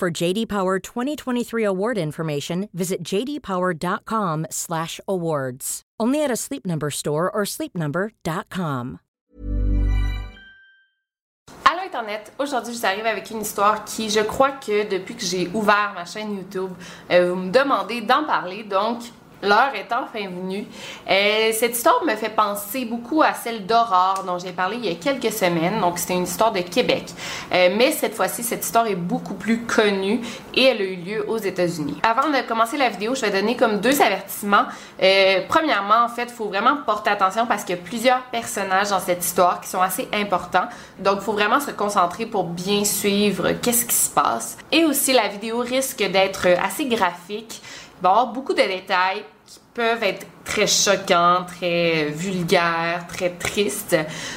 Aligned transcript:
For 0.00 0.10
JD 0.10 0.48
Power 0.48 0.78
2023 0.78 1.62
award 1.62 1.98
information, 1.98 2.70
visit 2.72 3.02
jdpower.com/awards. 3.04 5.82
Only 6.00 6.24
at 6.24 6.30
a 6.30 6.36
Sleep 6.36 6.64
Number 6.64 6.90
store 6.90 7.30
or 7.30 7.44
sleepnumber.com. 7.44 9.00
Allô 11.66 11.82
Internet, 11.84 12.32
aujourd'hui 12.38 12.72
je 12.72 12.78
vous 12.78 12.86
arrive 12.86 13.04
avec 13.04 13.30
une 13.30 13.42
histoire 13.42 13.84
qui, 13.84 14.08
je 14.08 14.20
crois 14.20 14.52
que 14.52 14.88
depuis 14.88 15.16
que 15.16 15.26
j'ai 15.26 15.50
ouvert 15.52 15.92
ma 15.94 16.06
chaîne 16.06 16.34
YouTube, 16.34 16.70
euh, 17.10 17.34
vous 17.34 17.36
me 17.36 17.50
demandez 17.50 18.00
d'en 18.00 18.24
parler, 18.24 18.64
donc 18.64 19.02
L'heure 19.42 19.72
est 19.74 19.90
enfin 19.92 20.28
venue. 20.28 20.66
Euh, 21.10 21.50
cette 21.52 21.74
histoire 21.74 22.04
me 22.04 22.14
fait 22.14 22.28
penser 22.28 22.84
beaucoup 22.84 23.22
à 23.22 23.32
celle 23.32 23.64
d'Aurore 23.64 24.22
dont 24.26 24.38
j'ai 24.38 24.52
parlé 24.52 24.76
il 24.76 24.86
y 24.86 24.92
a 24.92 24.94
quelques 24.96 25.32
semaines. 25.32 25.80
Donc, 25.80 25.98
c'était 25.98 26.14
une 26.14 26.24
histoire 26.24 26.52
de 26.52 26.60
Québec. 26.60 27.04
Euh, 27.52 27.70
mais 27.76 27.92
cette 27.92 28.14
fois-ci, 28.14 28.42
cette 28.42 28.64
histoire 28.64 28.86
est 28.86 28.96
beaucoup 28.96 29.34
plus 29.34 29.62
connue 29.62 30.20
et 30.54 30.64
elle 30.64 30.82
a 30.82 30.84
eu 30.84 30.96
lieu 30.96 31.24
aux 31.28 31.38
États-Unis. 31.38 31.98
Avant 32.02 32.28
de 32.28 32.46
commencer 32.46 32.76
la 32.76 32.90
vidéo, 32.90 33.14
je 33.14 33.22
vais 33.22 33.30
donner 33.30 33.56
comme 33.56 33.80
deux 33.80 34.02
avertissements. 34.02 34.64
Euh, 35.02 35.40
premièrement, 35.48 36.04
en 36.04 36.08
fait, 36.08 36.24
il 36.24 36.34
faut 36.34 36.48
vraiment 36.48 36.76
porter 36.84 37.10
attention 37.10 37.46
parce 37.46 37.64
qu'il 37.64 37.76
y 37.76 37.78
a 37.78 37.82
plusieurs 37.82 38.22
personnages 38.24 38.90
dans 38.90 39.00
cette 39.00 39.24
histoire 39.24 39.62
qui 39.62 39.70
sont 39.70 39.80
assez 39.80 40.06
importants. 40.12 40.68
Donc, 40.98 41.16
il 41.20 41.24
faut 41.24 41.32
vraiment 41.32 41.60
se 41.60 41.70
concentrer 41.70 42.26
pour 42.26 42.44
bien 42.44 42.84
suivre 42.84 43.52
qu'est-ce 43.52 43.86
qui 43.86 43.96
se 43.96 44.10
passe. 44.10 44.58
Et 44.70 44.84
aussi, 44.84 45.14
la 45.14 45.28
vidéo 45.28 45.60
risque 45.60 46.02
d'être 46.02 46.46
assez 46.62 46.84
graphique 46.84 47.62
avoir 48.08 48.28
beaucoup 48.28 48.52
de 48.52 48.62
détails 48.62 49.24
qui 49.46 49.60
peuvent 49.74 50.02
être 50.02 50.26
très 50.44 50.66
choquants, 50.66 51.44
très 51.46 52.06
vulgaires, 52.10 53.06
très 53.08 53.30
tristes. 53.30 53.96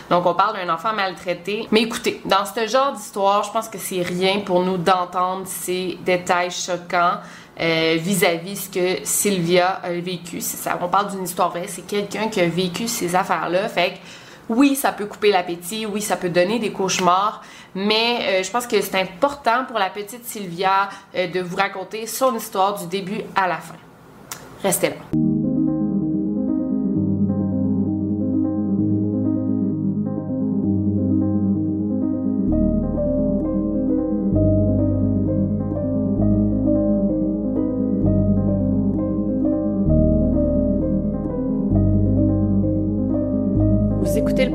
Donc, 0.10 0.26
on 0.26 0.34
parle 0.34 0.58
d'un 0.58 0.74
enfant 0.74 0.94
maltraité. 0.94 1.68
Mais 1.72 1.82
écoutez, 1.82 2.22
dans 2.26 2.46
ce 2.46 2.68
genre 2.68 2.94
d'histoire, 2.94 3.44
je 3.44 3.52
pense 3.52 3.70
que 3.70 3.78
c'est 3.78 4.02
rien 4.02 4.40
pour 4.40 4.64
nous 4.64 4.78
d'entendre 4.78 5.44
ces 5.46 5.98
détails 6.04 6.52
choquants. 6.52 7.20
Euh, 7.60 7.98
vis-à-vis 8.00 8.66
ce 8.66 8.70
que 8.70 9.06
Sylvia 9.06 9.80
a 9.84 9.92
vécu. 9.92 10.42
Ça, 10.42 10.76
on 10.82 10.88
parle 10.88 11.12
d'une 11.12 11.24
histoire 11.24 11.52
vraie, 11.52 11.68
c'est 11.68 11.86
quelqu'un 11.86 12.28
qui 12.28 12.42
a 12.42 12.48
vécu 12.48 12.88
ces 12.88 13.14
affaires-là. 13.14 13.70
Fait 13.70 13.92
que 13.92 13.98
oui, 14.56 14.76
ça 14.76 14.92
peut 14.92 15.06
couper 15.06 15.32
l'appétit, 15.32 15.86
oui, 15.86 16.02
ça 16.02 16.18
peut 16.18 16.30
donner 16.30 16.60
des 16.60 16.72
cauchemars, 16.72 17.42
mais 17.76 18.20
euh, 18.22 18.44
je 18.44 18.52
pense 18.52 18.68
que 18.68 18.80
c'est 18.82 19.00
important 19.00 19.66
pour 19.68 19.80
la 19.80 19.90
petite 19.90 20.26
Sylvia 20.26 20.90
euh, 21.16 21.28
de 21.28 21.42
vous 21.42 21.56
raconter 21.56 22.08
son 22.08 22.36
histoire 22.36 22.80
du 22.80 22.88
début 22.88 23.22
à 23.36 23.48
la 23.48 23.58
fin. 23.58 23.76
Restez 24.64 24.90
là. 24.90 25.33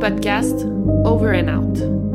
Podcast 0.09 0.65
Over 1.05 1.33
and 1.33 1.51
Out. 1.51 2.08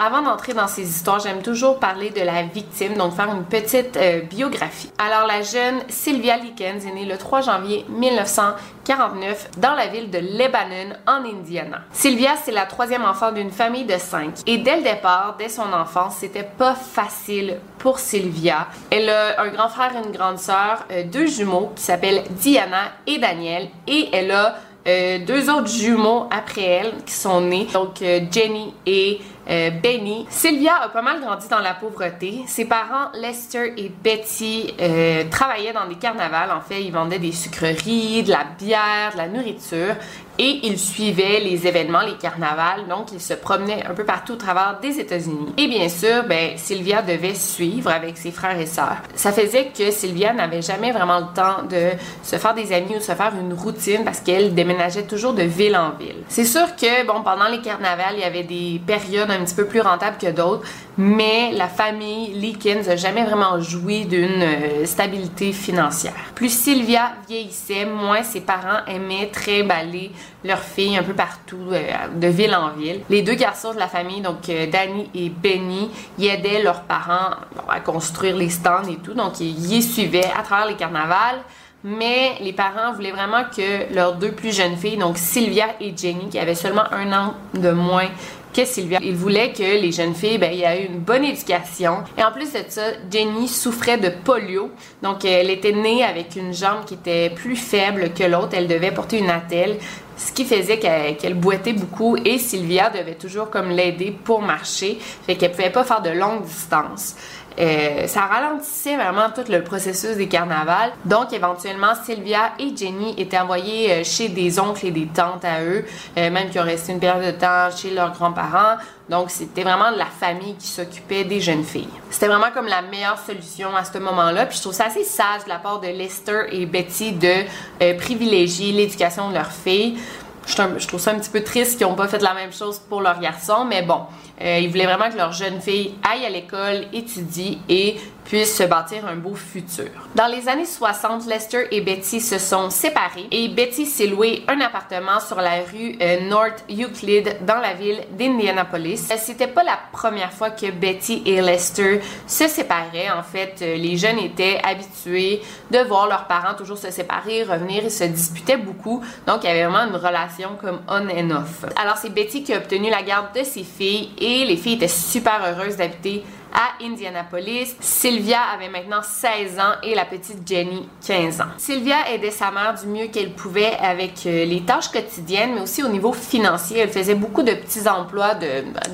Avant 0.00 0.22
d'entrer 0.22 0.54
dans 0.54 0.66
ces 0.66 0.88
histoires, 0.88 1.20
j'aime 1.20 1.42
toujours 1.42 1.78
parler 1.78 2.08
de 2.08 2.22
la 2.22 2.42
victime, 2.42 2.94
donc 2.94 3.14
faire 3.14 3.28
une 3.28 3.44
petite 3.44 3.98
euh, 3.98 4.22
biographie. 4.22 4.90
Alors, 4.96 5.26
la 5.26 5.42
jeune 5.42 5.80
Sylvia 5.90 6.38
Likens 6.38 6.86
est 6.86 6.94
née 6.94 7.04
le 7.04 7.18
3 7.18 7.42
janvier 7.42 7.84
1949 7.90 9.50
dans 9.58 9.74
la 9.74 9.88
ville 9.88 10.10
de 10.10 10.16
Lebanon, 10.16 10.94
en 11.06 11.22
Indiana. 11.22 11.82
Sylvia, 11.92 12.30
c'est 12.42 12.50
la 12.50 12.64
troisième 12.64 13.04
enfant 13.04 13.30
d'une 13.30 13.50
famille 13.50 13.84
de 13.84 13.98
cinq. 13.98 14.36
Et 14.46 14.56
dès 14.56 14.76
le 14.78 14.82
départ, 14.82 15.36
dès 15.38 15.50
son 15.50 15.70
enfance, 15.70 16.16
c'était 16.20 16.48
pas 16.56 16.74
facile 16.74 17.58
pour 17.76 17.98
Sylvia. 17.98 18.68
Elle 18.90 19.10
a 19.10 19.42
un 19.42 19.48
grand 19.48 19.68
frère 19.68 19.92
et 19.94 20.06
une 20.06 20.12
grande 20.12 20.38
sœur, 20.38 20.86
euh, 20.90 21.04
deux 21.04 21.26
jumeaux 21.26 21.72
qui 21.76 21.82
s'appellent 21.82 22.24
Diana 22.30 22.92
et 23.06 23.18
Daniel, 23.18 23.68
et 23.86 24.08
elle 24.14 24.30
a 24.30 24.54
euh, 24.88 25.18
deux 25.26 25.50
autres 25.50 25.68
jumeaux 25.68 26.26
après 26.30 26.62
elle 26.62 26.94
qui 27.04 27.12
sont 27.12 27.42
nés, 27.42 27.68
donc 27.70 28.02
Jenny 28.30 28.72
et 28.86 29.20
euh, 29.50 29.70
Benny. 29.70 30.26
Sylvia 30.30 30.76
a 30.82 30.88
pas 30.88 31.02
mal 31.02 31.20
grandi 31.20 31.48
dans 31.48 31.58
la 31.58 31.74
pauvreté. 31.74 32.42
Ses 32.46 32.66
parents, 32.66 33.10
Lester 33.14 33.74
et 33.76 33.90
Betty, 34.02 34.74
euh, 34.80 35.24
travaillaient 35.30 35.72
dans 35.72 35.86
des 35.86 35.96
carnavals. 35.96 36.50
En 36.52 36.60
fait, 36.60 36.82
ils 36.82 36.92
vendaient 36.92 37.18
des 37.18 37.32
sucreries, 37.32 38.22
de 38.22 38.30
la 38.30 38.44
bière, 38.58 39.12
de 39.12 39.18
la 39.18 39.28
nourriture 39.28 39.96
et 40.40 40.60
ils 40.62 40.78
suivaient 40.78 41.38
les 41.38 41.66
événements, 41.66 42.00
les 42.00 42.16
carnavals, 42.16 42.88
donc 42.88 43.12
ils 43.12 43.20
se 43.20 43.34
promenaient 43.34 43.84
un 43.86 43.92
peu 43.92 44.04
partout 44.04 44.32
au 44.32 44.36
travers 44.36 44.78
des 44.80 44.98
États-Unis. 44.98 45.52
Et 45.58 45.68
bien 45.68 45.86
sûr, 45.90 46.24
ben, 46.26 46.56
Sylvia 46.56 47.02
devait 47.02 47.34
suivre 47.34 47.90
avec 47.90 48.16
ses 48.16 48.30
frères 48.30 48.58
et 48.58 48.64
sœurs. 48.64 48.96
Ça 49.14 49.32
faisait 49.32 49.66
que 49.66 49.90
Sylvia 49.90 50.32
n'avait 50.32 50.62
jamais 50.62 50.92
vraiment 50.92 51.18
le 51.18 51.26
temps 51.34 51.64
de 51.68 51.90
se 52.22 52.36
faire 52.36 52.54
des 52.54 52.72
amis 52.72 52.96
ou 52.96 53.00
se 53.00 53.12
faire 53.12 53.32
une 53.38 53.52
routine 53.52 54.02
parce 54.02 54.20
qu'elle 54.20 54.54
déménageait 54.54 55.02
toujours 55.02 55.34
de 55.34 55.42
ville 55.42 55.76
en 55.76 55.90
ville. 55.90 56.22
C'est 56.28 56.46
sûr 56.46 56.74
que, 56.74 57.06
bon, 57.06 57.22
pendant 57.22 57.48
les 57.48 57.60
carnavals, 57.60 58.14
il 58.14 58.20
y 58.20 58.24
avait 58.24 58.44
des 58.44 58.80
périodes 58.86 59.30
un 59.30 59.39
petit 59.40 59.54
peu 59.54 59.66
plus 59.66 59.80
rentables 59.80 60.16
que 60.18 60.30
d'autres, 60.30 60.66
mais 60.96 61.52
la 61.52 61.68
famille 61.68 62.32
Leakins 62.34 62.82
n'a 62.86 62.96
jamais 62.96 63.24
vraiment 63.24 63.60
joui 63.60 64.04
d'une 64.06 64.42
euh, 64.42 64.86
stabilité 64.86 65.52
financière. 65.52 66.12
Plus 66.34 66.50
Sylvia 66.50 67.12
vieillissait, 67.28 67.84
moins 67.84 68.22
ses 68.22 68.40
parents 68.40 68.84
aimaient 68.86 69.30
trimballer 69.32 70.10
leurs 70.44 70.62
filles 70.62 70.96
un 70.96 71.02
peu 71.02 71.14
partout, 71.14 71.70
euh, 71.72 71.80
de 72.14 72.26
ville 72.28 72.54
en 72.54 72.70
ville. 72.70 73.00
Les 73.08 73.22
deux 73.22 73.34
garçons 73.34 73.72
de 73.72 73.78
la 73.78 73.88
famille, 73.88 74.20
donc 74.20 74.48
euh, 74.48 74.66
Danny 74.66 75.08
et 75.14 75.30
Benny, 75.30 75.90
y 76.18 76.26
aidaient 76.26 76.62
leurs 76.62 76.82
parents 76.82 77.36
à 77.68 77.80
construire 77.80 78.36
les 78.36 78.50
stands 78.50 78.88
et 78.88 78.96
tout, 78.96 79.14
donc 79.14 79.40
ils 79.40 79.72
y 79.72 79.82
suivaient 79.82 80.30
à 80.38 80.42
travers 80.42 80.66
les 80.66 80.76
carnavals. 80.76 81.40
Mais 81.82 82.34
les 82.42 82.52
parents 82.52 82.92
voulaient 82.92 83.10
vraiment 83.10 83.44
que 83.44 83.94
leurs 83.94 84.14
deux 84.14 84.32
plus 84.32 84.54
jeunes 84.54 84.76
filles, 84.76 84.98
donc 84.98 85.16
Sylvia 85.16 85.66
et 85.80 85.96
Jenny, 85.96 86.28
qui 86.28 86.38
avaient 86.38 86.54
seulement 86.54 86.84
un 86.92 87.10
an 87.12 87.34
de 87.54 87.70
moins 87.70 88.08
que 88.52 88.64
Sylvia. 88.64 88.98
Il 89.02 89.14
voulait 89.14 89.52
que 89.52 89.62
les 89.62 89.92
jeunes 89.92 90.14
filles 90.14 90.38
ben, 90.38 90.52
aient 90.52 90.86
une 90.86 90.98
bonne 90.98 91.24
éducation. 91.24 91.98
Et 92.16 92.24
en 92.24 92.32
plus 92.32 92.52
de 92.52 92.58
ça, 92.68 92.82
Jenny 93.10 93.48
souffrait 93.48 93.98
de 93.98 94.10
polio. 94.24 94.70
Donc, 95.02 95.24
elle 95.24 95.50
était 95.50 95.72
née 95.72 96.02
avec 96.02 96.36
une 96.36 96.52
jambe 96.52 96.84
qui 96.86 96.94
était 96.94 97.30
plus 97.30 97.56
faible 97.56 98.10
que 98.12 98.24
l'autre. 98.24 98.50
Elle 98.52 98.68
devait 98.68 98.92
porter 98.92 99.18
une 99.18 99.30
attelle 99.30 99.76
ce 100.20 100.32
qui 100.32 100.44
faisait 100.44 100.78
qu'elle 100.78 101.34
boitait 101.34 101.72
beaucoup 101.72 102.16
et 102.16 102.38
Sylvia 102.38 102.90
devait 102.90 103.14
toujours 103.14 103.48
comme 103.48 103.70
l'aider 103.70 104.14
pour 104.24 104.42
marcher, 104.42 104.98
fait 105.26 105.34
qu'elle 105.34 105.52
pouvait 105.52 105.70
pas 105.70 105.84
faire 105.84 106.02
de 106.02 106.10
longues 106.10 106.44
distances. 106.44 107.16
Euh, 107.58 108.06
ça 108.06 108.22
ralentissait 108.22 108.96
vraiment 108.96 109.30
tout 109.34 109.50
le 109.50 109.62
processus 109.62 110.16
des 110.16 110.28
carnavals. 110.28 110.92
Donc, 111.04 111.32
éventuellement, 111.32 111.92
Sylvia 112.04 112.52
et 112.58 112.74
Jenny 112.76 113.14
étaient 113.18 113.38
envoyées 113.38 113.92
euh, 113.92 114.04
chez 114.04 114.28
des 114.28 114.58
oncles 114.58 114.86
et 114.86 114.90
des 114.90 115.06
tantes 115.06 115.44
à 115.44 115.62
eux, 115.62 115.84
euh, 116.16 116.30
même 116.30 116.50
qui 116.50 116.58
ont 116.58 116.64
resté 116.64 116.92
une 116.92 117.00
période 117.00 117.34
de 117.34 117.38
temps 117.38 117.68
chez 117.76 117.90
leurs 117.90 118.12
grands-parents. 118.12 118.76
Donc, 119.08 119.30
c'était 119.30 119.62
vraiment 119.62 119.90
la 119.90 120.06
famille 120.06 120.54
qui 120.54 120.68
s'occupait 120.68 121.24
des 121.24 121.40
jeunes 121.40 121.64
filles. 121.64 121.88
C'était 122.10 122.28
vraiment 122.28 122.52
comme 122.54 122.66
la 122.66 122.82
meilleure 122.82 123.18
solution 123.18 123.74
à 123.74 123.84
ce 123.84 123.98
moment-là. 123.98 124.46
Puis 124.46 124.58
je 124.58 124.62
trouve 124.62 124.72
ça 124.72 124.86
assez 124.86 125.02
sage 125.02 125.44
de 125.44 125.48
la 125.48 125.58
part 125.58 125.80
de 125.80 125.88
Lester 125.88 126.42
et 126.52 126.64
Betty 126.64 127.12
de 127.12 127.96
privilégier 127.96 128.70
l'éducation 128.72 129.30
de 129.30 129.34
leurs 129.34 129.50
filles 129.50 129.98
je, 130.46 130.86
trouve 130.86 131.00
ça 131.00 131.12
un 131.12 131.18
petit 131.18 131.30
peu 131.30 131.42
triste 131.42 131.78
qu'ils 131.78 131.86
n'ont 131.86 131.94
pas 131.94 132.08
fait 132.08 132.22
la 132.22 132.34
même 132.34 132.52
chose 132.52 132.78
pour 132.78 133.00
leurs 133.00 133.20
garçons, 133.20 133.64
mais 133.64 133.82
bon, 133.82 134.00
euh, 134.40 134.58
ils 134.58 134.68
voulaient 134.68 134.86
vraiment 134.86 135.10
que 135.10 135.16
leur 135.16 135.32
jeune 135.32 135.60
fille 135.60 135.94
aille 136.08 136.24
à 136.24 136.30
l'école, 136.30 136.86
étudie 136.92 137.58
et 137.68 137.96
puissent 138.30 138.56
se 138.56 138.62
bâtir 138.62 139.04
un 139.08 139.16
beau 139.16 139.34
futur. 139.34 139.88
Dans 140.14 140.28
les 140.28 140.48
années 140.48 140.64
60, 140.64 141.26
Lester 141.26 141.66
et 141.72 141.80
Betty 141.80 142.20
se 142.20 142.38
sont 142.38 142.70
séparés 142.70 143.26
et 143.32 143.48
Betty 143.48 143.86
s'est 143.86 144.06
loué 144.06 144.44
un 144.46 144.60
appartement 144.60 145.18
sur 145.18 145.40
la 145.40 145.62
rue 145.64 145.96
euh, 146.00 146.20
North 146.28 146.64
Euclid 146.70 147.38
dans 147.44 147.58
la 147.58 147.74
ville 147.74 147.98
d'Indianapolis. 148.12 149.08
Euh, 149.10 149.16
c'était 149.18 149.48
pas 149.48 149.64
la 149.64 149.80
première 149.90 150.32
fois 150.32 150.50
que 150.50 150.70
Betty 150.70 151.24
et 151.26 151.42
Lester 151.42 152.00
se 152.28 152.46
séparaient. 152.46 153.10
En 153.10 153.24
fait, 153.24 153.56
euh, 153.62 153.76
les 153.76 153.96
jeunes 153.96 154.20
étaient 154.20 154.60
habitués 154.62 155.42
de 155.72 155.78
voir 155.80 156.06
leurs 156.06 156.28
parents 156.28 156.54
toujours 156.54 156.78
se 156.78 156.92
séparer, 156.92 157.42
revenir, 157.42 157.82
ils 157.82 157.90
se 157.90 158.04
disputaient 158.04 158.56
beaucoup. 158.56 159.02
Donc, 159.26 159.40
il 159.42 159.48
y 159.48 159.50
avait 159.50 159.64
vraiment 159.64 159.92
une 159.92 159.96
relation 159.96 160.50
comme 160.60 160.78
on 160.86 161.08
and 161.08 161.32
off. 161.32 161.64
Alors, 161.74 161.96
c'est 161.96 162.14
Betty 162.14 162.44
qui 162.44 162.54
a 162.54 162.58
obtenu 162.58 162.90
la 162.90 163.02
garde 163.02 163.36
de 163.36 163.42
ses 163.42 163.64
filles 163.64 164.10
et 164.18 164.44
les 164.44 164.56
filles 164.56 164.74
étaient 164.74 164.86
super 164.86 165.40
heureuses 165.44 165.76
d'habiter 165.76 166.22
à 166.52 166.82
Indianapolis. 166.84 167.76
Sylvia 167.80 168.38
avait 168.54 168.68
maintenant 168.68 169.02
16 169.02 169.58
ans 169.58 169.74
et 169.82 169.94
la 169.94 170.04
petite 170.04 170.46
Jenny 170.46 170.88
15 171.06 171.40
ans. 171.40 171.44
Sylvia 171.58 172.10
aidait 172.12 172.30
sa 172.30 172.50
mère 172.50 172.74
du 172.74 172.86
mieux 172.86 173.06
qu'elle 173.06 173.32
pouvait 173.32 173.76
avec 173.80 174.26
euh, 174.26 174.44
les 174.44 174.62
tâches 174.62 174.88
quotidiennes, 174.88 175.54
mais 175.54 175.60
aussi 175.62 175.82
au 175.82 175.88
niveau 175.88 176.12
financier. 176.12 176.78
Elle 176.78 176.90
faisait 176.90 177.14
beaucoup 177.14 177.42
de 177.42 177.52
petits 177.52 177.88
emplois, 177.88 178.34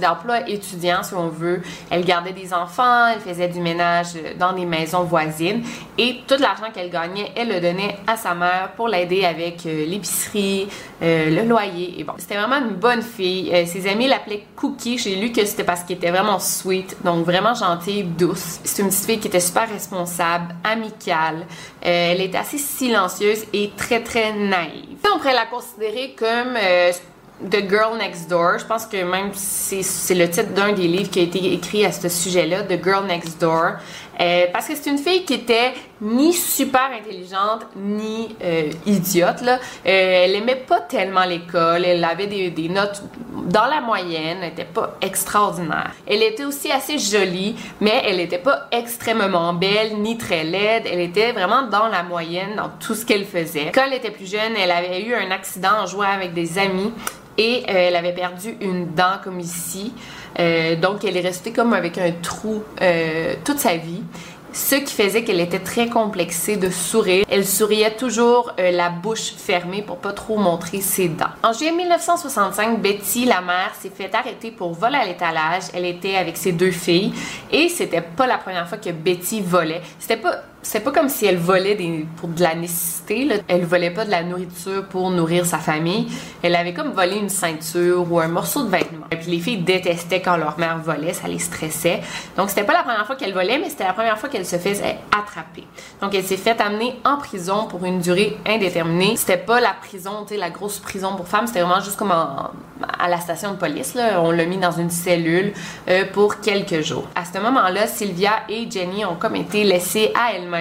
d'emplois 0.00 0.48
étudiants, 0.48 1.02
si 1.02 1.14
on 1.14 1.28
veut. 1.28 1.62
Elle 1.90 2.04
gardait 2.04 2.32
des 2.32 2.52
enfants, 2.52 3.08
elle 3.08 3.20
faisait 3.20 3.48
du 3.48 3.60
ménage 3.60 4.14
dans 4.38 4.52
des 4.52 4.66
maisons 4.66 5.04
voisines 5.04 5.62
et 5.98 6.20
tout 6.26 6.36
l'argent 6.38 6.70
qu'elle 6.74 6.90
gagnait, 6.90 7.32
elle 7.36 7.48
le 7.48 7.60
donnait 7.60 7.96
à 8.06 8.16
sa 8.16 8.34
mère 8.34 8.72
pour 8.76 8.88
l'aider 8.88 9.24
avec 9.24 9.64
euh, 9.66 9.86
l'épicerie, 9.86 10.68
euh, 11.02 11.30
le 11.30 11.48
loyer. 11.48 11.98
Et 11.98 12.04
bon, 12.04 12.14
c'était 12.18 12.36
vraiment 12.36 12.58
une 12.58 12.74
bonne 12.74 13.02
fille. 13.02 13.52
ses 13.66 13.88
amis 13.88 14.08
l'appelaient 14.08 14.44
Cookie. 14.56 14.98
J'ai 14.98 15.16
lu 15.16 15.32
que 15.32 15.44
c'était 15.44 15.64
parce 15.64 15.82
qu'elle 15.82 15.96
était 15.96 16.10
vraiment 16.10 16.38
sweet, 16.38 16.96
donc 17.04 17.24
vraiment 17.24 17.45
gentille, 17.54 18.04
douce. 18.04 18.60
C'est 18.64 18.82
une 18.82 18.88
petite 18.88 19.04
fille 19.04 19.18
qui 19.18 19.28
était 19.28 19.40
super 19.40 19.68
responsable, 19.68 20.54
amicale. 20.64 21.46
Euh, 21.84 22.12
elle 22.12 22.20
était 22.20 22.38
assez 22.38 22.58
silencieuse 22.58 23.44
et 23.52 23.72
très, 23.76 24.02
très 24.02 24.32
naïve. 24.32 24.98
On 25.04 25.18
pourrait 25.18 25.34
la 25.34 25.46
considérer 25.46 26.14
comme 26.16 26.56
euh, 26.56 26.92
The 27.50 27.68
Girl 27.68 27.98
Next 27.98 28.30
Door. 28.30 28.58
Je 28.60 28.64
pense 28.64 28.86
que 28.86 28.96
même 28.96 29.30
c'est 29.34 30.14
le 30.14 30.28
titre 30.30 30.52
d'un 30.54 30.72
des 30.72 30.88
livres 30.88 31.10
qui 31.10 31.20
a 31.20 31.22
été 31.22 31.52
écrit 31.52 31.84
à 31.84 31.92
ce 31.92 32.08
sujet-là, 32.08 32.62
The 32.62 32.82
Girl 32.82 33.06
Next 33.06 33.40
Door. 33.40 33.72
Euh, 34.20 34.46
parce 34.52 34.66
que 34.66 34.74
c'est 34.74 34.90
une 34.90 34.98
fille 34.98 35.24
qui 35.24 35.34
était 35.34 35.72
ni 36.00 36.32
super 36.32 36.90
intelligente 36.98 37.66
ni 37.76 38.34
euh, 38.42 38.70
idiote. 38.86 39.42
Euh, 39.42 39.56
elle 39.84 40.34
aimait 40.34 40.56
pas 40.56 40.80
tellement 40.80 41.24
l'école. 41.24 41.84
Elle 41.84 42.02
avait 42.02 42.26
des, 42.26 42.50
des, 42.50 42.68
notes 42.68 43.02
dans 43.44 43.66
la 43.66 43.80
moyenne. 43.80 44.38
Elle 44.40 44.50
n'était 44.50 44.64
pas 44.64 44.96
extraordinaire. 45.02 45.92
Elle 46.06 46.22
était 46.22 46.44
aussi 46.44 46.72
assez 46.72 46.98
jolie, 46.98 47.56
mais 47.80 48.02
elle 48.06 48.16
n'était 48.16 48.38
pas 48.38 48.68
extrêmement 48.70 49.52
belle 49.52 49.98
ni 49.98 50.16
très 50.16 50.44
laide. 50.44 50.84
Elle 50.90 51.00
était 51.00 51.32
vraiment 51.32 51.62
dans 51.62 51.88
la 51.88 52.02
moyenne 52.02 52.56
dans 52.56 52.70
tout 52.80 52.94
ce 52.94 53.04
qu'elle 53.04 53.26
faisait. 53.26 53.70
Quand 53.74 53.84
elle 53.86 53.94
était 53.94 54.10
plus 54.10 54.30
jeune, 54.30 54.56
elle 54.58 54.70
avait 54.70 55.02
eu 55.02 55.14
un 55.14 55.30
accident 55.30 55.82
en 55.82 55.86
jouant 55.86 56.10
avec 56.10 56.32
des 56.32 56.58
amis 56.58 56.92
et 57.38 57.64
elle 57.66 57.96
avait 57.96 58.14
perdu 58.14 58.56
une 58.60 58.94
dent 58.94 59.18
comme 59.22 59.40
ici. 59.40 59.92
Euh, 60.38 60.76
donc 60.76 61.04
elle 61.04 61.16
est 61.16 61.20
restée 61.22 61.52
comme 61.52 61.72
avec 61.72 61.98
un 61.98 62.12
trou 62.22 62.62
euh, 62.80 63.34
toute 63.44 63.58
sa 63.58 63.76
vie. 63.76 64.02
Ce 64.52 64.76
qui 64.76 64.94
faisait 64.94 65.22
qu'elle 65.22 65.40
était 65.40 65.58
très 65.58 65.88
complexée 65.88 66.56
de 66.56 66.70
sourire. 66.70 67.26
Elle 67.28 67.46
souriait 67.46 67.94
toujours 67.94 68.54
la 68.56 68.88
bouche 68.88 69.34
fermée 69.36 69.82
pour 69.82 69.98
pas 69.98 70.14
trop 70.14 70.38
montrer 70.38 70.80
ses 70.80 71.08
dents. 71.08 71.26
En 71.42 71.52
juillet 71.52 71.72
1965, 71.72 72.80
Betty, 72.80 73.26
la 73.26 73.42
mère, 73.42 73.72
s'est 73.78 73.90
fait 73.90 74.14
arrêter 74.14 74.50
pour 74.50 74.72
vol 74.72 74.94
à 74.94 75.04
l'étalage. 75.04 75.64
Elle 75.74 75.84
était 75.84 76.16
avec 76.16 76.38
ses 76.38 76.52
deux 76.52 76.70
filles 76.70 77.12
et 77.52 77.68
c'était 77.68 78.00
pas 78.00 78.26
la 78.26 78.38
première 78.38 78.66
fois 78.66 78.78
que 78.78 78.88
Betty 78.88 79.42
volait. 79.42 79.82
C'était 79.98 80.16
pas 80.16 80.36
c'est 80.66 80.80
pas 80.80 80.90
comme 80.90 81.08
si 81.08 81.26
elle 81.26 81.36
volait 81.36 81.78
pour 82.16 82.28
de 82.28 82.42
la 82.42 82.56
nécessité. 82.56 83.24
Là. 83.24 83.36
Elle 83.46 83.64
volait 83.64 83.92
pas 83.92 84.04
de 84.04 84.10
la 84.10 84.24
nourriture 84.24 84.84
pour 84.88 85.10
nourrir 85.10 85.46
sa 85.46 85.58
famille. 85.58 86.08
Elle 86.42 86.56
avait 86.56 86.74
comme 86.74 86.90
volé 86.90 87.18
une 87.18 87.28
ceinture 87.28 88.04
ou 88.10 88.18
un 88.18 88.26
morceau 88.26 88.64
de 88.64 88.68
vêtement. 88.68 89.06
Et 89.12 89.16
puis 89.16 89.30
les 89.30 89.38
filles 89.38 89.58
détestaient 89.58 90.20
quand 90.20 90.36
leur 90.36 90.58
mère 90.58 90.78
volait, 90.78 91.12
ça 91.12 91.28
les 91.28 91.38
stressait. 91.38 92.00
Donc 92.36 92.50
c'était 92.50 92.64
pas 92.64 92.72
la 92.72 92.82
première 92.82 93.06
fois 93.06 93.14
qu'elle 93.14 93.32
volait, 93.32 93.58
mais 93.58 93.70
c'était 93.70 93.84
la 93.84 93.92
première 93.92 94.18
fois 94.18 94.28
qu'elle 94.28 94.44
se 94.44 94.56
faisait 94.56 94.98
attraper. 95.16 95.64
Donc 96.00 96.16
elle 96.16 96.24
s'est 96.24 96.36
faite 96.36 96.60
amener 96.60 96.96
en 97.04 97.18
prison 97.18 97.66
pour 97.68 97.84
une 97.84 98.00
durée 98.00 98.36
indéterminée. 98.44 99.16
C'était 99.16 99.36
pas 99.36 99.60
la 99.60 99.72
prison, 99.72 100.24
tu 100.26 100.34
sais, 100.34 100.40
la 100.40 100.50
grosse 100.50 100.80
prison 100.80 101.14
pour 101.14 101.28
femmes. 101.28 101.46
C'était 101.46 101.60
vraiment 101.60 101.80
juste 101.80 101.96
comme 101.96 102.10
à 102.10 103.08
la 103.08 103.20
station 103.20 103.52
de 103.52 103.56
police. 103.56 103.96
On 104.16 104.32
l'a 104.32 104.46
mis 104.46 104.58
dans 104.58 104.72
une 104.72 104.90
cellule 104.90 105.52
euh, 105.88 106.04
pour 106.12 106.40
quelques 106.40 106.80
jours. 106.80 107.04
À 107.14 107.24
ce 107.24 107.38
moment-là, 107.38 107.86
Sylvia 107.86 108.32
et 108.48 108.68
Jenny 108.68 109.04
ont 109.04 109.14
comme 109.14 109.36
été 109.36 109.62
laissées 109.62 110.12
à 110.14 110.34
elles-mêmes 110.34 110.55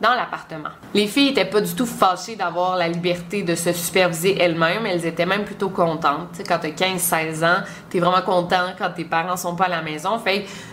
dans 0.00 0.14
l'appartement. 0.14 0.70
Les 0.92 1.06
filles 1.06 1.28
étaient 1.28 1.46
pas 1.46 1.60
du 1.60 1.74
tout 1.74 1.86
fâchées 1.86 2.36
d'avoir 2.36 2.76
la 2.76 2.86
liberté 2.86 3.42
de 3.42 3.54
se 3.54 3.72
superviser 3.72 4.38
elles-mêmes, 4.38 4.84
elles 4.84 5.06
étaient 5.06 5.24
même 5.24 5.44
plutôt 5.44 5.70
contentes. 5.70 6.32
Tu 6.36 6.42
quand 6.42 6.58
t'as 6.58 6.68
15-16 6.68 7.44
ans, 7.44 7.62
t'es 7.88 7.98
vraiment 7.98 8.22
content 8.22 8.74
quand 8.78 8.90
tes 8.90 9.04
parents 9.04 9.36
sont 9.36 9.56
pas 9.56 9.64
à 9.64 9.68
la 9.68 9.82
maison. 9.82 10.20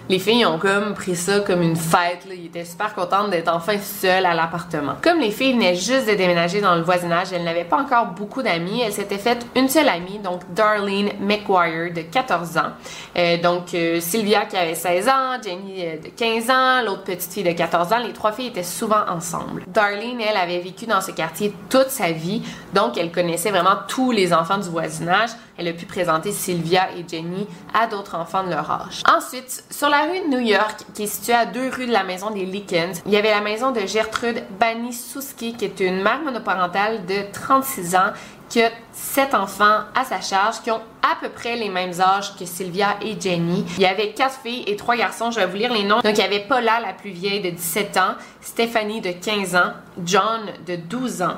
Les 0.09 0.19
filles 0.19 0.45
ont 0.45 0.57
comme 0.57 0.94
pris 0.94 1.15
ça 1.15 1.39
comme 1.39 1.61
une 1.61 1.75
fête. 1.75 2.27
Ils 2.29 2.47
étaient 2.47 2.65
super 2.65 2.94
contentes 2.94 3.29
d'être 3.29 3.53
enfin 3.53 3.77
seules 3.77 4.25
à 4.25 4.33
l'appartement. 4.33 4.95
Comme 5.01 5.19
les 5.19 5.31
filles 5.31 5.53
venaient 5.53 5.75
juste 5.75 6.07
de 6.07 6.15
déménager 6.15 6.59
dans 6.61 6.75
le 6.75 6.81
voisinage, 6.81 7.27
elles 7.31 7.44
n'avaient 7.44 7.63
pas 7.63 7.77
encore 7.77 8.07
beaucoup 8.07 8.41
d'amis. 8.41 8.81
Elles 8.81 8.94
s'étaient 8.94 9.17
faites 9.17 9.45
une 9.55 9.69
seule 9.69 9.88
amie, 9.88 10.19
donc 10.19 10.41
Darlene 10.53 11.11
McGuire 11.21 11.94
de 11.94 12.01
14 12.01 12.57
ans. 12.57 12.71
Euh, 13.17 13.38
donc 13.41 13.73
euh, 13.73 14.00
Sylvia 14.00 14.45
qui 14.45 14.57
avait 14.57 14.75
16 14.75 15.07
ans, 15.07 15.41
Jenny 15.44 15.85
euh, 15.85 15.97
de 15.97 16.09
15 16.09 16.49
ans, 16.49 16.81
l'autre 16.85 17.03
petite 17.03 17.31
fille 17.31 17.44
de 17.44 17.51
14 17.51 17.94
ans. 17.94 17.99
Les 18.06 18.13
trois 18.13 18.33
filles 18.33 18.47
étaient 18.47 18.63
souvent 18.63 19.06
ensemble. 19.09 19.63
Darlene, 19.67 20.19
elle, 20.19 20.38
avait 20.38 20.59
vécu 20.59 20.85
dans 20.85 21.01
ce 21.01 21.11
quartier 21.11 21.53
toute 21.69 21.89
sa 21.89 22.11
vie, 22.11 22.41
donc 22.73 22.97
elle 22.97 23.11
connaissait 23.11 23.51
vraiment 23.51 23.77
tous 23.88 24.11
les 24.11 24.33
enfants 24.33 24.57
du 24.57 24.69
voisinage. 24.69 25.29
Elle 25.57 25.67
a 25.67 25.73
pu 25.73 25.85
présenter 25.85 26.31
Sylvia 26.31 26.89
et 26.97 27.07
Jenny 27.07 27.47
à 27.73 27.88
d'autres 27.88 28.15
enfants 28.15 28.44
de 28.44 28.50
leur 28.50 28.69
âge. 28.69 29.03
Ensuite, 29.07 29.63
sur 29.69 29.89
la 29.89 30.03
rue 30.03 30.21
de 30.21 30.35
New 30.35 30.39
York, 30.39 30.81
qui 30.94 31.03
est 31.03 31.07
située 31.07 31.33
à 31.33 31.45
deux 31.45 31.69
rues 31.69 31.85
de 31.85 31.91
la 31.91 32.03
maison 32.03 32.31
des 32.31 32.45
Lickens, 32.45 33.01
il 33.05 33.11
y 33.11 33.17
avait 33.17 33.29
la 33.29 33.41
maison 33.41 33.71
de 33.71 33.81
Gertrude 33.81 34.44
Banisuski, 34.59 35.53
qui 35.53 35.65
est 35.65 35.79
une 35.79 36.01
mère 36.01 36.21
monoparentale 36.21 37.05
de 37.05 37.31
36 37.31 37.95
ans 37.95 38.13
qui 38.53 38.61
a 38.61 38.69
sept 38.91 39.33
enfants 39.33 39.79
à 39.95 40.05
sa 40.05 40.21
charge 40.21 40.61
qui 40.61 40.69
ont 40.69 40.81
à 41.01 41.15
peu 41.19 41.29
près 41.29 41.56
les 41.56 41.69
mêmes 41.69 41.99
âges 41.99 42.35
que 42.38 42.45
Sylvia 42.45 42.97
et 43.01 43.19
Jenny. 43.19 43.65
Il 43.77 43.81
y 43.81 43.85
avait 43.88 44.13
quatre 44.13 44.41
filles 44.41 44.63
et 44.67 44.75
trois 44.75 44.95
garçons, 44.95 45.31
je 45.31 45.39
vais 45.39 45.47
vous 45.47 45.56
lire 45.56 45.73
les 45.73 45.83
noms. 45.83 46.01
Donc 46.01 46.11
il 46.11 46.19
y 46.19 46.21
avait 46.21 46.45
Paula, 46.47 46.79
la 46.79 46.94
plus 46.94 47.09
vieille 47.09 47.41
de 47.41 47.49
17 47.49 47.97
ans, 47.97 48.13
Stéphanie 48.41 49.01
de 49.01 49.11
15 49.11 49.56
ans, 49.56 49.73
John 50.06 50.41
de 50.67 50.75
12 50.75 51.23
ans, 51.23 51.38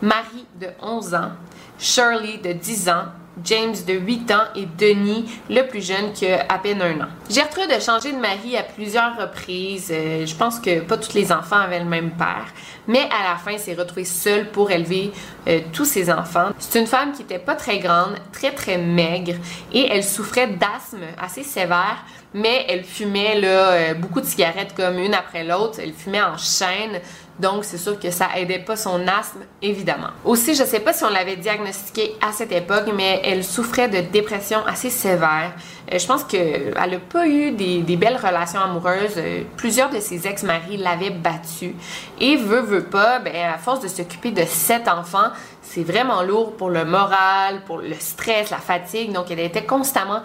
Marie 0.00 0.46
de 0.58 0.68
11 0.80 1.14
ans, 1.14 1.32
Shirley 1.78 2.38
de 2.38 2.52
10 2.52 2.88
ans, 2.88 3.04
James 3.42 3.74
de 3.86 3.94
8 3.94 4.30
ans 4.30 4.44
et 4.54 4.66
Denis, 4.78 5.24
le 5.50 5.66
plus 5.66 5.84
jeune, 5.84 6.12
qui 6.12 6.26
a 6.26 6.46
à 6.48 6.58
peine 6.58 6.80
un 6.80 7.00
an. 7.00 7.08
Gertrude 7.28 7.70
a 7.70 7.80
changé 7.80 8.12
de 8.12 8.18
mari 8.18 8.56
à 8.56 8.62
plusieurs 8.62 9.16
reprises. 9.16 9.90
Euh, 9.92 10.26
je 10.26 10.34
pense 10.34 10.60
que 10.60 10.80
pas 10.80 10.96
tous 10.96 11.14
les 11.14 11.32
enfants 11.32 11.56
avaient 11.56 11.80
le 11.80 11.84
même 11.84 12.12
père, 12.12 12.46
mais 12.86 13.00
à 13.00 13.32
la 13.32 13.36
fin, 13.36 13.58
s'est 13.58 13.74
retrouvée 13.74 14.04
seule 14.04 14.50
pour 14.50 14.70
élever 14.70 15.12
euh, 15.48 15.60
tous 15.72 15.84
ses 15.84 16.10
enfants. 16.10 16.50
C'est 16.58 16.80
une 16.80 16.86
femme 16.86 17.12
qui 17.12 17.22
était 17.22 17.38
pas 17.38 17.54
très 17.54 17.78
grande, 17.78 18.14
très 18.32 18.52
très 18.52 18.78
maigre 18.78 19.34
et 19.72 19.86
elle 19.90 20.04
souffrait 20.04 20.48
d'asthme 20.48 21.04
assez 21.20 21.42
sévère, 21.42 22.04
mais 22.34 22.66
elle 22.68 22.82
fumait 22.82 23.40
là, 23.40 23.70
euh, 23.70 23.94
beaucoup 23.94 24.20
de 24.20 24.26
cigarettes 24.26 24.74
comme 24.76 24.98
une 24.98 25.14
après 25.14 25.44
l'autre. 25.44 25.78
Elle 25.80 25.92
fumait 25.92 26.22
en 26.22 26.36
chaîne. 26.36 27.00
Donc, 27.38 27.64
c'est 27.64 27.78
sûr 27.78 27.98
que 27.98 28.10
ça 28.10 28.28
aidait 28.36 28.60
pas 28.60 28.76
son 28.76 29.08
asthme, 29.08 29.40
évidemment. 29.60 30.10
Aussi, 30.24 30.54
je 30.54 30.62
sais 30.62 30.78
pas 30.78 30.92
si 30.92 31.02
on 31.02 31.08
l'avait 31.08 31.36
diagnostiqué 31.36 32.14
à 32.20 32.30
cette 32.30 32.52
époque, 32.52 32.84
mais 32.94 33.20
elle 33.24 33.42
souffrait 33.42 33.88
de 33.88 34.00
dépression 34.00 34.64
assez 34.66 34.90
sévère. 34.90 35.52
Euh, 35.92 35.98
je 35.98 36.06
pense 36.06 36.22
qu'elle 36.24 36.74
n'a 36.74 36.98
pas 36.98 37.26
eu 37.26 37.50
des, 37.50 37.96
belles 37.96 38.16
relations 38.16 38.60
amoureuses. 38.60 39.14
Euh, 39.16 39.42
plusieurs 39.56 39.90
de 39.90 39.98
ses 39.98 40.28
ex-maris 40.28 40.76
l'avaient 40.76 41.10
battue. 41.10 41.74
Et 42.20 42.36
veut, 42.36 42.60
veut 42.60 42.84
pas, 42.84 43.18
ben, 43.18 43.34
à 43.52 43.58
force 43.58 43.80
de 43.80 43.88
s'occuper 43.88 44.30
de 44.30 44.44
sept 44.44 44.86
enfants, 44.86 45.30
c'est 45.62 45.82
vraiment 45.82 46.22
lourd 46.22 46.56
pour 46.56 46.70
le 46.70 46.84
moral, 46.84 47.62
pour 47.66 47.78
le 47.78 47.94
stress, 47.98 48.50
la 48.50 48.58
fatigue. 48.58 49.12
Donc, 49.12 49.30
elle 49.32 49.40
était 49.40 49.64
constamment 49.64 50.20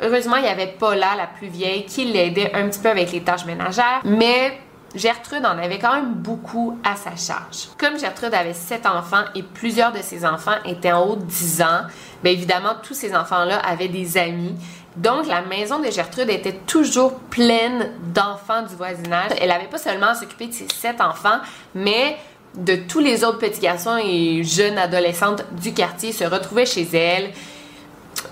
Heureusement, 0.00 0.36
il 0.36 0.44
y 0.44 0.48
avait 0.48 0.74
Paula, 0.78 1.14
la 1.16 1.26
plus 1.26 1.48
vieille, 1.48 1.84
qui 1.86 2.04
l'aidait 2.04 2.52
un 2.54 2.68
petit 2.68 2.80
peu 2.80 2.88
avec 2.88 3.12
les 3.12 3.22
tâches 3.22 3.44
ménagères, 3.44 4.00
mais 4.04 4.58
Gertrude 4.94 5.44
en 5.46 5.58
avait 5.58 5.78
quand 5.78 5.94
même 5.94 6.14
beaucoup 6.14 6.78
à 6.84 6.96
sa 6.96 7.16
charge. 7.16 7.68
Comme 7.78 7.98
Gertrude 7.98 8.34
avait 8.34 8.52
sept 8.52 8.86
enfants 8.86 9.24
et 9.34 9.42
plusieurs 9.42 9.92
de 9.92 10.02
ses 10.02 10.26
enfants 10.26 10.56
étaient 10.64 10.92
en 10.92 11.04
haut 11.06 11.16
de 11.16 11.24
10 11.24 11.62
ans, 11.62 11.80
bien 12.22 12.32
évidemment, 12.32 12.74
tous 12.82 12.94
ces 12.94 13.14
enfants-là 13.14 13.58
avaient 13.58 13.88
des 13.88 14.18
amis. 14.18 14.54
Donc, 14.96 15.26
la 15.26 15.40
maison 15.40 15.78
de 15.78 15.90
Gertrude 15.90 16.28
était 16.28 16.58
toujours 16.66 17.14
pleine 17.14 17.92
d'enfants 18.14 18.62
du 18.62 18.74
voisinage. 18.74 19.30
Elle 19.40 19.48
n'avait 19.48 19.64
pas 19.64 19.78
seulement 19.78 20.08
à 20.08 20.14
s'occuper 20.14 20.48
de 20.48 20.52
ses 20.52 20.68
sept 20.68 21.00
enfants, 21.00 21.38
mais 21.74 22.18
de 22.54 22.76
tous 22.76 23.00
les 23.00 23.24
autres 23.24 23.38
petits 23.38 23.60
garçons 23.60 23.96
et 23.96 24.44
jeunes 24.44 24.76
adolescentes 24.76 25.44
du 25.52 25.72
quartier 25.72 26.12
se 26.12 26.24
retrouvaient 26.24 26.66
chez 26.66 26.86
elle 26.92 27.30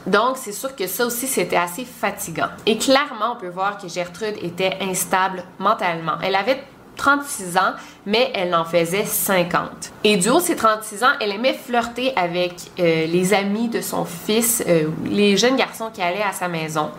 Donc, 0.07 0.37
c'est 0.37 0.53
sûr 0.53 0.75
que 0.75 0.87
ça 0.87 1.07
aussi, 1.07 1.27
c'était 1.27 1.57
assez 1.57 1.85
fatigant. 1.85 2.49
Et 2.67 2.79
clairement, 2.79 3.35
on 3.35 3.37
peut 3.37 3.49
voir 3.49 3.79
que 3.79 3.89
Gertrude 3.89 4.37
était 4.43 4.77
instable 4.81 5.43
mentalement. 5.59 6.15
Elle 6.23 6.35
avait 6.35 6.63
36 6.97 7.57
ans, 7.57 7.73
mais 8.05 8.31
elle 8.35 8.55
en 8.55 8.65
faisait 8.65 9.05
50. 9.05 9.93
Et 10.05 10.17
du 10.17 10.29
haut 10.29 10.39
de 10.39 10.45
ses 10.45 10.57
36 10.57 11.03
ans, 11.03 11.13
elle 11.21 11.33
aimait 11.33 11.55
flirter 11.55 12.13
avec 12.15 12.53
euh, 12.79 13.07
les 13.07 13.33
amis 13.33 13.69
de 13.69 13.81
son 13.81 14.05
fils, 14.05 14.63
euh, 14.69 14.89
les 15.07 15.37
jeunes 15.37 15.57
garçons 15.57 15.91
qui 15.93 16.03
allaient 16.03 16.23
à 16.23 16.33
sa 16.33 16.49
maison. 16.49 16.91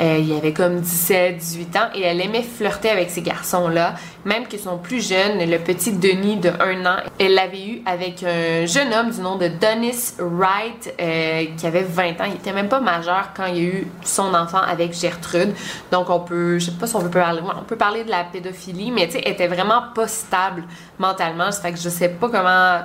Euh, 0.00 0.18
il 0.18 0.32
avait 0.34 0.52
comme 0.52 0.80
17, 0.80 1.38
18 1.38 1.76
ans 1.76 1.88
et 1.94 2.02
elle 2.02 2.20
aimait 2.20 2.42
flirter 2.42 2.90
avec 2.90 3.10
ces 3.10 3.22
garçons-là, 3.22 3.94
même 4.24 4.46
qu'ils 4.46 4.60
sont 4.60 4.78
plus 4.78 5.06
jeunes. 5.06 5.38
Le 5.48 5.58
petit 5.58 5.92
Denis 5.92 6.36
de 6.36 6.50
1 6.50 6.84
an, 6.84 6.96
elle 7.18 7.34
l'avait 7.34 7.66
eu 7.66 7.82
avec 7.86 8.22
un 8.22 8.66
jeune 8.66 8.92
homme 8.92 9.10
du 9.10 9.20
nom 9.20 9.36
de 9.36 9.48
Dennis 9.48 10.14
Wright 10.18 10.94
euh, 11.00 11.44
qui 11.56 11.66
avait 11.66 11.82
20 11.82 12.20
ans. 12.20 12.24
Il 12.26 12.34
était 12.34 12.52
même 12.52 12.68
pas 12.68 12.80
majeur 12.80 13.30
quand 13.34 13.46
il 13.46 13.56
a 13.56 13.62
eu 13.62 13.86
son 14.04 14.34
enfant 14.34 14.60
avec 14.60 14.92
Gertrude. 14.92 15.54
Donc 15.90 16.10
on 16.10 16.20
peut, 16.20 16.58
je 16.58 16.66
sais 16.66 16.76
pas 16.78 16.86
si 16.86 16.96
on 16.96 17.00
peut 17.00 17.10
parler, 17.10 17.40
on 17.42 17.64
peut 17.64 17.76
parler 17.76 18.04
de 18.04 18.10
la 18.10 18.24
pédophilie, 18.24 18.90
mais 18.90 19.06
tu 19.06 19.14
sais, 19.14 19.22
elle 19.24 19.32
était 19.32 19.48
vraiment 19.48 19.82
pas 19.94 20.08
stable 20.08 20.64
mentalement. 20.98 21.50
Ça 21.50 21.62
fait 21.62 21.72
que 21.72 21.78
je 21.78 21.88
sais 21.88 22.10
pas 22.10 22.28
comment 22.28 22.80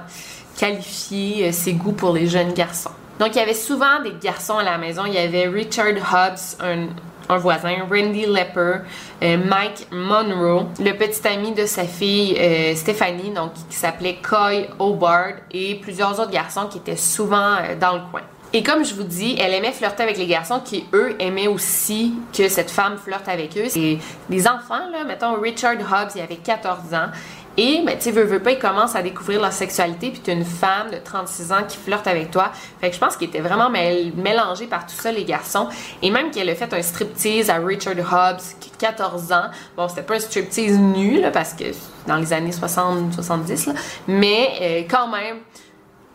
qualifier 0.57 1.47
euh, 1.47 1.51
ses 1.51 1.73
goûts 1.73 1.93
pour 1.93 2.13
les 2.13 2.27
jeunes 2.27 2.53
garçons. 2.53 2.91
Donc, 3.21 3.35
il 3.35 3.37
y 3.37 3.41
avait 3.41 3.53
souvent 3.53 4.01
des 4.03 4.13
garçons 4.19 4.57
à 4.57 4.63
la 4.63 4.79
maison. 4.79 5.03
Il 5.05 5.13
y 5.13 5.19
avait 5.19 5.45
Richard 5.45 5.93
Hobbs, 6.11 6.57
un, 6.59 7.37
voisin, 7.37 7.75
Randy 7.87 8.25
Lepper, 8.25 8.79
euh, 9.21 9.37
Mike 9.37 9.85
Monroe, 9.91 10.65
le 10.79 10.93
petit 10.93 11.27
ami 11.27 11.51
de 11.51 11.67
sa 11.67 11.83
fille 11.83 12.35
euh, 12.39 12.73
Stéphanie, 12.73 13.29
donc 13.29 13.53
qui 13.69 13.75
s'appelait 13.75 14.17
Coy 14.27 14.67
Hobart, 14.79 15.33
et 15.51 15.75
plusieurs 15.75 16.19
autres 16.19 16.31
garçons 16.31 16.65
qui 16.65 16.79
étaient 16.79 16.95
souvent 16.95 17.57
euh, 17.57 17.75
dans 17.79 17.93
le 17.93 18.01
coin. 18.09 18.21
Et 18.53 18.63
comme 18.63 18.83
je 18.83 18.95
vous 18.95 19.03
dis, 19.03 19.37
elle 19.39 19.53
aimait 19.53 19.71
flirter 19.71 20.03
avec 20.03 20.17
les 20.17 20.27
garçons 20.27 20.59
qui, 20.59 20.85
eux, 20.91 21.15
aimaient 21.19 21.47
aussi 21.47 22.15
que 22.35 22.49
cette 22.49 22.69
femme 22.69 22.97
flirte 22.97 23.29
avec 23.29 23.55
eux. 23.55 23.69
C'est 23.69 23.99
des 24.29 24.47
enfants, 24.47 24.89
là. 24.91 25.05
Mettons, 25.05 25.39
Richard 25.39 25.75
Hobbs, 25.75 26.11
il 26.15 26.21
avait 26.21 26.35
14 26.35 26.93
ans. 26.93 27.11
Et, 27.57 27.81
ben, 27.85 27.97
tu 27.97 28.03
sais, 28.03 28.11
veux, 28.11 28.39
pas, 28.39 28.51
ils 28.51 28.59
commencent 28.59 28.95
à 28.95 29.01
découvrir 29.01 29.41
leur 29.41 29.51
sexualité, 29.51 30.11
puis 30.11 30.21
tu 30.23 30.31
une 30.31 30.45
femme 30.45 30.89
de 30.89 30.97
36 30.97 31.51
ans 31.51 31.63
qui 31.67 31.77
flirte 31.77 32.07
avec 32.07 32.31
toi. 32.31 32.51
Fait 32.79 32.89
que 32.89 32.95
je 32.95 32.99
pense 32.99 33.17
qu'il 33.17 33.27
était 33.27 33.41
vraiment 33.41 33.69
mélangé 33.69 34.67
par 34.67 34.85
tout 34.85 34.95
ça, 34.95 35.11
les 35.11 35.25
garçons. 35.25 35.67
Et 36.01 36.09
même 36.11 36.31
qu'elle 36.31 36.49
a 36.49 36.55
fait 36.55 36.73
un 36.73 36.81
striptease 36.81 37.49
à 37.49 37.57
Richard 37.57 37.95
Hobbs, 37.97 38.41
qui 38.59 38.71
a 38.85 38.91
14 38.91 39.31
ans. 39.33 39.45
Bon, 39.75 39.89
c'était 39.89 40.03
pas 40.03 40.15
un 40.15 40.19
striptease 40.19 40.77
nu, 40.79 41.19
là, 41.19 41.29
parce 41.31 41.53
que 41.53 41.65
dans 42.07 42.15
les 42.15 42.31
années 42.31 42.51
60-70, 42.51 43.67
là. 43.67 43.73
Mais, 44.07 44.49
euh, 44.61 44.81
quand 44.89 45.09
même, 45.09 45.39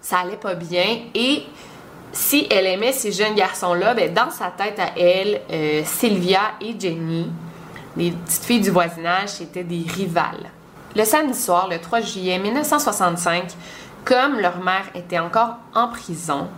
ça 0.00 0.20
allait 0.20 0.36
pas 0.36 0.54
bien. 0.54 1.00
Et, 1.14 1.42
si 2.12 2.46
elle 2.50 2.66
aimait 2.66 2.92
ces 2.92 3.12
jeunes 3.12 3.34
garçons-là, 3.34 3.92
ben, 3.92 4.12
dans 4.14 4.30
sa 4.30 4.46
tête 4.46 4.78
à 4.78 4.98
elle, 4.98 5.42
euh, 5.50 5.82
Sylvia 5.84 6.52
et 6.62 6.74
Jenny, 6.78 7.30
les 7.94 8.10
petites 8.10 8.44
filles 8.44 8.60
du 8.60 8.70
voisinage, 8.70 9.28
c'était 9.28 9.64
des 9.64 9.84
rivales. 9.94 10.50
Le 10.96 11.04
samedi 11.04 11.38
soir, 11.38 11.68
le 11.68 11.78
3 11.78 12.00
juillet 12.00 12.38
1965, 12.38 13.52
comme 14.06 14.40
leur 14.40 14.64
mère 14.64 14.86
était 14.94 15.18
encore 15.18 15.56
en 15.74 15.88
prison, 15.88 16.48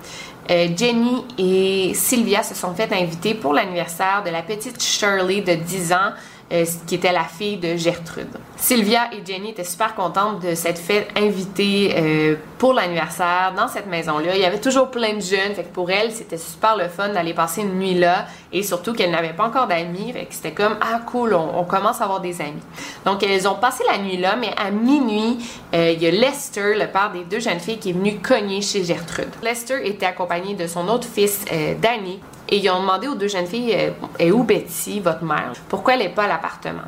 euh, 0.49 0.69
Jenny 0.77 1.25
et 1.39 1.93
Sylvia 1.93 2.45
se 2.45 2.55
sont 2.55 2.73
fait 2.73 2.93
inviter 2.93 3.35
pour 3.35 3.53
l'anniversaire 3.53 4.23
de 4.25 4.31
la 4.31 4.43
petite 4.43 4.81
Shirley 4.81 5.41
de 5.41 5.55
10 5.55 5.93
ans 5.93 6.13
euh, 6.51 6.65
qui 6.87 6.95
était 6.95 7.13
la 7.13 7.25
fille 7.25 7.59
de 7.59 7.77
Gertrude. 7.77 8.39
Sylvia 8.57 9.11
et 9.13 9.23
Jenny 9.23 9.51
étaient 9.51 9.65
super 9.65 9.95
contentes 9.95 10.41
de 10.41 10.55
cette 10.55 10.79
fête 10.79 11.09
invitée 11.15 11.95
euh, 11.95 12.37
pour 12.57 12.73
l'anniversaire 12.73 13.53
dans 13.55 13.69
cette 13.69 13.87
maison-là. 13.87 14.35
Il 14.35 14.41
y 14.41 14.47
avait 14.47 14.59
toujours 14.59 14.91
plein 14.91 15.13
de 15.13 15.21
jeunes, 15.21 15.55
fait 15.55 15.71
pour 15.71 15.91
elles, 15.91 16.11
c'était 16.11 16.39
super 16.39 16.75
le 16.79 16.89
fun 16.89 17.11
d'aller 17.11 17.35
passer 17.35 17.61
une 17.61 17.79
nuit 17.79 17.93
là 17.93 18.25
et 18.51 18.63
surtout 18.63 18.95
qu'elles 18.95 19.11
n'avaient 19.11 19.35
pas 19.35 19.45
encore 19.45 19.67
d'amis, 19.67 20.11
fait 20.15 20.25
que 20.25 20.33
c'était 20.35 20.53
comme 20.53 20.77
ah 20.81 21.01
cool, 21.05 21.35
on, 21.35 21.65
commence 21.65 22.01
à 22.01 22.05
avoir 22.05 22.23
des 22.23 22.41
amis. 22.41 22.63
Donc 23.05 23.23
elles 23.23 23.47
ont 23.47 23.57
passé 23.57 23.85
la 23.87 23.99
nuit 23.99 24.17
là, 24.17 24.35
mais 24.37 24.55
à 24.57 24.71
minuit, 24.71 25.37
euh, 25.75 25.93
il 25.93 26.03
y 26.03 26.07
a 26.07 26.11
Lester, 26.11 26.75
le 26.75 26.87
père 26.87 27.13
des 27.13 27.25
deux 27.25 27.41
jeunes 27.41 27.61
filles, 27.61 27.79
qui 27.79 27.91
est 27.91 27.93
venu 27.93 28.21
cogner 28.21 28.63
chez 28.63 28.85
Gertrude. 28.85 29.29
Lester 29.43 29.87
était 29.87 30.07
accompagné 30.07 30.55
de 30.55 30.67
son 30.67 30.89
autre 30.89 31.07
fils, 31.07 31.45
Danny, 31.83 32.21
et 32.49 32.57
ils 32.57 32.71
ont 32.71 32.81
demandé 32.81 33.09
aux 33.09 33.15
deux 33.15 33.29
jeunes 33.29 33.47
filles 33.47 33.75
euh, 33.75 33.91
Est 34.19 34.31
où 34.31 34.43
Betty, 34.43 35.01
votre 35.01 35.25
mère? 35.25 35.53
Pourquoi 35.69 35.95
elle 35.95 36.01
n'est 36.01 36.09
pas 36.09 36.25
à 36.25 36.29
l'appartement? 36.29 36.83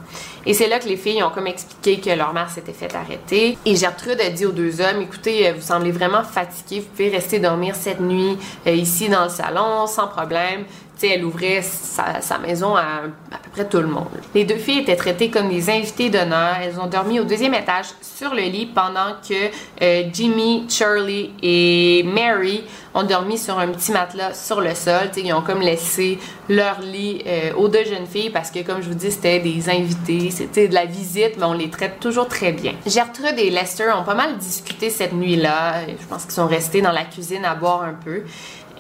Et 0.47 0.55
c'est 0.55 0.69
là 0.69 0.79
que 0.79 0.89
les 0.89 0.97
filles 0.97 1.23
ont 1.23 1.31
comme 1.31 1.47
expliqué 1.47 2.01
que 2.01 2.11
leur 2.11 2.33
mère 2.33 2.49
s'était 2.49 2.73
fait 2.73 2.95
arrêter. 2.95 3.59
Et 3.67 3.77
Gertrude 3.77 4.21
a 4.21 4.31
dit 4.31 4.47
aux 4.47 4.53
deux 4.53 4.81
hommes 4.81 5.03
Écoutez, 5.03 5.49
euh, 5.49 5.53
vous 5.55 5.63
semblez 5.63 5.93
vraiment 5.93 6.23
fatigués, 6.23 6.81
vous 6.81 6.89
pouvez 6.89 7.11
rester 7.11 7.39
dormir 7.39 7.75
cette 7.75 8.01
nuit 8.01 8.39
euh, 8.67 8.71
ici 8.71 9.09
dans 9.09 9.25
le 9.25 9.31
salon 9.31 9.87
sans 9.87 10.09
problème 10.09 10.65
elle 11.09 11.25
ouvrait 11.25 11.63
sa, 11.63 12.39
maison 12.39 12.77
à 12.77 13.03
à 13.33 13.39
peu 13.39 13.51
près 13.51 13.69
tout 13.69 13.79
le 13.79 13.87
monde. 13.87 14.09
Les 14.35 14.45
deux 14.45 14.57
filles 14.57 14.81
étaient 14.81 14.97
traitées 14.97 15.31
comme 15.31 15.49
des 15.49 15.71
invités 15.71 16.11
d'honneur. 16.11 16.57
Elles 16.63 16.79
ont 16.81 16.87
dormi 16.87 17.21
au 17.21 17.25
deuxième 17.25 17.55
étage 17.55 17.87
sur 18.03 18.35
le 18.35 18.43
lit 18.43 18.67
pendant 18.67 19.15
que 19.27 19.35
euh, 19.83 20.03
Jimmy, 20.13 20.67
Charlie 20.69 21.33
et 21.43 22.03
Mary 22.05 22.65
ont 22.95 23.05
dormi 23.05 23.39
sur 23.39 23.59
un 23.59 23.69
petit 23.69 23.93
matelas 23.93 24.35
sur 24.35 24.61
le 24.61 24.75
sol. 24.75 25.11
ils 25.17 25.33
ont 25.33 25.43
comme 25.43 25.61
laissé 25.61 26.19
leur 26.49 26.81
lit 26.81 27.23
euh, 27.27 27.53
aux 27.55 27.69
deux 27.69 27.85
jeunes 27.85 28.07
filles 28.07 28.31
parce 28.31 28.51
que, 28.51 28.61
comme 28.61 28.83
je 28.83 28.89
vous 28.89 28.95
dis, 28.95 29.13
c'était 29.13 29.39
des 29.39 29.71
invités, 29.71 30.31
c'était 30.31 30.67
de 30.67 30.75
la 30.75 30.87
visite, 30.87 31.37
mais 31.39 31.45
on 31.45 31.53
les 31.53 31.71
traite 31.71 32.01
toujours 32.01 32.27
très 32.27 32.53
bien. 32.53 32.73
Gertrude 32.87 33.39
et 33.39 33.51
Lester 33.51 33.91
ont 33.97 34.05
pas 34.05 34.15
mal 34.15 34.37
discuté 34.39 34.91
cette 34.91 35.13
nuit-là. 35.13 35.87
Je 35.87 36.07
pense 36.07 36.25
qu'ils 36.25 36.33
sont 36.33 36.49
restés 36.49 36.83
dans 36.83 36.93
la 36.93 37.05
cuisine 37.05 37.45
à 37.45 37.55
boire 37.55 37.83
un 37.83 37.95
peu. 38.05 38.25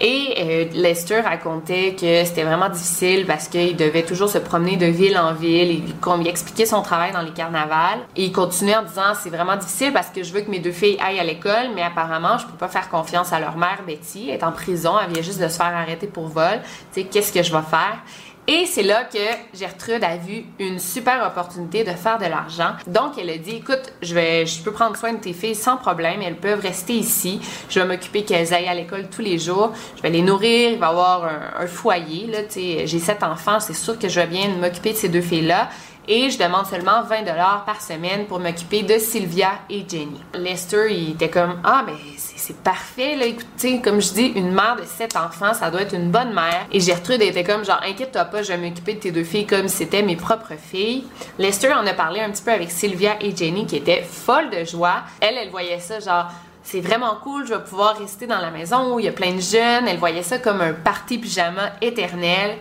Et 0.00 0.34
euh, 0.38 0.64
Lester 0.72 1.20
racontait 1.20 1.94
que 1.94 2.24
c'était 2.24 2.44
vraiment 2.44 2.70
difficile 2.70 3.26
parce 3.26 3.48
qu'il 3.48 3.76
devait 3.76 4.02
toujours 4.02 4.30
se 4.30 4.38
promener 4.38 4.76
de 4.76 4.86
ville 4.86 5.18
en 5.18 5.34
ville. 5.34 5.70
Et 5.70 5.82
qu'on 6.00 6.16
lui 6.16 6.28
expliquait 6.28 6.64
son 6.64 6.80
travail 6.80 7.12
dans 7.12 7.20
les 7.20 7.32
carnavals. 7.32 8.00
Et 8.16 8.24
il 8.24 8.32
continuait 8.32 8.76
en 8.76 8.82
disant 8.82 9.12
c'est 9.14 9.28
vraiment 9.28 9.56
difficile 9.56 9.92
parce 9.92 10.08
que 10.08 10.22
je 10.22 10.32
veux 10.32 10.40
que 10.40 10.50
mes 10.50 10.58
deux 10.58 10.72
filles 10.72 10.98
aillent 11.04 11.20
à 11.20 11.24
l'école, 11.24 11.70
mais 11.74 11.82
apparemment 11.82 12.38
je 12.38 12.46
peux 12.46 12.56
pas 12.56 12.68
faire 12.68 12.88
confiance 12.88 13.32
à 13.32 13.40
leur 13.40 13.58
mère 13.58 13.82
Betty. 13.86 14.30
Elle 14.30 14.36
est 14.36 14.44
en 14.44 14.52
prison, 14.52 14.94
elle 15.04 15.12
vient 15.12 15.22
juste 15.22 15.40
de 15.40 15.48
se 15.48 15.56
faire 15.56 15.66
arrêter 15.66 16.06
pour 16.06 16.28
vol. 16.28 16.60
Tu 16.94 17.02
sais 17.02 17.06
qu'est-ce 17.06 17.32
que 17.32 17.42
je 17.42 17.52
vais 17.52 17.62
faire? 17.62 17.98
Et 18.46 18.66
c'est 18.66 18.82
là 18.82 19.04
que 19.04 19.18
Gertrude 19.56 20.02
a 20.02 20.16
vu 20.16 20.44
une 20.58 20.78
super 20.78 21.24
opportunité 21.26 21.84
de 21.84 21.90
faire 21.90 22.18
de 22.18 22.24
l'argent. 22.24 22.72
Donc, 22.86 23.12
elle 23.16 23.30
a 23.30 23.38
dit, 23.38 23.56
écoute, 23.56 23.92
je, 24.02 24.14
vais, 24.14 24.44
je 24.44 24.62
peux 24.62 24.72
prendre 24.72 24.96
soin 24.96 25.12
de 25.12 25.18
tes 25.18 25.32
filles 25.32 25.54
sans 25.54 25.76
problème. 25.76 26.20
Elles 26.22 26.36
peuvent 26.36 26.60
rester 26.60 26.94
ici. 26.94 27.40
Je 27.68 27.78
vais 27.78 27.86
m'occuper 27.86 28.24
qu'elles 28.24 28.52
aillent 28.52 28.68
à 28.68 28.74
l'école 28.74 29.08
tous 29.08 29.22
les 29.22 29.38
jours. 29.38 29.72
Je 29.96 30.02
vais 30.02 30.10
les 30.10 30.22
nourrir. 30.22 30.70
Il 30.72 30.78
va 30.78 30.86
y 30.86 30.90
avoir 30.90 31.30
un, 31.60 31.66
foyer. 31.66 32.26
Là, 32.26 32.38
j'ai 32.52 32.98
sept 32.98 33.22
enfants. 33.22 33.60
C'est 33.60 33.74
sûr 33.74 33.98
que 33.98 34.08
je 34.08 34.18
vais 34.18 34.26
bien 34.26 34.48
m'occuper 34.60 34.92
de 34.92 34.96
ces 34.96 35.08
deux 35.08 35.20
filles-là 35.20 35.68
et 36.08 36.30
je 36.30 36.38
demande 36.38 36.66
seulement 36.66 37.02
20 37.02 37.22
dollars 37.22 37.64
par 37.64 37.80
semaine 37.80 38.26
pour 38.26 38.40
m'occuper 38.40 38.82
de 38.82 38.98
Sylvia 38.98 39.52
et 39.68 39.84
Jenny. 39.88 40.20
Lester, 40.34 40.86
il 40.90 41.12
était 41.12 41.30
comme 41.30 41.60
ah 41.64 41.84
mais 41.86 41.94
c'est 42.16 42.56
parfait 42.56 43.16
là, 43.16 43.26
écoutez, 43.26 43.80
comme 43.80 44.00
je 44.00 44.12
dis, 44.12 44.26
une 44.28 44.52
mère 44.52 44.76
de 44.76 44.84
sept 44.84 45.16
enfants, 45.16 45.54
ça 45.54 45.70
doit 45.70 45.82
être 45.82 45.94
une 45.94 46.10
bonne 46.10 46.32
mère. 46.32 46.66
Et 46.72 46.80
Gertrude 46.80 47.22
était 47.22 47.44
comme 47.44 47.64
genre 47.64 47.80
inquiète-toi 47.86 48.24
pas, 48.24 48.42
je 48.42 48.52
vais 48.52 48.58
m'occuper 48.58 48.94
de 48.94 49.00
tes 49.00 49.10
deux 49.12 49.24
filles 49.24 49.46
comme 49.46 49.68
si 49.68 49.76
c'était 49.78 50.02
mes 50.02 50.16
propres 50.16 50.54
filles. 50.58 51.04
Lester 51.38 51.72
en 51.72 51.86
a 51.86 51.94
parlé 51.94 52.20
un 52.20 52.30
petit 52.30 52.42
peu 52.42 52.52
avec 52.52 52.70
Sylvia 52.70 53.16
et 53.20 53.34
Jenny 53.36 53.66
qui 53.66 53.76
étaient 53.76 54.02
folles 54.02 54.50
de 54.50 54.64
joie. 54.64 55.02
Elle, 55.20 55.36
elle 55.36 55.50
voyait 55.50 55.80
ça 55.80 56.00
genre 56.00 56.26
c'est 56.62 56.80
vraiment 56.80 57.16
cool, 57.22 57.46
je 57.46 57.54
vais 57.54 57.64
pouvoir 57.64 57.98
rester 57.98 58.26
dans 58.26 58.38
la 58.38 58.50
maison 58.50 58.94
où 58.94 59.00
il 59.00 59.06
y 59.06 59.08
a 59.08 59.12
plein 59.12 59.32
de 59.32 59.40
jeunes. 59.40 59.88
Elle 59.88 59.98
voyait 59.98 60.22
ça 60.22 60.38
comme 60.38 60.60
un 60.60 60.72
party 60.72 61.18
pyjama 61.18 61.72
éternel, 61.80 62.56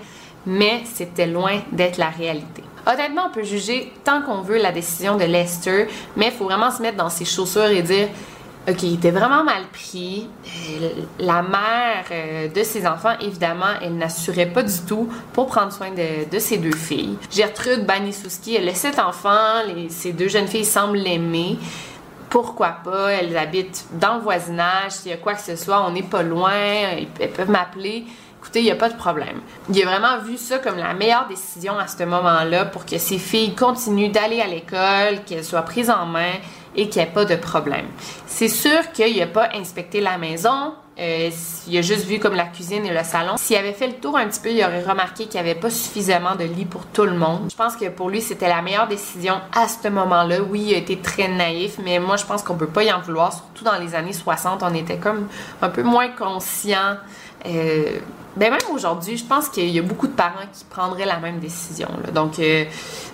mais 0.46 0.82
c'était 0.86 1.28
loin 1.28 1.62
d'être 1.72 1.98
la 1.98 2.10
réalité. 2.10 2.64
Honnêtement, 2.92 3.28
on 3.28 3.32
peut 3.32 3.44
juger 3.44 3.94
tant 4.04 4.22
qu'on 4.24 4.42
veut 4.42 4.58
la 4.58 4.72
décision 4.72 5.16
de 5.16 5.24
Lester, 5.24 5.88
mais 6.16 6.28
il 6.28 6.32
faut 6.32 6.46
vraiment 6.46 6.72
se 6.72 6.82
mettre 6.82 6.98
dans 6.98 7.10
ses 7.10 7.26
chaussures 7.26 7.66
et 7.66 7.84
dire 7.84 8.08
OK, 8.68 8.84
il 8.84 8.96
était 8.96 9.12
vraiment 9.12 9.44
mal 9.44 9.64
pris. 9.72 10.28
Euh, 10.46 10.90
la 11.20 11.42
mère 11.42 12.06
euh, 12.12 12.48
de 12.50 12.64
ses 12.64 12.86
enfants, 12.86 13.14
évidemment, 13.22 13.74
elle 13.82 13.96
n'assurait 13.96 14.48
pas 14.48 14.64
du 14.64 14.80
tout 14.88 15.08
pour 15.34 15.48
prendre 15.48 15.72
soin 15.72 15.90
de, 15.92 16.40
ses 16.40 16.58
deux 16.58 16.76
filles. 16.76 17.18
Gertrude 17.32 17.86
Banisouski, 17.86 18.56
elle 18.56 18.68
a 18.68 18.74
sept 18.74 19.00
enfants. 19.00 19.64
Les, 19.68 19.90
ces 19.90 20.12
deux 20.12 20.28
jeunes 20.28 20.48
filles 20.48 20.66
semblent 20.66 20.98
l'aimer. 20.98 21.58
Pourquoi 22.30 22.78
pas? 22.84 23.12
Elles 23.12 23.38
habitent 23.38 23.86
dans 23.94 24.16
le 24.16 24.22
voisinage. 24.22 24.92
S'il 24.92 25.12
y 25.12 25.14
a 25.14 25.18
quoi 25.18 25.34
que 25.34 25.42
ce 25.42 25.56
soit, 25.56 25.84
on 25.88 25.92
n'est 25.92 26.04
pas 26.04 26.22
loin. 26.22 26.52
Elles 27.20 27.32
peuvent 27.32 27.50
m'appeler 27.50 28.06
il 28.56 28.64
n'y 28.64 28.72
a 28.72 28.76
pas 28.76 28.90
de 28.90 28.96
problème. 28.96 29.42
Il 29.70 29.82
a 29.82 29.86
vraiment 29.86 30.24
vu 30.24 30.38
ça 30.38 30.58
comme 30.60 30.78
la 30.78 30.94
meilleure 30.94 31.28
décision 31.28 31.78
à 31.78 31.88
ce 31.88 32.04
moment-là 32.04 32.66
pour 32.66 32.86
que 32.86 32.98
ses 32.98 33.18
filles 33.18 33.56
continuent 33.56 34.12
d'aller 34.12 34.42
à 34.42 34.48
l'école, 34.48 35.24
qu'elles 35.26 35.44
soient 35.44 35.62
prises 35.62 35.90
en 35.90 36.06
main 36.06 36.34
et 36.76 36.90
qu'il 36.90 37.02
n'y 37.02 37.08
ait 37.08 37.12
pas 37.12 37.26
de 37.26 37.36
problème. 37.36 37.86
C'est 38.28 38.48
sûr 38.48 38.92
qu'il 38.94 39.18
n'a 39.18 39.28
pas 39.28 39.50
inspecté 39.54 40.02
la 40.02 40.18
maison. 40.18 40.74
Euh, 41.00 41.30
il 41.68 41.78
a 41.78 41.82
juste 41.82 42.06
vu 42.06 42.20
comme 42.20 42.36
la 42.36 42.46
cuisine 42.46 42.86
et 42.86 42.94
le 42.94 43.04
salon. 43.04 43.38
S'il 43.38 43.56
avait 43.56 43.74
fait 43.74 43.88
le 43.88 43.94
tour 43.94 44.18
un 44.18 44.28
petit 44.28 44.42
peu, 44.42 44.50
il 44.50 44.62
aurait 44.62 44.84
remarqué 44.84 45.26
qu'il 45.26 45.42
n'y 45.42 45.50
avait 45.50 45.60
pas 45.60 45.70
suffisamment 45.70 46.36
de 46.36 46.44
lits 46.44 46.66
pour 46.66 46.86
tout 46.88 47.06
le 47.06 47.14
monde. 47.14 47.50
Je 47.50 47.56
pense 47.56 47.78
que 47.78 47.88
pour 47.88 48.10
lui, 48.10 48.22
c'était 48.22 48.50
la 48.50 48.62
meilleure 48.62 48.88
décision 48.88 49.36
à 49.54 49.68
ce 49.70 49.88
moment-là. 49.88 50.42
Oui, 50.42 50.66
il 50.68 50.76
a 50.76 50.78
été 50.78 50.98
très 50.98 51.30
naïf, 51.30 51.78
mais 51.84 52.00
moi, 52.00 52.18
je 52.18 52.26
pense 52.26 52.44
qu'on 52.44 52.56
peut 52.56 52.68
pas 52.68 52.84
y 52.84 52.92
en 52.92 53.00
vouloir. 53.00 53.32
Surtout 53.32 53.64
dans 53.64 53.78
les 53.78 53.96
années 53.96 54.14
60, 54.14 54.62
on 54.62 54.74
était 54.74 54.98
comme 54.98 55.28
un 55.62 55.70
peu 55.70 55.84
moins 55.84 56.10
conscient 56.10 56.98
euh, 57.46 58.00
ben 58.36 58.52
même 58.52 58.60
aujourd'hui, 58.72 59.18
je 59.18 59.26
pense 59.26 59.50
qu'il 59.50 59.70
y 59.70 59.80
a 59.80 59.82
beaucoup 59.82 60.08
de 60.08 60.14
parents 60.14 60.48
qui 60.54 60.64
prendraient 60.66 61.06
la 61.06 61.18
même 61.20 61.40
décision. 61.40 61.90
Donc, 62.14 62.40
euh, 62.40 62.66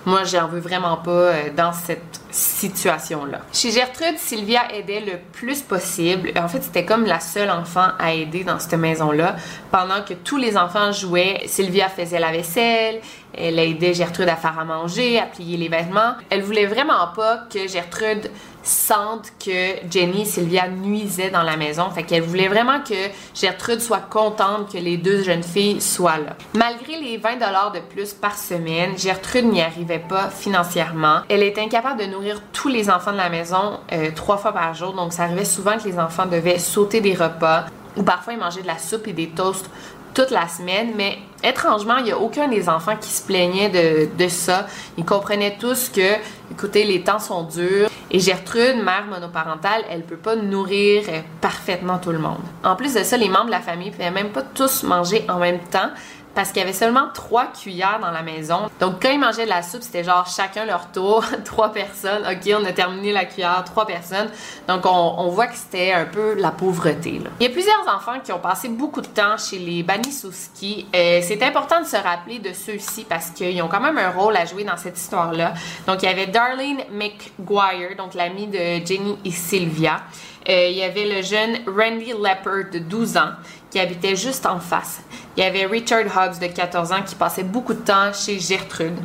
moi, 0.04 0.24
j'en 0.24 0.46
veux 0.46 0.60
vraiment 0.60 0.98
pas 0.98 1.10
euh, 1.10 1.50
dans 1.56 1.72
cette 1.72 2.20
situation-là. 2.30 3.40
Chez 3.52 3.70
Gertrude, 3.70 4.18
Sylvia 4.18 4.72
aidait 4.72 5.00
le 5.00 5.18
plus 5.32 5.62
possible. 5.62 6.32
En 6.38 6.48
fait, 6.48 6.62
c'était 6.62 6.84
comme 6.84 7.06
la 7.06 7.20
seule 7.20 7.50
enfant 7.50 7.88
à 7.98 8.12
aider 8.12 8.44
dans 8.44 8.58
cette 8.58 8.78
maison-là. 8.78 9.36
Pendant 9.70 10.02
que 10.06 10.14
tous 10.14 10.36
les 10.36 10.56
enfants 10.56 10.92
jouaient, 10.92 11.42
Sylvia 11.46 11.88
faisait 11.88 12.20
la 12.20 12.30
vaisselle, 12.30 13.00
elle 13.36 13.58
aidait 13.58 13.94
Gertrude 13.94 14.28
à 14.28 14.36
faire 14.36 14.58
à 14.58 14.64
manger, 14.64 15.18
à 15.18 15.26
plier 15.26 15.56
les 15.56 15.68
vêtements. 15.68 16.14
Elle 16.30 16.42
voulait 16.42 16.66
vraiment 16.66 17.08
pas 17.14 17.38
que 17.52 17.68
Gertrude 17.68 18.30
sente 18.62 19.32
que 19.44 19.88
Jenny 19.90 20.22
et 20.22 20.24
Sylvia 20.24 20.68
nuisaient 20.68 21.30
dans 21.30 21.42
la 21.42 21.56
maison. 21.56 21.88
Fait 21.90 22.02
qu'elle 22.02 22.22
voulait 22.22 22.48
vraiment 22.48 22.80
que 22.80 22.94
Gertrude 23.34 23.80
soit 23.80 24.00
contente 24.10 24.72
que 24.72 24.78
les 24.78 24.96
deux 24.96 25.22
jeunes 25.22 25.42
filles 25.42 25.80
soient 25.80 26.18
là. 26.18 26.36
Malgré 26.54 26.98
les 27.00 27.16
20 27.16 27.34
dollars 27.34 27.72
de 27.72 27.80
plus 27.80 28.12
par 28.12 28.36
semaine, 28.36 28.98
Gertrude 28.98 29.46
n'y 29.46 29.62
arrivait 29.62 30.00
pas 30.00 30.30
financièrement. 30.30 31.20
Elle 31.28 31.44
était 31.44 31.60
incapable 31.60 32.00
de 32.00 32.06
nourrir 32.06 32.42
tous 32.52 32.68
les 32.68 32.90
enfants 32.90 33.12
de 33.12 33.18
la 33.18 33.28
maison 33.28 33.78
euh, 33.92 34.10
trois 34.14 34.36
fois 34.36 34.52
par 34.52 34.74
jour. 34.74 34.92
Donc 34.94 35.12
ça 35.12 35.24
arrivait 35.24 35.44
souvent 35.44 35.78
que 35.78 35.84
les 35.84 35.98
enfants 35.98 36.26
devaient 36.26 36.58
sauter 36.58 37.00
des 37.00 37.14
repas 37.14 37.66
ou 37.96 38.02
parfois 38.02 38.32
ils 38.32 38.38
mangeaient 38.38 38.62
de 38.62 38.66
la 38.66 38.78
soupe 38.78 39.06
et 39.08 39.12
des 39.12 39.28
toasts 39.28 39.70
toute 40.12 40.30
la 40.30 40.48
semaine, 40.48 40.92
mais 40.96 41.18
étrangement, 41.42 41.98
il 41.98 42.04
n'y 42.04 42.12
a 42.12 42.18
aucun 42.18 42.48
des 42.48 42.68
enfants 42.68 42.96
qui 43.00 43.10
se 43.10 43.22
plaignait 43.22 43.68
de, 43.68 44.28
ça. 44.28 44.66
Ils 44.98 45.04
comprenaient 45.04 45.56
tous 45.58 45.88
que, 45.88 46.14
écoutez, 46.50 46.84
les 46.84 47.02
temps 47.02 47.18
sont 47.18 47.44
durs. 47.44 47.88
Et 48.10 48.20
Gertrude, 48.20 48.76
mère 48.84 49.06
monoparentale, 49.10 49.82
elle 49.90 50.02
peut 50.02 50.16
pas 50.16 50.36
nourrir 50.36 51.04
parfaitement 51.40 51.98
tout 51.98 52.12
le 52.12 52.18
monde. 52.18 52.38
En 52.62 52.76
plus 52.76 52.94
de 52.94 53.02
ça, 53.02 53.16
les 53.16 53.28
membres 53.28 53.46
de 53.46 53.50
la 53.50 53.60
famille 53.60 53.88
ne 53.88 53.92
pouvaient 53.92 54.10
même 54.10 54.30
pas 54.30 54.42
tous 54.42 54.84
manger 54.84 55.24
en 55.28 55.38
même 55.38 55.58
temps 55.58 55.90
parce 56.36 56.50
qu'il 56.50 56.58
y 56.58 56.62
avait 56.62 56.74
seulement 56.74 57.08
trois 57.14 57.46
cuillères 57.46 57.98
dans 57.98 58.10
la 58.10 58.22
maison. 58.22 58.68
Donc 58.78 59.02
quand 59.02 59.08
ils 59.10 59.18
mangeaient 59.18 59.46
de 59.46 59.50
la 59.50 59.62
soupe, 59.62 59.80
c'était 59.82 60.04
genre 60.04 60.26
chacun 60.26 60.66
leur 60.66 60.92
tour, 60.92 61.24
trois 61.44 61.72
personnes. 61.72 62.22
Ok, 62.30 62.54
on 62.54 62.64
a 62.66 62.72
terminé 62.72 63.10
la 63.10 63.24
cuillère, 63.24 63.64
trois 63.64 63.86
personnes. 63.86 64.28
Donc 64.68 64.82
on, 64.84 65.28
voit 65.30 65.46
que 65.46 65.56
c'était 65.56 65.92
un 65.92 66.04
peu 66.04 66.34
la 66.34 66.50
pauvreté. 66.50 67.22
Il 67.40 67.46
y 67.46 67.48
a 67.48 67.52
plusieurs 67.52 67.82
enfants 67.88 68.20
qui 68.22 68.32
ont 68.32 68.38
passé 68.38 68.68
beaucoup 68.68 69.00
de 69.00 69.06
temps 69.06 69.38
chez 69.38 69.58
les 69.58 69.82
Banisowski. 69.82 70.86
Euh, 70.94 71.20
c'est 71.22 71.42
important 71.42 71.80
de 71.80 71.86
se 71.86 71.96
rappeler 71.96 72.38
de 72.38 72.52
ceux-ci 72.52 73.06
parce 73.08 73.30
qu'ils 73.30 73.60
ont 73.62 73.68
quand 73.68 73.80
même 73.80 73.96
un 73.96 74.10
rôle 74.10 74.36
à 74.36 74.44
jouer 74.44 74.64
dans 74.64 74.76
cette 74.76 74.98
histoire-là. 74.98 75.54
Donc 75.86 76.02
il 76.02 76.06
y 76.06 76.08
avait 76.08 76.26
Darlene 76.26 76.82
McGuire, 76.92 77.96
donc 77.96 78.12
l'amie 78.12 78.46
de 78.46 78.84
Jenny 78.86 79.16
et 79.24 79.30
Sylvia. 79.30 80.02
Euh, 80.48 80.68
il 80.70 80.76
y 80.76 80.82
avait 80.82 81.06
le 81.06 81.22
jeune 81.22 81.58
Randy 81.66 82.12
Leopard 82.12 82.70
de 82.72 82.78
12 82.78 83.16
ans 83.16 83.32
habitait 83.78 84.16
juste 84.16 84.46
en 84.46 84.58
face. 84.58 85.00
Il 85.36 85.42
y 85.42 85.46
avait 85.46 85.66
Richard 85.66 86.04
Hobbs 86.06 86.38
de 86.40 86.46
14 86.46 86.92
ans 86.92 87.02
qui 87.04 87.14
passait 87.14 87.42
beaucoup 87.42 87.74
de 87.74 87.80
temps 87.80 88.12
chez 88.12 88.38
Gertrude. 88.38 88.96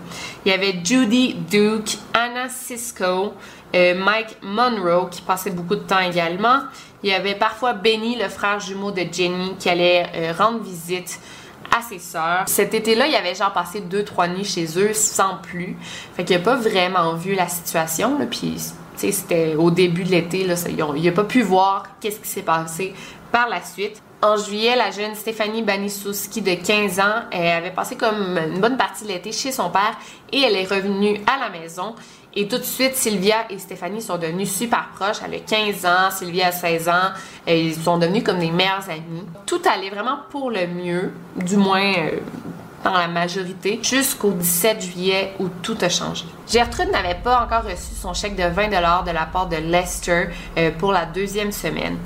Il 0.46 0.52
y 0.52 0.56
avait 0.56 0.76
Judy 0.84 1.36
Duke, 1.50 1.98
Anna 2.14 2.48
Cisco, 2.50 3.34
euh, 3.76 3.96
Mike 3.96 4.38
Monroe 4.42 5.10
qui 5.10 5.22
passait 5.22 5.52
beaucoup 5.52 5.76
de 5.76 5.82
temps 5.82 6.00
également. 6.00 6.62
Il 7.04 7.10
y 7.10 7.14
avait 7.14 7.36
parfois 7.36 7.74
Benny, 7.74 8.16
le 8.18 8.30
frère 8.30 8.60
jumeau 8.60 8.92
de 8.92 9.06
Jenny, 9.12 9.56
qui 9.60 9.70
allait 9.70 10.06
euh, 10.16 10.34
rendre 10.38 10.60
visite 10.60 11.20
à 11.76 11.82
ses 11.82 12.00
sœurs. 12.00 12.44
Cet 12.48 12.74
été-là, 12.74 13.08
il 13.08 13.16
avait 13.16 13.34
genre 13.34 13.54
passé 13.54 13.82
deux, 13.82 14.04
trois 14.04 14.28
nuits 14.28 14.46
chez 14.46 14.68
eux 14.78 14.94
sans 14.94 15.38
plus. 15.38 15.78
Fait 16.16 16.24
qu'il 16.24 16.36
a 16.36 16.40
pas 16.40 16.56
vraiment 16.56 17.14
vu 17.16 17.34
la 17.34 17.48
situation, 17.48 18.20
là, 18.20 18.26
puis 18.26 18.58
c'était 18.96 19.56
au 19.56 19.72
début 19.72 20.04
de 20.04 20.12
l'été, 20.12 20.42
il 20.42 21.04
n'a 21.04 21.12
pas 21.12 21.24
pu 21.24 21.42
voir 21.42 21.84
qu'est-ce 22.00 22.20
qui 22.20 22.28
s'est 22.28 22.42
passé 22.42 22.94
par 23.32 23.50
la 23.50 23.62
suite. 23.62 24.02
En 24.24 24.38
juillet, 24.38 24.76
la 24.76 24.92
jeune 24.92 25.16
Stéphanie 25.16 25.64
Banisowski 25.64 26.44
de 26.44 26.54
15 26.54 27.00
ans 27.00 27.24
avait 27.32 27.72
passé 27.72 27.96
comme 27.96 28.38
une 28.38 28.60
bonne 28.60 28.78
partie 28.78 29.04
de 29.04 29.10
l'été 29.10 29.32
chez 29.32 29.52
son 29.52 29.72
père 29.72 29.98
et 30.32 30.42
elle 30.42 30.56
est 30.56 30.66
revenue 30.66 31.20
à 31.26 31.40
la 31.40 31.50
maison. 31.50 31.96
Et 32.36 32.48
tout 32.48 32.60
de 32.60 32.64
suite, 32.64 32.96
Sylvia 32.96 33.46
et 33.50 33.58
Stéphanie 33.58 34.02
sont 34.02 34.18
devenues 34.18 34.46
super 34.46 34.90
proches. 34.96 35.18
Elle 35.26 35.34
a 35.34 35.40
15 35.40 35.86
ans, 35.86 36.12
Sylvia 36.12 36.48
a 36.48 36.52
16 36.52 36.88
ans. 36.88 37.12
Et 37.48 37.66
ils 37.66 37.76
sont 37.76 37.98
devenus 37.98 38.24
comme 38.24 38.40
des 38.40 38.52
meilleures 38.52 38.90
amies. 38.90 39.26
Tout 39.48 39.62
allait 39.66 39.90
vraiment 39.90 40.20
pour 40.30 40.52
le 40.52 40.68
mieux, 40.68 41.12
du 41.36 41.58
moins 41.58 41.94
euh, 41.98 42.20
dans 42.84 42.94
la 42.94 43.08
majorité, 43.08 43.80
jusqu'au 43.82 44.32
17 44.32 44.82
juillet 44.82 45.34
où 45.40 45.50
tout 45.62 45.78
a 45.82 45.90
changé. 45.90 46.26
Gertrude 46.50 46.90
n'avait 46.90 47.20
pas 47.22 47.44
encore 47.44 47.64
reçu 47.64 47.96
son 48.00 48.14
chèque 48.14 48.36
de 48.36 48.44
20 48.44 48.68
de 48.68 49.12
la 49.12 49.26
part 49.26 49.48
de 49.48 49.58
Lester 49.58 50.30
euh, 50.58 50.72
pour 50.78 50.92
la 50.92 51.06
deuxième 51.06 51.52
semaine. 51.52 51.98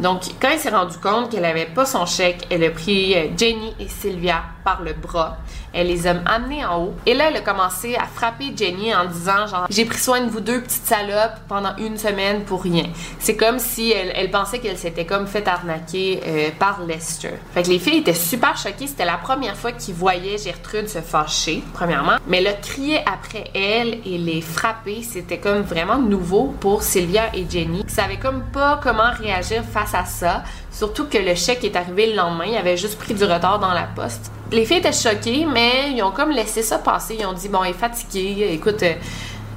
Donc, 0.00 0.22
quand 0.40 0.50
elle 0.52 0.58
s'est 0.58 0.70
rendue 0.70 0.98
compte 0.98 1.30
qu'elle 1.30 1.42
n'avait 1.42 1.66
pas 1.66 1.84
son 1.84 2.06
chèque, 2.06 2.46
elle 2.50 2.62
a 2.64 2.70
pris 2.70 3.14
euh, 3.16 3.28
Jenny 3.36 3.74
et 3.80 3.88
Sylvia 3.88 4.42
par 4.64 4.82
le 4.82 4.92
bras. 4.92 5.38
Elle 5.72 5.88
les 5.88 6.06
a 6.06 6.14
amenés 6.26 6.64
en 6.64 6.84
haut. 6.84 6.94
Et 7.06 7.14
là, 7.14 7.28
elle 7.28 7.36
a 7.36 7.40
commencé 7.40 7.94
à 7.96 8.06
frapper 8.06 8.52
Jenny 8.56 8.94
en 8.94 9.04
disant 9.06 9.46
j'ai 9.70 9.84
pris 9.84 9.98
soin 9.98 10.20
de 10.20 10.30
vous 10.30 10.40
deux 10.40 10.60
petites 10.60 10.86
salopes 10.86 11.38
pendant 11.48 11.76
une 11.76 11.96
semaine 11.96 12.42
pour 12.44 12.62
rien. 12.62 12.84
C'est 13.18 13.36
comme 13.36 13.58
si 13.58 13.92
elle, 13.92 14.30
pensait 14.30 14.58
qu'elle 14.58 14.78
s'était 14.78 15.06
comme 15.06 15.26
fait 15.26 15.46
arnaquer 15.46 16.20
euh, 16.26 16.50
par 16.58 16.82
Lester. 16.84 17.34
Fait 17.52 17.62
que 17.62 17.68
les 17.68 17.78
filles 17.78 17.98
étaient 17.98 18.14
super 18.14 18.56
choquées. 18.56 18.86
C'était 18.86 19.04
la 19.04 19.16
première 19.16 19.56
fois 19.56 19.72
qu'ils 19.72 19.94
voyaient 19.94 20.38
Gertrude 20.38 20.88
se 20.88 21.00
fâcher, 21.00 21.62
premièrement. 21.72 22.16
Mais 22.26 22.40
le 22.40 22.50
crier 22.62 23.00
après 23.06 23.44
elle 23.54 23.98
et 24.06 24.18
les 24.18 24.40
frapper, 24.40 25.02
c'était 25.02 25.38
comme 25.38 25.62
vraiment 25.62 25.98
nouveau 25.98 26.54
pour 26.60 26.82
Sylvia 26.82 27.34
et 27.34 27.46
Jenny. 27.48 27.82
Ils 27.84 27.90
savaient 27.90 28.18
comme 28.18 28.42
pas 28.52 28.80
comment 28.82 29.10
réagir 29.18 29.62
face 29.64 29.94
à 29.94 30.04
ça. 30.04 30.42
Surtout 30.78 31.06
que 31.06 31.18
le 31.18 31.34
chèque 31.34 31.64
est 31.64 31.74
arrivé 31.74 32.06
le 32.06 32.14
lendemain, 32.14 32.44
il 32.46 32.56
avait 32.56 32.76
juste 32.76 33.00
pris 33.00 33.12
du 33.12 33.24
retard 33.24 33.58
dans 33.58 33.72
la 33.72 33.88
poste. 33.96 34.30
Les 34.52 34.64
filles 34.64 34.76
étaient 34.76 34.92
choquées, 34.92 35.44
mais 35.44 35.90
ils 35.90 36.00
ont 36.04 36.12
comme 36.12 36.30
laissé 36.30 36.62
ça 36.62 36.78
passer. 36.78 37.16
Ils 37.18 37.26
ont 37.26 37.32
dit 37.32 37.48
bon, 37.48 37.64
il 37.64 37.70
est 37.70 37.72
fatigué, 37.72 38.50
écoute, 38.52 38.84
euh, 38.84 38.94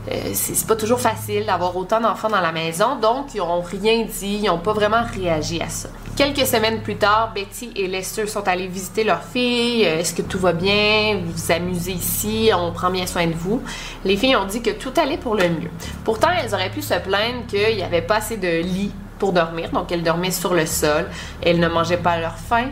euh, 0.09 0.31
c'est 0.33 0.65
pas 0.65 0.75
toujours 0.75 0.99
facile 0.99 1.45
d'avoir 1.45 1.77
autant 1.77 2.01
d'enfants 2.01 2.27
dans 2.27 2.41
la 2.41 2.51
maison, 2.51 2.95
donc 2.99 3.35
ils 3.35 3.37
n'ont 3.37 3.61
rien 3.61 4.03
dit, 4.03 4.39
ils 4.41 4.45
n'ont 4.45 4.57
pas 4.57 4.73
vraiment 4.73 5.03
réagi 5.13 5.61
à 5.61 5.69
ça. 5.69 5.89
Quelques 6.15 6.47
semaines 6.47 6.81
plus 6.81 6.95
tard, 6.95 7.33
Betty 7.35 7.69
et 7.75 7.85
Lester 7.85 8.25
sont 8.25 8.47
allés 8.47 8.65
visiter 8.65 9.03
leur 9.03 9.21
fille. 9.21 9.85
Euh, 9.85 9.99
est-ce 9.99 10.15
que 10.15 10.23
tout 10.23 10.39
va 10.39 10.53
bien? 10.53 11.19
Vous 11.23 11.33
vous 11.33 11.51
amusez 11.51 11.91
ici? 11.91 12.49
On 12.51 12.71
prend 12.71 12.89
bien 12.89 13.05
soin 13.05 13.27
de 13.27 13.33
vous? 13.33 13.61
Les 14.05 14.17
filles 14.17 14.37
ont 14.37 14.45
dit 14.45 14.63
que 14.63 14.71
tout 14.71 14.93
allait 14.99 15.17
pour 15.17 15.35
le 15.35 15.47
mieux. 15.49 15.69
Pourtant, 16.03 16.29
elles 16.43 16.55
auraient 16.55 16.71
pu 16.71 16.81
se 16.81 16.95
plaindre 16.95 17.45
qu'il 17.47 17.75
n'y 17.75 17.83
avait 17.83 18.01
pas 18.01 18.15
assez 18.15 18.37
de 18.37 18.63
lits 18.63 18.91
pour 19.21 19.33
dormir, 19.33 19.69
donc 19.69 19.91
elles 19.91 20.01
dormaient 20.01 20.31
sur 20.31 20.55
le 20.55 20.65
sol. 20.65 21.05
Elles 21.43 21.59
ne 21.59 21.67
mangeaient 21.67 22.03
pas 22.09 22.19
leur 22.19 22.37
faim. 22.37 22.69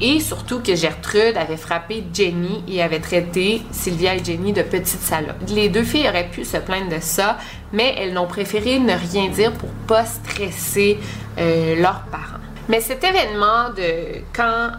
Et 0.00 0.20
surtout 0.20 0.60
que 0.60 0.74
Gertrude 0.74 1.36
avait 1.36 1.58
frappé 1.58 2.02
Jenny 2.14 2.64
et 2.66 2.82
avait 2.82 2.98
traité 2.98 3.60
Sylvia 3.72 4.14
et 4.14 4.24
Jenny 4.24 4.54
de 4.54 4.62
petites 4.62 5.02
salopes. 5.02 5.36
Les 5.48 5.68
deux 5.68 5.84
filles 5.84 6.08
auraient 6.08 6.30
pu 6.30 6.46
se 6.46 6.56
plaindre 6.56 6.88
de 6.88 7.00
ça, 7.00 7.36
mais 7.74 7.94
elles 7.98 8.14
n'ont 8.14 8.26
préféré 8.26 8.78
ne 8.78 8.94
rien 8.94 9.28
dire 9.28 9.52
pour 9.52 9.68
pas 9.86 10.06
stresser 10.06 10.98
euh, 11.38 11.76
leurs 11.78 12.04
parents. 12.10 12.40
Mais 12.70 12.80
cet 12.80 13.04
événement 13.04 13.68
de 13.76 14.22
quand 14.34 14.70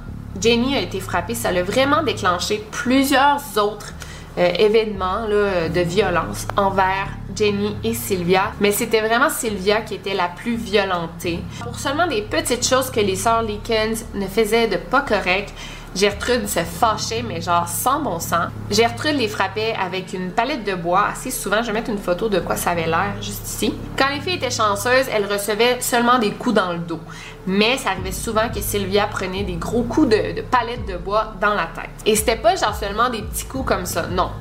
Jenny 0.42 0.76
a 0.76 0.82
été 0.82 1.00
frappée, 1.00 1.36
ça 1.36 1.52
l'a 1.52 1.62
vraiment 1.62 2.02
déclenché 2.02 2.66
plusieurs 2.72 3.40
autres 3.58 3.94
euh, 4.40 4.50
événements 4.58 5.28
de 5.28 5.82
violence 5.82 6.48
envers 6.58 7.10
Jenny 7.36 7.76
et 7.84 7.94
Sylvia, 7.94 8.52
mais 8.60 8.72
c'était 8.72 9.02
vraiment 9.02 9.30
Sylvia 9.30 9.82
qui 9.82 9.96
était 9.96 10.14
la 10.14 10.28
plus 10.28 10.56
violentée. 10.56 11.40
Pour 11.62 11.80
seulement 11.80 12.08
des 12.08 12.22
petites 12.22 12.68
choses 12.68 12.90
que 12.90 13.00
les 13.00 13.16
sœurs 13.16 13.44
Leakens 13.44 14.06
ne 14.14 14.28
faisaient 14.28 14.68
de 14.68 14.78
pas 14.78 15.02
correct, 15.02 15.54
Gertrude 15.96 16.48
se 16.48 16.62
fâchait, 16.62 17.22
mais 17.22 17.40
genre 17.40 17.68
sans 17.68 18.02
bon 18.02 18.20
sens. 18.20 18.50
Gertrude 18.72 19.16
les 19.16 19.28
frappait 19.28 19.76
avec 19.80 20.14
une 20.14 20.32
palette 20.32 20.64
de 20.64 20.74
bois 20.74 21.06
assez 21.12 21.30
souvent. 21.30 21.62
Je 21.62 21.68
vais 21.68 21.74
mettre 21.74 21.92
une 21.92 22.00
photo 22.00 22.30
de 22.30 22.40
quoi 22.40 22.56
ça 22.56 22.72
avait 22.72 22.88
l'air 22.88 23.14
juste 23.22 23.48
ici. 23.48 23.74
Quand 23.96 24.10
les 24.10 24.20
filles 24.20 24.38
étaient 24.38 24.50
chanceuses, 24.50 25.06
elles 25.12 25.32
recevaient 25.32 25.80
seulement 25.82 26.18
des 26.18 26.32
coups 26.32 26.56
dans 26.56 26.72
le 26.72 26.80
dos. 26.80 27.00
Mais 27.46 27.78
ça 27.78 27.92
arrivait 27.92 28.12
souvent 28.12 28.50
que 28.50 28.60
Sylvia 28.62 29.06
prenait 29.06 29.44
des 29.44 29.54
gros 29.54 29.84
coups 29.84 30.10
de, 30.10 30.38
de 30.38 30.42
palette 30.42 30.88
de 30.88 30.98
bois 30.98 31.34
dans 31.40 31.54
la 31.54 31.68
tête. 31.76 31.92
Et 32.08 32.16
c'était 32.16 32.38
pas 32.38 32.56
genre 32.56 32.76
seulement 32.76 33.10
des 33.10 33.22
petits 33.22 33.46
coups 33.46 33.68
comme 33.68 33.86
ça, 33.86 34.08
non. 34.08 34.32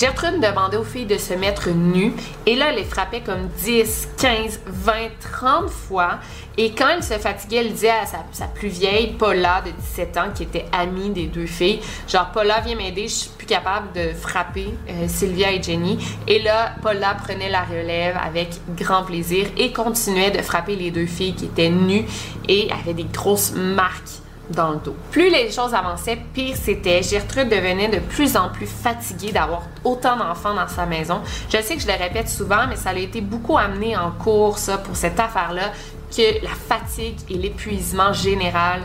Gertrude 0.00 0.40
demandait 0.40 0.78
aux 0.78 0.84
filles 0.84 1.04
de 1.04 1.18
se 1.18 1.34
mettre 1.34 1.68
nues 1.68 2.14
et 2.46 2.56
là, 2.56 2.70
elle 2.70 2.76
les 2.76 2.84
frappait 2.84 3.20
comme 3.20 3.48
10, 3.62 4.08
15, 4.16 4.60
20, 4.64 4.92
30 5.20 5.68
fois. 5.68 6.20
Et 6.56 6.70
quand 6.70 6.88
elle 6.88 7.02
se 7.02 7.12
fatiguait, 7.18 7.58
elle 7.58 7.72
disait 7.72 7.90
à 7.90 8.06
sa, 8.06 8.46
plus 8.46 8.68
vieille, 8.68 9.12
Paula, 9.18 9.60
de 9.60 9.70
17 9.72 10.16
ans, 10.16 10.30
qui 10.34 10.44
était 10.44 10.64
amie 10.72 11.10
des 11.10 11.26
deux 11.26 11.44
filles, 11.44 11.80
genre, 12.08 12.30
Paula, 12.32 12.60
viens 12.60 12.76
m'aider, 12.76 13.08
je 13.08 13.12
suis 13.14 13.30
plus 13.36 13.46
capable 13.46 13.92
de 13.92 14.14
frapper 14.14 14.68
euh, 14.88 15.06
Sylvia 15.06 15.52
et 15.52 15.62
Jenny. 15.62 15.98
Et 16.26 16.40
là, 16.40 16.76
Paula 16.80 17.14
prenait 17.22 17.50
la 17.50 17.64
relève 17.64 18.16
avec 18.24 18.52
grand 18.74 19.02
plaisir 19.02 19.48
et 19.58 19.70
continuait 19.70 20.30
de 20.30 20.40
frapper 20.40 20.76
les 20.76 20.90
deux 20.90 21.06
filles 21.06 21.34
qui 21.34 21.44
étaient 21.44 21.68
nues 21.68 22.06
et 22.48 22.70
avaient 22.72 22.94
des 22.94 23.04
grosses 23.04 23.52
marques 23.52 24.19
dans 24.50 24.72
le 24.72 24.78
dos. 24.78 24.96
Plus 25.10 25.30
les 25.30 25.50
choses 25.50 25.74
avançaient, 25.74 26.18
pire 26.34 26.56
c'était. 26.60 27.02
Gertrude 27.02 27.48
devenait 27.48 27.88
de 27.88 27.98
plus 27.98 28.36
en 28.36 28.48
plus 28.48 28.66
fatiguée 28.66 29.32
d'avoir 29.32 29.62
autant 29.84 30.16
d'enfants 30.16 30.54
dans 30.54 30.68
sa 30.68 30.86
maison. 30.86 31.20
Je 31.48 31.60
sais 31.62 31.76
que 31.76 31.82
je 31.82 31.86
le 31.86 31.94
répète 31.94 32.28
souvent, 32.28 32.66
mais 32.68 32.76
ça 32.76 32.90
a 32.90 32.94
été 32.94 33.20
beaucoup 33.20 33.56
amené 33.56 33.96
en 33.96 34.10
cours, 34.10 34.58
pour 34.84 34.96
cette 34.96 35.18
affaire-là, 35.18 35.72
que 36.14 36.42
la 36.42 36.50
fatigue 36.50 37.16
et 37.28 37.34
l'épuisement 37.34 38.12
général 38.12 38.80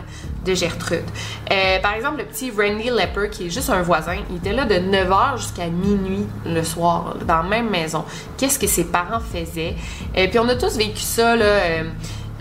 de 0.46 0.54
Gertrude. 0.54 1.04
Euh, 1.52 1.80
par 1.80 1.94
exemple, 1.96 2.20
le 2.20 2.26
petit 2.26 2.52
Randy 2.52 2.90
Lepper, 2.92 3.30
qui 3.32 3.48
est 3.48 3.50
juste 3.50 3.72
un 3.72 3.82
voisin, 3.82 4.18
il 4.30 4.38
était 4.38 4.54
là 4.54 4.66
de 4.66 4.76
9h 4.76 5.38
jusqu'à 5.38 5.66
minuit 5.66 6.28
le 6.46 6.64
soir, 6.64 7.16
dans 7.26 7.38
la 7.38 7.44
même 7.44 7.70
maison. 7.70 8.06
Qu'est-ce 8.38 8.60
que 8.60 8.68
ses 8.68 8.86
parents 8.86 9.20
faisaient? 9.20 9.76
Et 10.14 10.28
puis 10.28 10.38
on 10.38 10.48
a 10.48 10.56
tous 10.56 10.78
vécu 10.78 11.00
ça, 11.00 11.36
là 11.36 11.84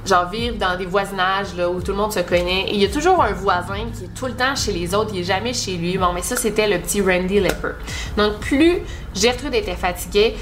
genre 0.07 0.29
vivre 0.29 0.57
dans 0.57 0.77
des 0.77 0.87
voisinages 0.87 1.55
là, 1.57 1.69
où 1.69 1.81
tout 1.81 1.93
le 1.93 1.99
monde 1.99 2.13
se 2.13 2.21
connaît. 2.21 2.65
Et 2.69 2.75
il 2.75 2.81
y 2.81 2.85
a 2.85 2.89
toujours 2.89 3.23
un 3.23 3.33
voisin 3.33 3.87
qui 3.97 4.05
est 4.05 4.15
tout 4.15 4.27
le 4.27 4.35
temps 4.35 4.55
chez 4.55 4.73
les 4.73 4.95
autres, 4.95 5.11
il 5.15 5.21
est 5.21 5.25
jamais 5.25 5.55
chez 5.55 5.77
lui. 5.77 5.97
Bon, 5.99 6.13
mais 6.13 6.23
ça, 6.23 6.37
c'était 6.37 6.69
le 6.69 6.79
petit 6.79 7.01
Randy 7.01 7.41
Lepper. 7.41 7.73
Donc, 8.17 8.39
plus 8.41 8.81
Gertrude 9.15 9.55
était 9.55 9.77
fatiguée, 9.77 10.37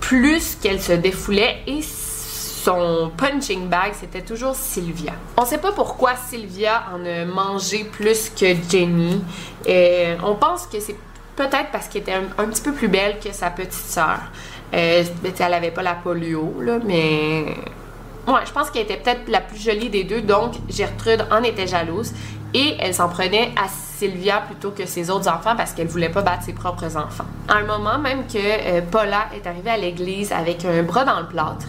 plus 0.00 0.56
qu'elle 0.56 0.80
se 0.80 0.92
défoulait 0.92 1.58
et 1.66 1.82
son 1.82 3.10
punching 3.16 3.68
bag, 3.68 3.92
c'était 3.98 4.20
toujours 4.20 4.54
Sylvia. 4.54 5.12
On 5.36 5.44
sait 5.44 5.58
pas 5.58 5.72
pourquoi 5.72 6.16
Sylvia 6.16 6.84
en 6.92 7.04
a 7.04 7.24
mangé 7.24 7.84
plus 7.84 8.30
que 8.30 8.46
Jenny. 8.68 9.22
Et 9.64 10.08
on 10.22 10.34
pense 10.34 10.66
que 10.66 10.78
c'est 10.80 10.96
peut-être 11.36 11.70
parce 11.72 11.88
qu'elle 11.88 12.02
était 12.02 12.12
un, 12.12 12.46
petit 12.46 12.62
peu 12.62 12.72
plus 12.72 12.88
belle 12.88 13.18
que 13.20 13.32
sa 13.32 13.50
petite 13.50 13.72
sœur. 13.72 14.18
Euh, 14.74 15.02
elle 15.38 15.54
avait 15.54 15.70
pas 15.70 15.82
la 15.82 15.94
polio, 15.94 16.56
là, 16.60 16.78
mais 16.84 17.46
Je 18.44 18.52
pense 18.52 18.70
qu'elle 18.70 18.82
était 18.82 18.96
peut-être 18.96 19.28
la 19.28 19.40
plus 19.40 19.58
jolie 19.58 19.88
des 19.88 20.04
deux, 20.04 20.20
donc 20.20 20.54
Gertrude 20.68 21.26
en 21.30 21.42
était 21.42 21.66
jalouse. 21.66 22.12
Et 22.54 22.76
elle 22.80 22.94
s'en 22.94 23.08
prenait 23.08 23.52
à 23.62 23.68
Sylvia 23.68 24.40
plutôt 24.40 24.70
que 24.70 24.86
ses 24.86 25.10
autres 25.10 25.28
enfants 25.28 25.54
parce 25.54 25.72
qu'elle 25.72 25.86
voulait 25.86 26.08
pas 26.08 26.22
battre 26.22 26.44
ses 26.44 26.54
propres 26.54 26.96
enfants. 26.96 27.26
À 27.46 27.56
un 27.56 27.64
moment 27.64 27.98
même 27.98 28.26
que 28.26 28.38
euh, 28.38 28.80
Paula 28.90 29.26
est 29.34 29.46
arrivée 29.46 29.70
à 29.70 29.76
l'église 29.76 30.32
avec 30.32 30.64
un 30.64 30.82
bras 30.82 31.04
dans 31.04 31.20
le 31.20 31.26
plâtre 31.26 31.66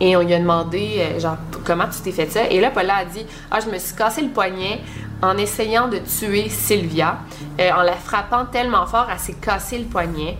et 0.00 0.14
on 0.16 0.20
lui 0.20 0.34
a 0.34 0.38
demandé 0.38 0.96
euh, 0.98 1.18
genre 1.18 1.36
comment 1.64 1.86
tu 1.86 2.00
t'es 2.02 2.12
fait 2.12 2.30
ça? 2.30 2.44
Et 2.50 2.60
là 2.60 2.70
Paula 2.70 2.96
a 2.96 3.04
dit 3.06 3.24
ah 3.50 3.60
je 3.64 3.70
me 3.70 3.78
suis 3.78 3.96
cassé 3.96 4.20
le 4.20 4.28
poignet 4.28 4.80
en 5.22 5.38
essayant 5.38 5.88
de 5.88 5.98
tuer 5.98 6.50
Sylvia 6.50 7.18
euh, 7.58 7.70
en 7.72 7.82
la 7.82 7.94
frappant 7.94 8.44
tellement 8.44 8.86
fort 8.86 9.06
elle 9.10 9.18
s'est 9.18 9.36
cassé 9.40 9.78
le 9.78 9.84
poignet 9.84 10.36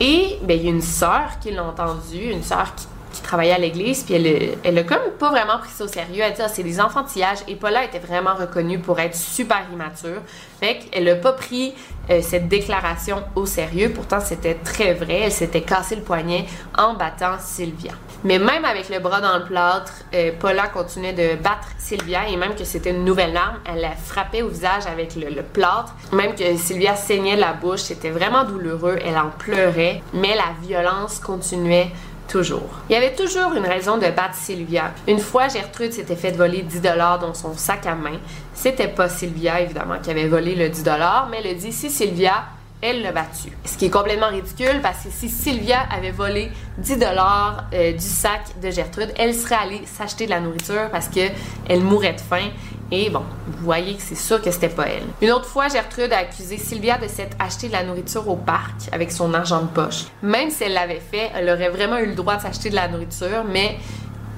et 0.00 0.38
ben, 0.42 0.58
il 0.58 0.64
y 0.64 0.68
a 0.68 0.70
une 0.70 0.82
sœur 0.82 1.38
qui 1.40 1.50
l'a 1.52 1.64
entendu, 1.64 2.30
une 2.30 2.42
sœur 2.42 2.74
qui 2.74 2.86
qui 3.16 3.22
travaillait 3.22 3.52
à 3.52 3.58
l'église, 3.58 4.04
puis 4.04 4.14
elle, 4.14 4.58
elle 4.62 4.78
a 4.78 4.82
comme 4.82 5.10
pas 5.18 5.30
vraiment 5.30 5.58
pris 5.58 5.70
ça 5.70 5.84
au 5.84 5.88
sérieux. 5.88 6.22
Elle 6.22 6.34
dit 6.34 6.42
ah, 6.42 6.48
c'est 6.48 6.62
des 6.62 6.80
enfantillages. 6.80 7.38
Et 7.48 7.56
Paula 7.56 7.84
était 7.84 7.98
vraiment 7.98 8.34
reconnue 8.34 8.78
pour 8.78 8.98
être 9.00 9.14
super 9.14 9.62
immature. 9.72 10.20
Fait 10.60 10.78
qu'elle 10.78 11.08
a 11.08 11.16
pas 11.16 11.32
pris 11.32 11.74
euh, 12.10 12.20
cette 12.22 12.48
déclaration 12.48 13.22
au 13.34 13.46
sérieux. 13.46 13.92
Pourtant, 13.94 14.20
c'était 14.20 14.54
très 14.54 14.94
vrai. 14.94 15.20
Elle 15.24 15.32
s'était 15.32 15.62
cassé 15.62 15.96
le 15.96 16.02
poignet 16.02 16.46
en 16.76 16.94
battant 16.94 17.36
Sylvia. 17.40 17.92
Mais 18.24 18.38
même 18.38 18.64
avec 18.64 18.88
le 18.88 18.98
bras 18.98 19.20
dans 19.20 19.38
le 19.38 19.44
plâtre, 19.44 19.92
euh, 20.14 20.32
Paula 20.38 20.68
continuait 20.68 21.12
de 21.12 21.40
battre 21.40 21.68
Sylvia 21.78 22.28
et 22.28 22.36
même 22.36 22.54
que 22.54 22.64
c'était 22.64 22.90
une 22.90 23.04
nouvelle 23.04 23.36
arme, 23.36 23.58
elle 23.66 23.80
la 23.80 23.92
frappait 23.92 24.42
au 24.42 24.48
visage 24.48 24.86
avec 24.86 25.14
le, 25.16 25.28
le 25.28 25.42
plâtre. 25.42 25.94
Même 26.12 26.34
que 26.34 26.56
Sylvia 26.56 26.96
saignait 26.96 27.36
la 27.36 27.52
bouche, 27.52 27.80
c'était 27.80 28.10
vraiment 28.10 28.44
douloureux. 28.44 28.98
Elle 29.04 29.18
en 29.18 29.30
pleurait, 29.30 30.02
mais 30.12 30.34
la 30.34 30.54
violence 30.66 31.18
continuait 31.20 31.90
Toujours. 32.28 32.68
Il 32.88 32.92
y 32.92 32.96
avait 32.96 33.14
toujours 33.14 33.52
une 33.54 33.64
raison 33.64 33.98
de 33.98 34.06
battre 34.06 34.34
Sylvia. 34.34 34.92
Une 35.06 35.20
fois, 35.20 35.48
Gertrude 35.48 35.92
s'était 35.92 36.16
fait 36.16 36.32
voler 36.32 36.62
10 36.62 36.80
dollars 36.80 37.18
dans 37.18 37.34
son 37.34 37.54
sac 37.54 37.86
à 37.86 37.94
main. 37.94 38.18
C'était 38.52 38.88
pas 38.88 39.08
Sylvia, 39.08 39.60
évidemment, 39.60 39.98
qui 40.02 40.10
avait 40.10 40.26
volé 40.26 40.54
le 40.54 40.68
10 40.68 40.82
dollars, 40.82 41.28
mais 41.30 41.38
elle 41.38 41.50
a 41.52 41.54
dit 41.54 41.72
si 41.72 41.88
Sylvia, 41.88 42.44
elle 42.82 43.02
l'a 43.02 43.12
battu. 43.12 43.50
Ce 43.64 43.76
qui 43.76 43.86
est 43.86 43.90
complètement 43.90 44.28
ridicule 44.28 44.80
parce 44.82 45.04
que 45.04 45.10
si 45.10 45.28
Sylvia 45.28 45.80
avait 45.90 46.10
volé 46.10 46.50
10 46.78 46.98
dollars 46.98 47.64
euh, 47.72 47.92
du 47.92 48.04
sac 48.04 48.42
de 48.62 48.70
Gertrude, 48.70 49.12
elle 49.16 49.34
serait 49.34 49.56
allée 49.56 49.82
s'acheter 49.86 50.26
de 50.26 50.30
la 50.30 50.40
nourriture 50.40 50.90
parce 50.90 51.08
que 51.08 51.20
elle 51.68 51.80
mourrait 51.80 52.12
de 52.14 52.20
faim. 52.20 52.50
Et 52.92 53.10
bon, 53.10 53.22
vous 53.48 53.64
voyez 53.64 53.94
que 53.94 54.02
c'est 54.02 54.14
sûr 54.14 54.40
que 54.40 54.50
c'était 54.50 54.68
pas 54.68 54.86
elle. 54.86 55.02
Une 55.20 55.32
autre 55.32 55.46
fois, 55.46 55.68
Gertrude 55.68 56.12
a 56.12 56.18
accusé 56.18 56.56
Sylvia 56.56 56.98
de 56.98 57.08
s'être 57.08 57.36
acheté 57.40 57.66
de 57.66 57.72
la 57.72 57.82
nourriture 57.82 58.28
au 58.28 58.36
parc 58.36 58.74
avec 58.92 59.10
son 59.10 59.34
argent 59.34 59.62
de 59.62 59.66
poche. 59.66 60.04
Même 60.22 60.50
si 60.50 60.64
elle 60.64 60.74
l'avait 60.74 61.00
fait, 61.00 61.30
elle 61.34 61.48
aurait 61.48 61.70
vraiment 61.70 61.98
eu 61.98 62.06
le 62.06 62.14
droit 62.14 62.36
de 62.36 62.42
s'acheter 62.42 62.70
de 62.70 62.76
la 62.76 62.86
nourriture, 62.86 63.44
mais 63.48 63.78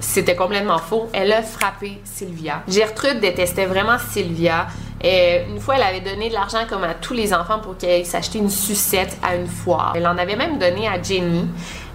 c'était 0.00 0.36
complètement 0.36 0.78
faux. 0.78 1.08
Elle 1.12 1.32
a 1.32 1.42
frappé 1.42 2.00
Sylvia. 2.04 2.62
Gertrude 2.68 3.20
détestait 3.20 3.66
vraiment 3.66 3.98
Sylvia. 3.98 4.68
Et 5.00 5.42
une 5.48 5.60
fois, 5.60 5.76
elle 5.76 5.82
avait 5.82 6.00
donné 6.00 6.28
de 6.28 6.34
l'argent 6.34 6.64
comme 6.68 6.84
à 6.84 6.94
tous 6.94 7.14
les 7.14 7.32
enfants 7.34 7.60
pour 7.60 7.76
qu'elle 7.76 8.04
s'achète 8.06 8.34
une 8.34 8.50
sucette 8.50 9.16
à 9.22 9.36
une 9.36 9.46
foire. 9.46 9.92
Elle 9.94 10.06
en 10.06 10.18
avait 10.18 10.36
même 10.36 10.58
donné 10.58 10.88
à 10.88 11.00
Jenny. 11.00 11.46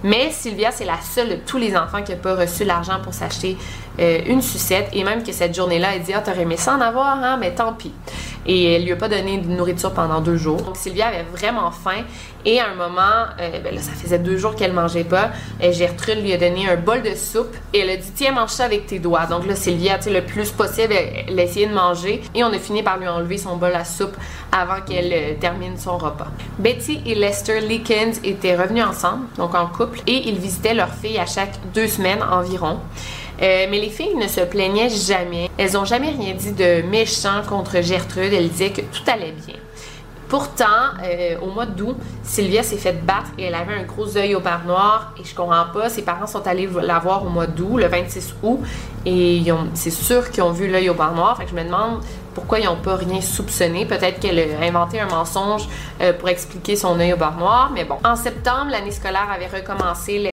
Mais 0.04 0.32
Sylvia, 0.32 0.72
c'est 0.72 0.86
la 0.86 1.00
seule 1.02 1.30
de 1.30 1.36
tous 1.36 1.58
les 1.58 1.76
enfants 1.76 2.04
qui 2.04 2.12
n'a 2.12 2.18
pas 2.18 2.36
reçu 2.36 2.66
l'argent 2.66 3.00
pour 3.02 3.13
s'acheter 3.13 3.58
euh, 4.00 4.20
une 4.26 4.42
sucette. 4.42 4.89
Et 4.92 5.04
même 5.04 5.24
que 5.24 5.32
cette 5.32 5.56
journée-là, 5.56 5.96
elle 5.96 6.04
dit 6.04 6.13
Ah, 6.13 6.22
t'aurais 6.22 6.42
aimé 6.42 6.58
ça 6.58 6.76
en 6.76 6.82
avoir, 6.82 7.24
hein? 7.24 7.38
Mais 7.39 7.56
tant 7.56 7.74
pis. 7.74 7.94
Et 8.46 8.74
elle 8.74 8.86
lui 8.86 8.92
a 8.92 8.96
pas 8.96 9.10
donné 9.10 9.38
de 9.38 9.48
nourriture 9.48 9.94
pendant 9.94 10.22
deux 10.22 10.38
jours. 10.38 10.62
Donc 10.62 10.78
Sylvia 10.78 11.08
avait 11.08 11.26
vraiment 11.32 11.72
faim. 11.72 12.04
Et 12.46 12.60
à 12.60 12.70
un 12.72 12.76
moment, 12.76 13.26
euh, 13.40 13.60
ben 13.64 13.78
ça 13.80 13.92
faisait 13.94 14.20
deux 14.20 14.38
jours 14.38 14.56
qu'elle 14.56 14.74
mangeait 14.74 15.06
pas. 15.06 15.32
Et 15.62 15.72
Gertrude 15.72 16.22
lui 16.22 16.34
a 16.34 16.38
donné 16.38 16.70
un 16.70 16.76
bol 16.76 17.02
de 17.02 17.16
soupe. 17.16 17.56
Et 17.74 17.80
elle 17.80 17.90
a 17.90 17.98
dit 17.98 18.12
Tiens, 18.14 18.34
mange 18.34 18.50
ça 18.50 18.66
avec 18.66 18.86
tes 18.86 19.00
doigts. 19.00 19.26
Donc 19.26 19.48
là, 19.48 19.56
Sylvia, 19.56 19.98
tu 19.98 20.06
sais, 20.06 20.10
le 20.10 20.22
plus 20.22 20.52
possible, 20.52 20.94
elle, 20.94 21.36
de 21.36 21.74
manger. 21.74 22.22
Et 22.36 22.44
on 22.44 22.48
a 22.48 22.60
fini 22.60 22.84
par 22.84 22.98
lui 22.98 23.08
enlever 23.08 23.38
son 23.38 23.56
bol 23.56 23.74
à 23.74 23.86
soupe 23.86 24.16
avant 24.52 24.82
qu'elle 24.82 25.12
euh, 25.14 25.34
termine 25.40 25.78
son 25.78 25.98
repas. 25.98 26.28
Betty 26.60 27.02
et 27.06 27.16
Lester 27.16 27.62
Leakins 27.62 28.14
étaient 28.24 28.56
revenus 28.56 28.84
ensemble, 28.84 29.26
donc 29.38 29.56
en 29.56 29.68
couple, 29.68 30.00
et 30.06 30.28
ils 30.30 30.38
visitaient 30.38 30.74
leur 30.74 30.90
fille 30.90 31.18
à 31.18 31.26
chaque 31.26 31.54
deux 31.74 31.88
semaines 31.88 32.24
environ. 32.24 32.80
Euh, 33.41 33.67
mais 33.69 33.80
les 33.80 33.89
filles 33.89 34.15
ne 34.15 34.28
se 34.28 34.41
plaignaient 34.41 34.89
jamais. 34.89 35.50
Elles 35.58 35.74
n'ont 35.74 35.86
jamais 35.86 36.10
rien 36.10 36.34
dit 36.34 36.52
de 36.52 36.82
méchant 36.84 37.41
contre 37.48 37.82
Gertrude. 37.82 38.34
Elles 38.34 38.50
disaient 38.50 38.72
que 38.72 38.82
tout 38.82 39.04
allait 39.08 39.34
bien. 39.46 39.56
Pourtant, 40.34 40.65
euh, 41.04 41.36
au 41.43 41.52
mois 41.52 41.67
d'août, 41.67 41.96
Sylvia 42.24 42.63
s'est 42.63 42.78
fait 42.78 43.06
battre 43.06 43.30
et 43.38 43.43
elle 43.43 43.54
avait 43.54 43.76
un 43.76 43.84
gros 43.84 44.17
œil 44.17 44.34
au 44.34 44.39
bar 44.39 44.65
noir. 44.65 45.13
Et 45.19 45.24
je 45.24 45.36
comprends 45.36 45.65
pas, 45.72 45.89
ses 45.89 46.02
parents 46.02 46.26
sont 46.26 46.48
allés 46.48 46.67
la 46.82 46.98
voir 46.98 47.24
au 47.24 47.30
mois 47.30 47.46
d'août, 47.46 47.78
le 47.78 47.86
26 47.86 48.34
août, 48.41 48.60
et 49.06 49.43
c'est 49.76 49.91
sûr 49.91 50.32
qu'ils 50.32 50.41
ont 50.41 50.52
vu 50.52 50.67
l'œil 50.67 50.89
au 50.89 50.96
bar 50.96 51.13
noir. 51.13 51.39
Je 51.48 51.54
me 51.54 51.63
demande 51.63 52.00
pourquoi 52.34 52.60
ils 52.60 52.65
n'ont 52.65 52.78
pas 52.78 52.96
rien 52.96 53.22
soupçonné. 53.22 53.86
Peut-être 53.86 54.19
qu'elle 54.19 54.39
a 54.39 54.65
inventé 54.65 55.00
un 55.00 55.08
mensonge 55.08 55.67
euh, 56.02 56.13
pour 56.13 56.30
expliquer 56.30 56.76
son 56.76 57.00
œil 57.00 57.13
au 57.13 57.17
bar 57.17 57.38
noir, 57.38 57.69
mais 57.72 57.86
bon. 57.86 57.98
En 58.04 58.15
septembre, 58.15 58.72
l'année 58.72 58.89
scolaire 58.89 59.30
avait 59.32 59.56
recommencé. 59.56 60.33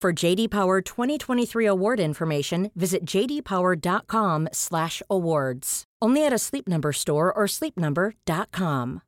For 0.00 0.12
JD 0.12 0.50
Power 0.50 0.80
2023 0.80 1.66
award 1.66 1.98
information, 1.98 2.70
visit 2.76 3.04
jdpower.com/awards. 3.04 5.84
Only 6.00 6.24
at 6.24 6.32
a 6.32 6.38
Sleep 6.38 6.68
Number 6.68 6.92
store 6.92 7.32
or 7.32 7.48
sleepnumber.com. 7.48 9.00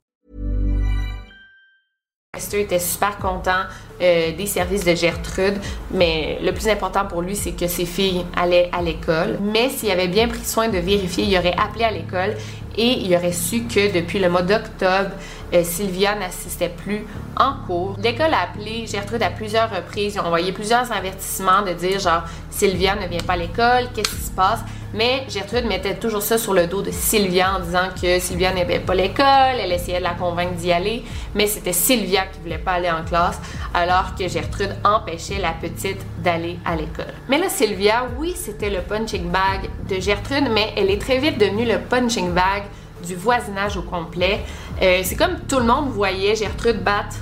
Esther 2.37 2.61
était 2.61 2.81
super 2.81 3.19
content 3.19 3.67
euh, 4.01 4.37
des 4.37 4.47
services 4.47 4.85
de 4.85 4.95
Gertrude, 4.95 5.59
mais 5.93 6.39
le 6.43 6.53
plus 6.53 6.69
important 6.69 7.07
pour 7.07 7.23
lui, 7.23 7.37
c'est 7.37 7.53
que 7.53 7.69
ses 7.69 7.87
filles 7.87 8.27
allaient 8.37 8.69
à 8.73 8.83
l'école. 8.83 9.39
Mais 9.41 9.69
s'il 9.69 9.91
avait 9.91 10.09
bien 10.09 10.27
pris 10.27 10.45
soin 10.45 10.69
de 10.69 10.79
vérifier, 10.79 11.25
il 11.25 11.37
aurait 11.37 11.55
appelé 11.57 11.85
à 11.85 11.93
l'école 11.93 12.37
et 12.77 13.05
il 13.05 13.15
aurait 13.15 13.33
su 13.33 13.63
que 13.63 13.93
depuis 13.93 14.19
le 14.19 14.29
mois 14.29 14.43
d'octobre, 14.43 15.11
euh, 15.53 15.65
Sylvia 15.65 16.15
n'assistait 16.15 16.69
plus 16.69 17.07
en 17.37 17.55
cours. 17.67 17.97
L'école 18.03 18.35
a 18.35 18.43
appelé 18.43 18.87
Gertrude 18.87 19.23
à 19.23 19.31
plusieurs 19.31 19.71
reprises. 19.71 20.19
Ont 20.19 20.27
envoyé 20.27 20.53
plusieurs 20.53 20.91
avertissements 20.93 21.63
de 21.63 21.73
dire 21.73 21.99
genre 21.99 22.23
Sylvia 22.51 22.97
ne 22.97 23.07
vient 23.07 23.21
pas 23.21 23.35
à 23.35 23.37
l'école, 23.37 23.89
qu'est-ce 23.95 24.15
qui 24.15 24.23
se 24.23 24.31
passe? 24.31 24.61
Mais 24.93 25.25
Gertrude 25.29 25.67
mettait 25.67 25.95
toujours 25.95 26.23
ça 26.23 26.37
sur 26.37 26.53
le 26.53 26.67
dos 26.67 26.83
de 26.83 26.91
Sylvia 26.91 27.55
en 27.55 27.61
disant 27.61 27.89
que 28.01 28.19
Sylvia 28.19 28.53
n'aimait 28.53 28.81
pas 28.81 28.95
l'école, 28.95 29.59
elle 29.61 29.73
essayait 29.73 29.99
de 29.99 30.05
la 30.05 30.15
convaincre 30.15 30.55
d'y 30.55 30.73
aller, 30.73 31.05
mais 31.35 31.47
c'était 31.47 31.73
Sylvia 31.73 32.23
qui 32.27 32.41
voulait 32.41 32.59
pas 32.59 32.73
aller 32.73 32.91
en 32.91 33.05
classe, 33.05 33.39
alors 33.73 34.17
que 34.19 34.27
Gertrude 34.27 34.75
empêchait 34.85 35.39
la 35.41 35.53
petite 35.53 36.05
d'aller 36.23 36.59
à 36.65 36.75
l'école. 36.75 37.15
Mais 37.29 37.39
là, 37.39 37.49
Sylvia, 37.49 38.09
oui, 38.19 38.35
c'était 38.37 38.71
le 38.71 38.81
punching 38.81 39.31
bag 39.31 39.71
de 39.89 40.01
Gertrude, 40.01 40.49
mais 40.51 40.73
elle 40.77 40.91
est 40.91 41.01
très 41.01 41.19
vite 41.19 41.39
devenue 41.39 41.67
le 41.67 41.79
punching 41.79 42.33
bag 42.33 42.65
du 43.07 43.17
voisinage 43.17 43.77
au 43.77 43.83
complet. 43.83 44.41
Euh, 44.83 45.01
c'est 45.05 45.17
comme 45.17 45.41
tout 45.49 45.59
le 45.59 45.67
monde 45.67 45.91
voyait 45.91 46.35
Gertrude 46.35 46.83
battre 46.83 47.17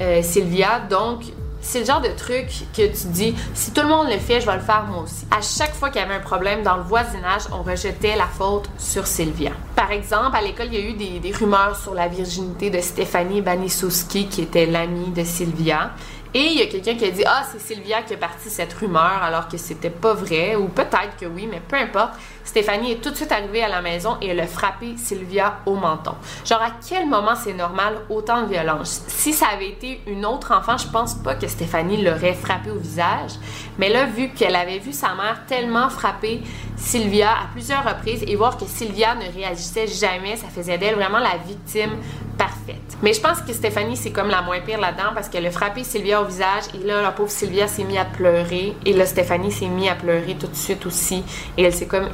euh, 0.00 0.22
Sylvia, 0.22 0.80
donc 0.80 1.22
c'est 1.64 1.80
le 1.80 1.86
genre 1.86 2.02
de 2.02 2.08
truc 2.08 2.46
que 2.76 2.86
tu 2.86 3.08
dis, 3.08 3.34
si 3.54 3.72
tout 3.72 3.80
le 3.80 3.88
monde 3.88 4.06
le 4.08 4.18
fait, 4.18 4.40
je 4.40 4.46
vais 4.46 4.54
le 4.54 4.60
faire 4.60 4.84
moi 4.86 5.02
aussi. 5.04 5.26
À 5.30 5.40
chaque 5.40 5.74
fois 5.74 5.88
qu'il 5.88 6.00
y 6.00 6.04
avait 6.04 6.14
un 6.14 6.20
problème 6.20 6.62
dans 6.62 6.76
le 6.76 6.82
voisinage, 6.82 7.42
on 7.52 7.62
rejetait 7.62 8.16
la 8.16 8.26
faute 8.26 8.68
sur 8.76 9.06
Sylvia. 9.06 9.50
Par 9.74 9.90
exemple, 9.90 10.36
à 10.36 10.42
l'école, 10.42 10.66
il 10.66 10.74
y 10.74 10.76
a 10.76 10.90
eu 10.90 11.20
des, 11.20 11.32
rumeurs 11.32 11.74
sur 11.76 11.94
la 11.94 12.06
virginité 12.06 12.68
de 12.68 12.80
Stéphanie 12.80 13.40
Banisowski, 13.40 14.28
qui 14.28 14.42
était 14.42 14.66
l'amie 14.66 15.10
de 15.10 15.24
Sylvia. 15.24 15.92
Et 16.34 16.40
il 16.40 16.58
y 16.58 16.62
a 16.62 16.66
quelqu'un 16.66 16.96
qui 16.96 17.06
a 17.06 17.10
dit 17.10 17.22
Ah, 17.26 17.44
c'est 17.50 17.60
Sylvia 17.60 18.02
qui 18.02 18.12
a 18.12 18.16
parti 18.18 18.50
cette 18.50 18.72
rumeur 18.74 19.22
alors 19.22 19.48
que 19.48 19.56
c'était 19.56 19.88
pas 19.88 20.14
vrai, 20.14 20.56
ou 20.56 20.68
peut-être 20.68 21.16
que 21.18 21.26
oui, 21.26 21.48
mais 21.50 21.62
peu 21.66 21.76
importe. 21.76 22.12
Stéphanie 22.44 22.92
est 22.92 23.02
tout 23.02 23.10
de 23.10 23.16
suite 23.16 23.32
arrivée 23.32 23.62
à 23.62 23.68
la 23.68 23.80
maison 23.80 24.16
et 24.20 24.28
elle 24.28 24.40
a 24.40 24.46
frappé 24.46 24.96
Sylvia 24.96 25.60
au 25.66 25.74
menton. 25.74 26.14
Genre, 26.44 26.60
à 26.60 26.72
quel 26.86 27.06
moment 27.06 27.34
c'est 27.34 27.54
normal 27.54 27.96
autant 28.10 28.42
de 28.42 28.48
violence? 28.48 29.02
Si 29.08 29.32
ça 29.32 29.46
avait 29.48 29.68
été 29.68 30.00
une 30.06 30.24
autre 30.26 30.52
enfant, 30.52 30.76
je 30.76 30.88
pense 30.88 31.14
pas 31.14 31.34
que 31.34 31.48
Stéphanie 31.48 32.02
l'aurait 32.02 32.34
frappé 32.34 32.70
au 32.70 32.78
visage. 32.78 33.32
Mais 33.78 33.88
là, 33.88 34.06
vu 34.06 34.30
qu'elle 34.30 34.56
avait 34.56 34.78
vu 34.78 34.92
sa 34.92 35.14
mère 35.14 35.40
tellement 35.46 35.88
frapper 35.88 36.42
Sylvia 36.76 37.30
à 37.30 37.46
plusieurs 37.52 37.84
reprises 37.84 38.24
et 38.26 38.36
voir 38.36 38.56
que 38.56 38.66
Sylvia 38.66 39.14
ne 39.14 39.32
réagissait 39.32 39.86
jamais, 39.86 40.36
ça 40.36 40.48
faisait 40.48 40.78
d'elle 40.78 40.96
vraiment 40.96 41.18
la 41.18 41.36
victime 41.46 41.96
parfaite. 42.36 42.76
Mais 43.02 43.12
je 43.12 43.20
pense 43.20 43.40
que 43.40 43.52
Stéphanie, 43.52 43.96
c'est 43.96 44.10
comme 44.10 44.28
la 44.28 44.42
moins 44.42 44.60
pire 44.60 44.80
là-dedans 44.80 45.10
parce 45.14 45.28
qu'elle 45.28 45.46
a 45.46 45.50
frappé 45.50 45.84
Sylvia 45.84 46.20
au 46.20 46.24
visage 46.24 46.64
et 46.74 46.84
là, 46.84 47.02
la 47.02 47.12
pauvre 47.12 47.30
Sylvia 47.30 47.68
s'est 47.68 47.84
mise 47.84 47.98
à 47.98 48.04
pleurer 48.04 48.74
et 48.84 48.92
là, 48.92 49.06
Stéphanie 49.06 49.52
s'est 49.52 49.68
mise 49.68 49.88
à 49.88 49.94
pleurer 49.94 50.36
tout 50.38 50.46
de 50.46 50.54
suite 50.54 50.84
aussi 50.86 51.22
et 51.56 51.62
elle 51.62 51.72
s'est 51.72 51.86
comme 51.86 52.08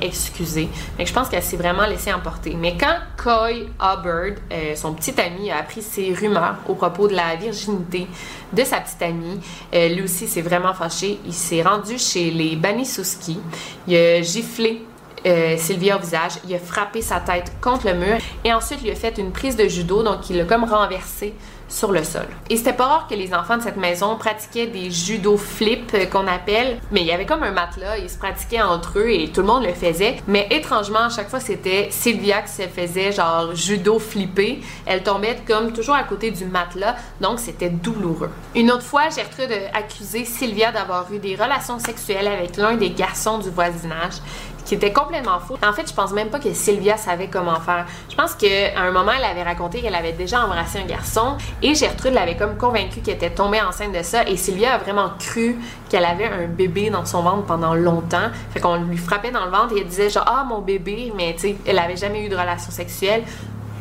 Mais 0.99 1.07
je 1.07 1.13
pense 1.13 1.29
qu'elle 1.29 1.43
s'est 1.43 1.57
vraiment 1.57 1.87
laissée 1.87 2.13
emporter. 2.13 2.55
Mais 2.59 2.77
quand 2.79 2.97
Coy 3.17 3.69
Hubbard, 3.81 4.37
euh, 4.53 4.75
son 4.75 4.95
petit 4.95 5.19
ami, 5.21 5.51
a 5.51 5.59
appris 5.59 5.83
ces 5.83 6.13
rumeurs 6.15 6.57
au 6.69 6.75
propos 6.75 7.09
de 7.09 7.15
la 7.15 7.37
virginité 7.37 8.07
de 8.53 8.65
sa 8.65 8.81
petite 8.81 9.03
amie, 9.03 9.41
euh, 9.75 9.89
lui 9.89 10.03
aussi 10.03 10.27
s'est 10.29 10.43
vraiment 10.43 10.75
fâché. 10.75 11.19
Il 11.27 11.35
s'est 11.35 11.63
rendu 11.63 11.99
chez 11.99 12.31
les 12.31 12.57
Banisowski. 12.57 13.39
Il 13.87 13.97
a 13.97 14.23
giflé 14.23 14.85
euh, 15.27 15.57
Sylvia 15.59 15.97
au 15.97 16.01
visage, 16.01 16.33
il 16.49 16.55
a 16.55 16.59
frappé 16.59 17.03
sa 17.03 17.21
tête 17.21 17.53
contre 17.61 17.87
le 17.87 17.95
mur 17.95 18.17
et 18.43 18.55
ensuite 18.55 18.81
il 18.83 18.91
a 18.91 18.95
fait 18.95 19.19
une 19.19 19.33
prise 19.33 19.55
de 19.55 19.69
judo, 19.69 20.03
donc 20.03 20.31
il 20.31 20.39
l'a 20.39 20.45
comme 20.45 20.65
renversé 20.65 21.35
sur 21.71 21.93
le 21.93 22.05
sol. 22.05 22.27
Et 22.51 22.57
c'était 22.57 22.73
pas 22.73 22.87
rare 22.87 23.07
que 23.09 23.15
les 23.15 23.33
enfants 23.33 23.57
de 23.57 23.63
cette 23.63 23.77
maison 23.77 24.17
pratiquaient 24.17 24.67
des 24.67 24.91
judo 24.91 25.37
flips 25.37 25.95
euh, 25.95 26.07
qu'on 26.07 26.27
appelle, 26.27 26.79
mais 26.91 27.01
il 27.01 27.07
y 27.07 27.13
avait 27.13 27.27
comme 27.27 27.43
un 27.43 27.53
matelas, 27.53 27.97
ils 27.99 28.11
se 28.11 28.19
pratiquaient 28.19 28.61
entre 28.61 28.99
eux 28.99 29.11
et 29.11 29.29
tout 29.29 29.41
le 29.41 29.47
monde 29.47 29.65
le 29.65 29.73
faisait. 29.73 30.17
Mais 30.27 30.49
étrangement, 30.51 31.05
à 31.05 31.09
chaque 31.09 31.31
fois, 31.31 31.41
c'était 31.41 31.89
Sylvia 31.91 32.43
qui 32.43 32.53
se 32.53 32.63
faisait 32.63 33.13
genre 33.13 33.55
judo 33.55 33.99
flippé. 33.99 34.61
Elle 34.85 35.03
tombait 35.03 35.39
comme 35.47 35.73
toujours 35.73 35.95
à 35.95 36.03
côté 36.03 36.31
du 36.31 36.45
matelas, 36.45 36.97
donc 37.21 37.39
c'était 37.39 37.71
douloureux. 37.71 38.31
Une 38.55 38.71
autre 38.73 38.83
fois, 38.83 39.09
Gertrude 39.09 39.53
a 39.73 39.79
accusé 39.79 40.25
Sylvia 40.25 40.73
d'avoir 40.73 41.13
eu 41.13 41.19
des 41.19 41.37
relations 41.37 41.79
sexuelles 41.79 42.27
avec 42.27 42.57
l'un 42.57 42.75
des 42.75 42.91
garçons 42.91 43.39
du 43.39 43.51
voisinage 43.51 44.15
qui 44.65 44.75
était 44.75 44.93
complètement 44.93 45.41
fou. 45.41 45.57
En 45.67 45.73
fait, 45.73 45.89
je 45.89 45.95
pense 45.95 46.13
même 46.13 46.29
pas 46.29 46.39
que 46.39 46.53
Sylvia 46.53 46.97
savait 46.97 47.29
comment 47.29 47.61
faire. 47.61 47.87
Je 48.09 48.17
pense 48.17 48.35
qu'à 48.35 48.79
un 48.79 48.91
moment, 48.91 49.13
elle 49.17 49.25
avait 49.25 49.43
raconté 49.43 49.81
qu'elle 49.81 49.95
avait 49.95 50.13
déjà 50.13 50.45
embrassé 50.45 50.79
un 50.79 50.87
garçon 50.87 51.37
et 51.63 51.75
Gertrude 51.75 52.15
l'avait 52.15 52.37
comme 52.37 52.57
convaincue 52.57 53.01
qu'elle 53.01 53.17
était 53.17 53.31
tombée 53.31 53.61
enceinte 53.61 53.93
de 53.93 54.03
ça 54.03 54.25
et 54.29 54.37
Sylvia 54.37 54.75
a 54.75 54.79
vraiment 54.79 55.11
cru 55.19 55.57
qu'elle 55.89 56.05
avait 56.05 56.27
un 56.27 56.47
bébé 56.47 56.91
dans 56.91 57.05
son 57.05 57.23
ventre 57.23 57.45
pendant 57.45 57.75
longtemps. 57.75 58.31
Fait 58.53 58.61
qu'on 58.61 58.77
lui 58.77 58.97
frappait 58.97 59.31
dans 59.31 59.45
le 59.45 59.51
ventre 59.51 59.75
et 59.75 59.81
elle 59.81 59.89
disait 59.89 60.11
genre 60.11 60.27
ah 60.27 60.45
mon 60.49 60.61
bébé, 60.61 61.13
mais 61.17 61.35
tu 61.35 61.41
sais, 61.41 61.57
elle 61.67 61.79
avait 61.79 61.97
jamais 61.97 62.25
eu 62.25 62.29
de 62.29 62.37
relation 62.37 62.71
sexuelle. 62.71 63.25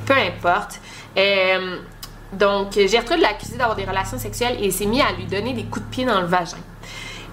Peu 0.05 0.13
importe. 0.13 0.79
Euh, 1.17 1.77
donc 2.33 2.73
Gertrude 2.73 3.19
l'a 3.19 3.29
accusée 3.29 3.57
d'avoir 3.57 3.75
des 3.75 3.85
relations 3.85 4.19
sexuelles 4.19 4.57
et 4.61 4.71
s'est 4.71 4.85
mis 4.85 5.01
à 5.01 5.11
lui 5.11 5.25
donner 5.25 5.53
des 5.53 5.63
coups 5.63 5.85
de 5.85 5.91
pied 5.91 6.05
dans 6.05 6.21
le 6.21 6.27
vagin. 6.27 6.57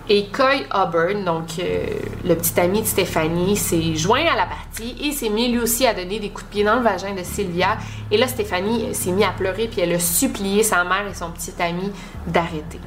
Et 0.09 0.29
Coy 0.29 0.65
Auburn, 0.73 1.25
donc 1.25 1.59
euh, 1.59 1.85
le 2.25 2.37
petit 2.37 2.61
ami 2.61 2.81
de 2.81 2.87
Stéphanie, 2.87 3.57
s'est 3.57 3.97
joint 3.97 4.25
à 4.33 4.37
la 4.37 4.47
partie 4.47 4.95
et 5.03 5.11
s'est 5.11 5.31
mis 5.31 5.49
lui 5.49 5.59
aussi 5.59 5.85
à 5.85 5.95
donner 5.95 6.21
des 6.21 6.29
coups 6.29 6.47
de 6.47 6.51
pied 6.51 6.65
dans 6.65 6.77
le 6.77 6.83
vagin 6.83 7.13
de 7.13 7.25
Sylvia. 7.25 7.77
Et 8.13 8.17
là, 8.17 8.29
Stéphanie 8.29 8.95
s'est 8.95 9.11
mis 9.11 9.25
à 9.25 9.31
pleurer 9.31 9.67
puis 9.67 9.81
elle 9.81 9.93
a 9.93 9.99
supplié 9.99 10.63
sa 10.63 10.85
mère 10.85 11.09
et 11.11 11.15
son 11.15 11.33
petit 11.33 11.53
ami 11.59 11.91
d'arrêter. 12.29 12.79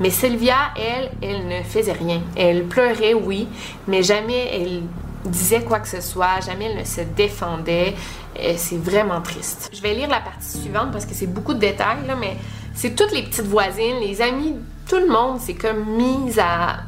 Mais 0.00 0.10
Sylvia, 0.10 0.74
elle, 0.76 1.10
elle 1.22 1.48
ne 1.48 1.62
faisait 1.62 1.92
rien. 1.92 2.20
Elle 2.36 2.64
pleurait, 2.64 3.14
oui, 3.14 3.48
mais 3.88 4.02
jamais 4.02 4.50
elle 4.54 4.82
disait 5.24 5.62
quoi 5.62 5.80
que 5.80 5.88
ce 5.88 6.02
soit, 6.02 6.40
jamais 6.44 6.66
elle 6.66 6.78
ne 6.78 6.84
se 6.84 7.00
défendait. 7.16 7.94
C'est 8.56 8.82
vraiment 8.82 9.22
triste. 9.22 9.70
Je 9.72 9.80
vais 9.80 9.94
lire 9.94 10.08
la 10.08 10.20
partie 10.20 10.58
suivante 10.58 10.92
parce 10.92 11.06
que 11.06 11.14
c'est 11.14 11.26
beaucoup 11.26 11.54
de 11.54 11.58
détails, 11.58 12.06
là, 12.06 12.16
mais 12.16 12.36
c'est 12.74 12.94
toutes 12.94 13.12
les 13.12 13.22
petites 13.22 13.46
voisines, 13.46 13.98
les 14.00 14.20
amis 14.20 14.56
tout 14.90 14.98
le 14.98 15.06
monde 15.06 15.38
s'est 15.38 15.54
comme 15.54 15.84
mis 15.84 16.36
à, 16.40 16.80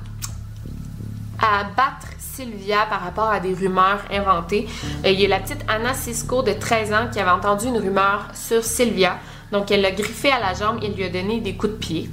battre 1.76 2.08
Sylvia 2.18 2.84
par 2.90 3.00
rapport 3.00 3.28
à 3.28 3.38
des 3.38 3.54
rumeurs 3.54 4.00
inventées. 4.10 4.66
Euh, 5.04 5.10
il 5.10 5.20
y 5.20 5.24
a 5.24 5.28
la 5.28 5.38
petite 5.38 5.64
Anna 5.68 5.94
Cisco 5.94 6.42
de 6.42 6.52
13 6.52 6.92
ans 6.92 7.08
qui 7.12 7.20
avait 7.20 7.30
entendu 7.30 7.66
une 7.66 7.78
rumeur 7.78 8.26
sur 8.34 8.64
Sylvia. 8.64 9.18
Donc, 9.52 9.70
elle 9.70 9.82
l'a 9.82 9.92
griffé 9.92 10.32
à 10.32 10.40
la 10.40 10.52
jambe 10.52 10.82
et 10.82 10.88
lui 10.88 11.04
a 11.04 11.10
donné 11.10 11.40
des 11.40 11.54
coups 11.54 11.74
de 11.74 11.78
pied. 11.78 12.10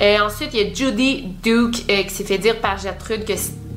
Euh, 0.00 0.18
ensuite, 0.20 0.50
il 0.54 0.60
y 0.60 0.70
a 0.70 0.74
Judy 0.74 1.28
Duke 1.40 1.84
euh, 1.88 2.02
qui 2.02 2.10
s'est 2.10 2.24
fait 2.24 2.38
dire 2.38 2.60
par 2.60 2.76
Gertrude 2.78 3.24
que 3.24 3.34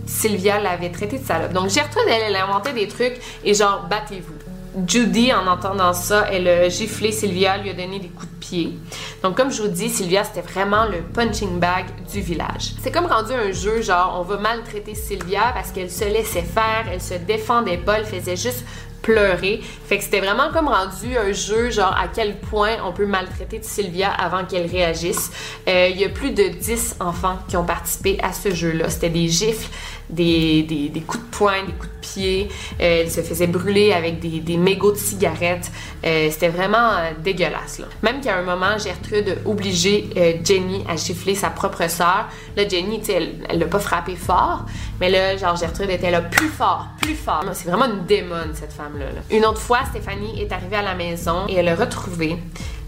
Sylvia 0.08 0.60
l'avait 0.60 0.89
traité 0.89 1.19
de 1.19 1.24
salope. 1.24 1.54
Donc, 1.54 1.69
Gertrude, 1.69 2.06
elle, 2.08 2.24
elle 2.30 2.36
a 2.38 2.45
inventé 2.45 2.74
des 2.74 2.88
trucs 2.88 3.19
et 3.43 3.54
genre, 3.54 3.86
battez-vous. 3.88 4.40
Judy, 4.88 5.34
en 5.34 5.47
entendant 5.47 5.93
ça, 5.93 6.27
elle 6.31 6.47
a 6.47 6.69
giflé 6.69 7.12
Sylvia, 7.12 7.57
lui 7.57 7.69
a 7.69 7.73
donné 7.73 7.99
des 7.99 8.07
coups 8.07 8.31
de 8.31 8.39
pied. 8.39 8.79
Donc, 9.21 9.36
comme 9.36 9.51
je 9.51 9.62
vous 9.62 9.67
dis, 9.67 9.89
Sylvia, 9.89 10.23
c'était 10.23 10.41
vraiment 10.41 10.86
le 10.86 11.01
punching 11.01 11.60
bag 11.60 11.86
du 12.12 12.21
village. 12.21 12.73
C'est 12.81 12.91
comme 12.91 13.05
rendu 13.05 13.34
un 13.34 13.51
jeu, 13.51 13.81
genre, 13.81 14.17
on 14.19 14.23
va 14.23 14.38
maltraiter 14.38 14.95
Sylvia 14.95 15.51
parce 15.53 15.71
qu'elle 15.71 15.91
se 15.91 16.05
laissait 16.05 16.43
faire, 16.43 16.86
elle 16.91 17.01
se 17.01 17.15
défendait 17.15 17.77
pas, 17.77 17.99
elle 17.99 18.05
faisait 18.05 18.38
juste 18.38 18.63
pleurer. 19.01 19.62
Fait 19.88 19.97
que 19.97 20.03
c'était 20.03 20.19
vraiment 20.19 20.51
comme 20.53 20.67
rendu 20.67 21.17
un 21.17 21.31
jeu, 21.31 21.69
genre 21.71 21.95
à 21.97 22.07
quel 22.07 22.38
point 22.39 22.75
on 22.86 22.91
peut 22.91 23.05
maltraiter 23.05 23.60
Sylvia 23.62 24.12
avant 24.12 24.45
qu'elle 24.45 24.67
réagisse. 24.67 25.31
Euh, 25.67 25.89
il 25.91 25.99
y 25.99 26.05
a 26.05 26.10
plus 26.10 26.31
de 26.31 26.47
10 26.47 26.97
enfants 26.99 27.39
qui 27.47 27.57
ont 27.57 27.65
participé 27.65 28.17
à 28.21 28.31
ce 28.34 28.53
jeu-là. 28.53 28.89
C'était 28.89 29.10
des 29.10 29.27
gifles, 29.27 29.69
des, 30.12 30.63
des, 30.93 31.02
coups 31.02 31.24
de 31.24 31.30
poing, 31.30 31.63
des 31.65 31.74
coups 31.74 31.88
de 31.88 32.00
pied. 32.02 32.50
Euh, 32.80 33.02
elle 33.02 33.12
se 33.12 33.21
faisait 33.21 33.47
brûler 33.47 33.93
avec 33.93 34.19
des, 34.19 34.58
mégots 34.58 34.91
de 34.91 34.97
cigarettes. 34.97 35.71
Euh, 36.06 36.30
c'était 36.32 36.50
vraiment 36.50 36.91
euh, 36.91 37.12
dégueulasse. 37.24 37.82
Même 38.04 38.21
qu'à 38.21 38.38
un 38.38 38.43
moment, 38.43 38.78
Gertrude 38.78 39.38
euh, 39.45 40.34
Jenny 40.43 40.84
à 40.89 40.95
gifler 40.95 41.36
sa 41.36 41.50
propre 41.50 41.89
sœur. 41.89 42.28
Là, 42.56 42.67
Jenny, 42.67 43.02
elle 43.10 43.60
l'a 43.60 43.65
pas 43.67 43.80
frappé 43.80 44.15
fort, 44.15 44.65
mais 45.00 45.10
là, 45.10 45.38
genre, 45.38 45.56
Gertrude 45.56 45.89
était 45.89 46.12
là 46.12 46.21
plus 46.21 46.50
fort, 46.50 46.88
plus 47.02 47.15
fort. 47.15 47.43
C'est 47.54 47.69
vraiment 47.69 47.86
une 47.86 48.06
démone, 48.06 48.52
cette 48.54 48.74
femme-là. 48.74 49.06
Là. 49.06 49.21
Une 49.30 49.45
autre 49.45 49.62
fois, 49.62 49.80
Stéphanie 49.89 50.41
est 50.41 50.52
arrivée 50.52 50.78
à 50.78 50.82
la 50.84 50.95
maison 50.95 51.45
et 51.47 51.56
elle 51.56 51.67
a 51.67 51.76
retrouvé 51.76 52.38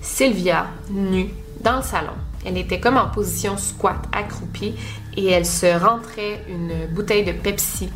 Sylvia 0.01 0.67
nue 0.89 1.29
dans 1.62 1.77
le 1.77 1.83
salon. 1.83 2.13
Elle 2.45 2.57
était 2.57 2.79
comme 2.79 2.97
en 2.97 3.07
position 3.07 3.57
squat, 3.57 3.97
accroupie, 4.12 4.75
et 5.17 5.32
elle 5.32 5.45
se 5.45 5.80
rentrait 5.80 6.43
une 6.49 6.88
bouteille 6.88 7.23
de 7.23 7.32
Pepsi 7.32 7.89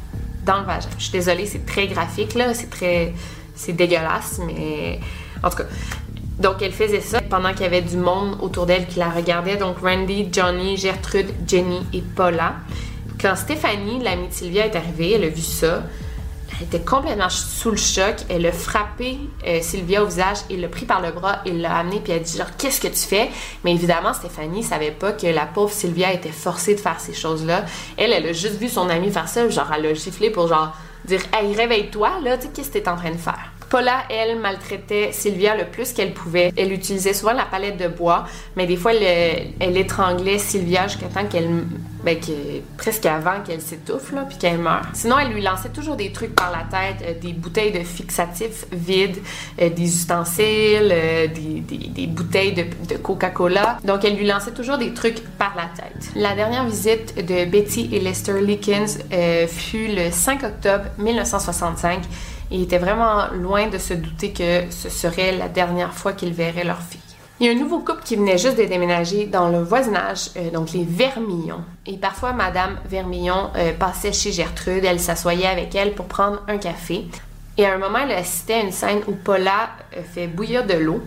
dans 0.46 0.60
le 0.60 0.66
vagin. 0.66 0.90
Je 0.98 1.04
suis 1.04 1.12
désolée, 1.12 1.46
c'est 1.46 1.66
très 1.66 1.88
graphique, 1.88 2.34
là, 2.34 2.54
c'est 2.54 2.70
très... 2.70 3.14
c'est 3.56 3.74
dégueulasse, 3.74 4.40
mais... 4.46 5.00
En 5.44 5.50
tout 5.50 5.58
cas... 5.58 5.66
Donc, 6.40 6.62
elle 6.62 6.72
faisait 6.72 7.02
ça 7.02 7.20
pendant 7.22 7.52
qu'il 7.52 7.62
y 7.62 7.66
avait 7.66 7.82
du 7.82 7.98
monde 7.98 8.38
autour 8.42 8.68
d'elle 8.68 8.86
qui 8.86 9.00
la 9.00 9.10
regardait. 9.10 9.58
Donc, 9.58 9.80
Randy, 9.82 10.30
Johnny, 10.32 10.78
Gertrude, 10.78 11.32
Jenny 11.48 11.80
et 11.94 12.04
Paula. 12.16 12.58
Quand 13.20 13.36
Stéphanie, 13.36 14.04
l'amie 14.04 14.28
de 14.28 14.34
Sylvia, 14.34 14.68
est 14.68 14.76
arrivée, 14.76 15.14
elle 15.14 15.24
a 15.24 15.30
vu 15.30 15.42
ça. 15.42 15.82
Elle 16.60 16.68
était 16.68 16.80
complètement 16.80 17.30
sous 17.30 17.72
le 17.72 17.78
choc. 17.78 18.16
Elle 18.30 18.46
a 18.46 18.52
frappé 18.52 19.20
euh, 19.46 19.60
Sylvia 19.62 20.04
au 20.04 20.08
visage 20.08 20.38
et 20.50 20.58
l'a 20.58 20.68
pris 20.68 20.86
par 20.86 21.02
le 21.02 21.12
bras 21.12 21.42
et 21.46 21.52
l'a 21.52 21.78
amené 21.78 22.00
puis 22.00 22.14
elle 22.14 22.20
a 22.20 22.24
dit 22.24 22.38
genre 22.38 22.56
qu'est-ce 22.58 22.82
que 22.82 22.88
tu 22.88 22.96
fais? 22.96 23.30
Mais 23.64 23.74
évidemment 23.74 24.14
Stéphanie 24.14 24.64
savait 24.64 24.92
pas 24.92 25.12
que 25.12 25.28
la 25.28 25.46
pauvre 25.46 25.72
Sylvia 25.72 26.14
était 26.14 26.32
forcée 26.32 26.76
de 26.76 26.80
faire 26.80 27.00
ces 27.00 27.14
choses-là. 27.14 27.66
Elle 27.98 28.12
elle 28.12 28.26
a 28.26 28.34
juste 28.34 28.56
vu 28.56 28.70
son 28.70 28.90
amie 28.90 29.12
faire 29.12 29.30
ça, 29.30 29.48
genre 29.50 29.72
elle 29.76 29.86
a 29.86 29.94
giflé 29.94 30.30
pour 30.30 30.48
genre 30.48 30.76
dire 31.06 31.22
hey 31.34 31.56
réveille-toi 31.56 32.10
là, 32.24 32.38
tu 32.38 32.44
sais 32.44 32.50
qu'est-ce 32.54 32.70
que 32.70 32.80
t'es 32.80 32.90
en 32.90 32.96
train 32.96 33.12
de 33.12 33.18
faire? 33.18 33.52
Paula, 33.70 34.04
elle, 34.10 34.40
maltraitait 34.40 35.12
Sylvia 35.12 35.56
le 35.56 35.66
plus 35.66 35.92
qu'elle 35.94 36.14
pouvait. 36.14 36.54
Elle 36.56 36.72
utilisait 36.72 37.14
souvent 37.14 37.34
la 37.34 37.46
palette 37.46 37.78
de 37.78 37.88
bois, 37.88 38.26
mais 38.56 38.66
des 38.66 38.78
fois, 38.78 38.94
elle, 38.94 39.78
étranglait 39.78 40.38
Sylvia 40.38 40.88
jusqu'à 40.88 41.08
temps 41.08 41.26
qu'elle. 41.26 41.66
Ben, 42.04 42.18
que, 42.20 42.32
presque 42.78 43.06
avant 43.06 43.42
qu'elle 43.46 43.60
s'étouffe, 43.60 44.14
là, 44.14 44.24
puis 44.30 44.38
qu'elle 44.38 44.60
meure. 44.60 44.84
Sinon, 44.94 45.18
elle 45.20 45.34
lui 45.34 45.42
lançait 45.42 45.70
toujours 45.70 45.96
des 45.98 46.12
trucs 46.14 46.34
par 46.36 46.52
la 46.52 46.60
tête, 46.60 47.04
euh, 47.06 47.20
des 47.20 47.34
bouteilles 47.34 47.74
de 47.74 47.80
fixatifs 47.80 48.66
vides, 48.72 49.18
euh, 49.60 49.70
des 49.70 49.84
ustensiles, 49.84 50.94
euh, 50.94 51.28
des, 51.28 52.08
bouteilles 52.08 52.54
de, 52.54 52.64
de 52.88 52.98
Coca-Cola. 52.98 53.80
Donc, 53.84 54.06
elle 54.06 54.16
lui 54.16 54.26
lançait 54.26 54.52
toujours 54.52 54.78
des 54.78 54.94
trucs 54.94 55.22
par 55.38 55.54
la 55.58 55.66
tête. 55.76 56.12
La 56.16 56.34
dernière 56.34 56.66
visite 56.66 57.16
de 57.18 57.44
Betty 57.44 57.90
et 57.92 58.00
Lester 58.00 58.40
Leakins 58.40 59.00
fut 59.48 59.88
le 59.88 60.12
5 60.12 60.44
octobre 60.44 60.86
1965 61.00 62.04
il 62.52 62.64
était 62.64 62.78
vraiment 62.78 63.28
loin 63.34 63.68
de 63.68 63.78
se 63.78 63.94
douter 63.94 64.32
que 64.32 64.72
ce 64.72 64.90
serait 64.90 65.36
la 65.36 65.50
dernière 65.50 65.94
fois 65.94 66.14
qu'ils 66.14 66.34
verraient 66.34 66.64
leur 66.64 66.82
fille. 66.82 67.00
Il 67.40 67.46
y 67.46 67.50
a 67.50 67.52
un 67.52 67.56
nouveau 67.56 67.80
couple 67.80 68.02
qui 68.04 68.16
venait 68.16 68.40
juste 68.40 68.58
de 68.58 68.64
déménager 68.64 69.28
dans 69.28 69.50
le 69.50 69.62
voisinage, 69.62 70.32
euh, 70.38 70.50
donc 70.50 70.72
les 70.72 70.84
Vermillon. 70.84 71.60
Et 71.86 71.98
parfois, 71.98 72.34
Madame 72.34 72.80
Vermillon 72.90 73.52
euh, 73.56 73.74
passait 73.74 74.12
chez 74.12 74.32
Gertrude, 74.32 74.84
elle 74.84 75.00
s'assoyait 75.00 75.46
avec 75.46 75.76
elle 75.76 75.94
pour 75.94 76.08
prendre 76.08 76.42
un 76.48 76.58
café. 76.58 77.06
Et 77.60 77.66
à 77.68 77.76
un 77.76 77.78
moment, 77.78 78.00
elle 78.04 78.12
assistait 78.12 78.56
à 78.56 78.62
une 78.62 78.72
scène 78.72 79.02
où 79.08 79.12
Paula 79.12 79.70
euh, 79.96 80.02
fait 80.02 80.26
bouillir 80.26 80.66
de 80.66 80.74
l'eau 80.74 81.04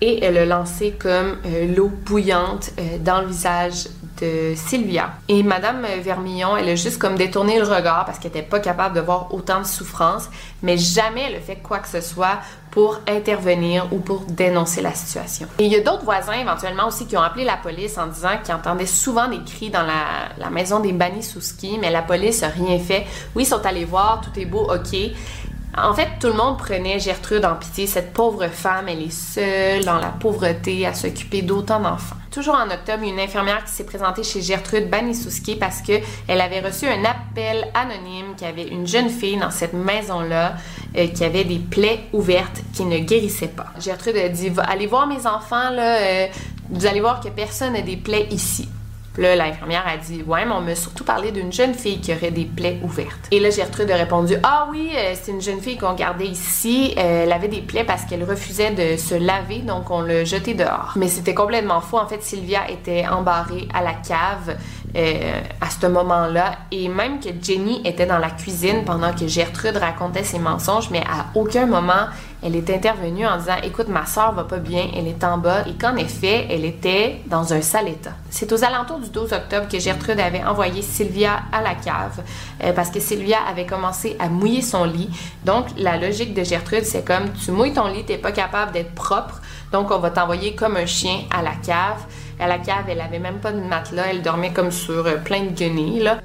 et 0.00 0.22
elle 0.24 0.38
a 0.38 0.46
lancé 0.46 0.92
comme 0.92 1.38
l'eau 1.74 1.88
bouillante 1.88 2.72
dans 3.00 3.20
le 3.20 3.28
visage 3.28 3.86
de 4.20 4.54
Sylvia. 4.54 5.14
Et 5.28 5.42
Madame 5.42 5.86
Vermillon, 6.02 6.56
elle 6.56 6.68
a 6.68 6.74
juste 6.76 6.98
comme 6.98 7.16
détourné 7.16 7.58
le 7.58 7.64
regard 7.64 8.04
parce 8.04 8.18
qu'elle 8.18 8.32
n'était 8.32 8.46
pas 8.46 8.60
capable 8.60 8.94
de 8.94 9.00
voir 9.00 9.32
autant 9.34 9.60
de 9.60 9.66
souffrance, 9.66 10.28
mais 10.62 10.76
jamais 10.76 11.24
elle 11.28 11.36
a 11.36 11.40
fait 11.40 11.56
quoi 11.56 11.78
que 11.78 11.88
ce 11.88 12.00
soit 12.00 12.38
pour 12.70 13.00
intervenir 13.06 13.86
ou 13.92 13.98
pour 13.98 14.22
dénoncer 14.22 14.82
la 14.82 14.92
situation. 14.92 15.46
Et 15.58 15.64
il 15.66 15.72
y 15.72 15.76
a 15.76 15.80
d'autres 15.80 16.04
voisins 16.04 16.32
éventuellement 16.32 16.88
aussi 16.88 17.06
qui 17.06 17.16
ont 17.16 17.22
appelé 17.22 17.44
la 17.44 17.56
police 17.56 17.96
en 17.98 18.08
disant 18.08 18.36
qu'ils 18.42 18.54
entendaient 18.54 18.86
souvent 18.86 19.28
des 19.28 19.42
cris 19.44 19.70
dans 19.70 19.84
la, 19.84 20.50
maison 20.50 20.80
des 20.80 20.92
Banisouski, 20.92 21.78
mais 21.80 21.90
la 21.90 22.02
police 22.02 22.42
n'a 22.42 22.48
rien 22.48 22.78
fait. 22.78 23.06
Oui, 23.36 23.44
ils 23.44 23.46
sont 23.46 23.64
allés 23.64 23.84
voir, 23.84 24.20
tout 24.20 24.38
est 24.40 24.44
beau, 24.44 24.68
ok. 24.68 24.96
En 25.76 25.92
fait, 25.92 26.08
tout 26.20 26.28
le 26.28 26.34
monde 26.34 26.56
prenait 26.56 27.00
Gertrude 27.00 27.44
en 27.44 27.56
pitié. 27.56 27.86
Cette 27.86 28.12
pauvre 28.12 28.46
femme, 28.46 28.88
elle 28.88 29.02
est 29.02 29.12
seule 29.12 29.84
dans 29.84 29.98
la 29.98 30.08
pauvreté 30.08 30.86
à 30.86 30.94
s'occuper 30.94 31.42
d'autant 31.42 31.80
d'enfants. 31.80 32.16
Toujours 32.30 32.54
en 32.54 32.70
octobre, 32.70 33.02
une 33.02 33.18
infirmière 33.18 33.64
qui 33.64 33.72
s'est 33.72 33.84
présentée 33.84 34.22
chez 34.22 34.40
Gertrude 34.40 34.88
Banisouski 34.88 35.56
parce 35.56 35.80
qu'elle 35.82 36.02
avait 36.28 36.60
reçu 36.60 36.86
un 36.86 37.04
appel 37.04 37.68
anonyme 37.74 38.34
qu'il 38.36 38.46
y 38.46 38.50
avait 38.50 38.68
une 38.68 38.86
jeune 38.86 39.08
fille 39.08 39.36
dans 39.36 39.50
cette 39.50 39.72
maison-là 39.72 40.54
euh, 40.96 41.08
qui 41.08 41.24
avait 41.24 41.44
des 41.44 41.58
plaies 41.58 42.04
ouvertes 42.12 42.60
qui 42.72 42.84
ne 42.84 42.98
guérissaient 42.98 43.48
pas. 43.48 43.66
Gertrude 43.80 44.16
a 44.16 44.28
dit 44.28 44.52
Allez 44.58 44.86
voir 44.86 45.08
mes 45.08 45.26
enfants, 45.26 45.72
euh, 45.72 46.26
vous 46.70 46.86
allez 46.86 47.00
voir 47.00 47.20
que 47.20 47.28
personne 47.28 47.72
n'a 47.72 47.82
des 47.82 47.96
plaies 47.96 48.28
ici. 48.30 48.68
Là, 49.16 49.36
l'infirmière 49.36 49.84
a 49.86 49.96
dit 49.96 50.22
Ouais, 50.26 50.44
mais 50.44 50.52
on 50.52 50.60
m'a 50.60 50.74
surtout 50.74 51.04
parlé 51.04 51.30
d'une 51.30 51.52
jeune 51.52 51.74
fille 51.74 52.00
qui 52.00 52.12
aurait 52.12 52.32
des 52.32 52.44
plaies 52.44 52.80
ouvertes. 52.82 53.28
Et 53.30 53.38
là, 53.38 53.50
Gertrude 53.50 53.90
a 53.90 53.96
répondu 53.96 54.34
Ah 54.42 54.66
oui, 54.70 54.90
euh, 54.96 55.14
c'est 55.14 55.30
une 55.30 55.40
jeune 55.40 55.60
fille 55.60 55.76
qu'on 55.76 55.94
gardait 55.94 56.26
ici. 56.26 56.94
Euh, 56.98 57.22
elle 57.22 57.32
avait 57.32 57.48
des 57.48 57.60
plaies 57.60 57.84
parce 57.84 58.04
qu'elle 58.04 58.24
refusait 58.24 58.72
de 58.72 58.96
se 58.96 59.14
laver, 59.14 59.58
donc 59.58 59.90
on 59.90 60.00
l'a 60.00 60.24
jetée 60.24 60.54
dehors. 60.54 60.94
Mais 60.96 61.06
c'était 61.06 61.34
complètement 61.34 61.80
faux. 61.80 61.98
En 61.98 62.08
fait, 62.08 62.22
Sylvia 62.22 62.68
était 62.68 63.06
embarrée 63.06 63.68
à 63.72 63.82
la 63.82 63.92
cave 63.92 64.56
euh, 64.96 65.40
à 65.60 65.70
ce 65.70 65.86
moment-là. 65.86 66.56
Et 66.72 66.88
même 66.88 67.20
que 67.20 67.28
Jenny 67.40 67.82
était 67.84 68.06
dans 68.06 68.18
la 68.18 68.30
cuisine 68.30 68.84
pendant 68.84 69.12
que 69.12 69.28
Gertrude 69.28 69.76
racontait 69.76 70.24
ses 70.24 70.40
mensonges, 70.40 70.90
mais 70.90 71.02
à 71.02 71.26
aucun 71.36 71.66
moment 71.66 72.06
elle 72.44 72.56
est 72.56 72.68
intervenue 72.68 73.26
en 73.26 73.38
disant 73.38 73.56
Écoute, 73.62 73.88
ma 73.88 74.04
soeur 74.04 74.32
va 74.32 74.44
pas 74.44 74.58
bien, 74.58 74.90
elle 74.94 75.08
est 75.08 75.24
en 75.24 75.38
bas, 75.38 75.62
et 75.66 75.72
qu'en 75.72 75.96
effet, 75.96 76.46
elle 76.50 76.66
était 76.66 77.22
dans 77.26 77.54
un 77.54 77.62
sale 77.62 77.88
état. 77.88 78.12
C'est 78.28 78.52
aux 78.52 78.62
alentours 78.62 78.98
du 78.98 79.08
12 79.08 79.32
octobre 79.32 79.66
que 79.66 79.78
Gertrude 79.78 80.20
avait 80.20 80.44
envoyé 80.44 80.82
Sylvia 80.82 81.40
à 81.50 81.62
la 81.62 81.74
cave 81.74 82.22
euh, 82.62 82.72
parce 82.72 82.90
que 82.90 83.00
Sylvia 83.00 83.38
avait 83.48 83.64
commencé 83.64 84.16
à 84.18 84.28
mouiller 84.28 84.60
son 84.60 84.84
lit. 84.84 85.08
Donc, 85.44 85.66
la 85.78 85.96
logique 85.96 86.34
de 86.34 86.44
Gertrude, 86.44 86.84
c'est 86.84 87.04
comme 87.04 87.32
tu 87.32 87.50
mouilles 87.50 87.72
ton 87.72 87.86
lit, 87.86 88.04
t'es 88.04 88.18
pas 88.18 88.32
capable 88.32 88.72
d'être 88.72 88.94
propre, 88.94 89.40
donc 89.72 89.90
on 89.90 89.98
va 89.98 90.10
t'envoyer 90.10 90.54
comme 90.54 90.76
un 90.76 90.86
chien 90.86 91.20
à 91.30 91.42
la 91.42 91.52
cave. 91.52 92.04
À 92.38 92.46
la 92.46 92.58
cave, 92.58 92.84
elle 92.88 93.00
avait 93.00 93.20
même 93.20 93.38
pas 93.38 93.52
de 93.52 93.60
matelas, 93.60 94.08
elle 94.10 94.20
dormait 94.20 94.52
comme 94.52 94.70
sur 94.70 95.06
euh, 95.06 95.16
plein 95.16 95.44
de 95.44 95.50
guenilles, 95.50 96.00
là. 96.00 96.18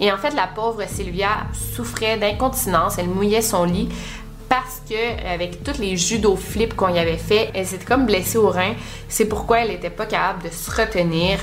Et 0.00 0.12
en 0.12 0.16
fait, 0.16 0.30
la 0.30 0.46
pauvre 0.46 0.82
Sylvia 0.86 1.28
souffrait 1.74 2.18
d'incontinence, 2.18 2.98
elle 2.98 3.08
mouillait 3.08 3.42
son 3.42 3.64
lit 3.64 3.88
parce 4.48 4.82
que 4.88 5.26
avec 5.30 5.62
tous 5.62 5.78
les 5.78 5.96
judo 5.96 6.34
flips 6.36 6.74
qu'on 6.74 6.88
y 6.88 6.98
avait 6.98 7.18
fait, 7.18 7.50
elle 7.54 7.66
s'était 7.66 7.84
comme 7.84 8.06
blessée 8.06 8.38
au 8.38 8.48
rein. 8.48 8.74
C'est 9.08 9.26
pourquoi 9.26 9.60
elle 9.60 9.68
n'était 9.68 9.90
pas 9.90 10.06
capable 10.06 10.44
de 10.44 10.48
se 10.48 10.70
retenir, 10.70 11.38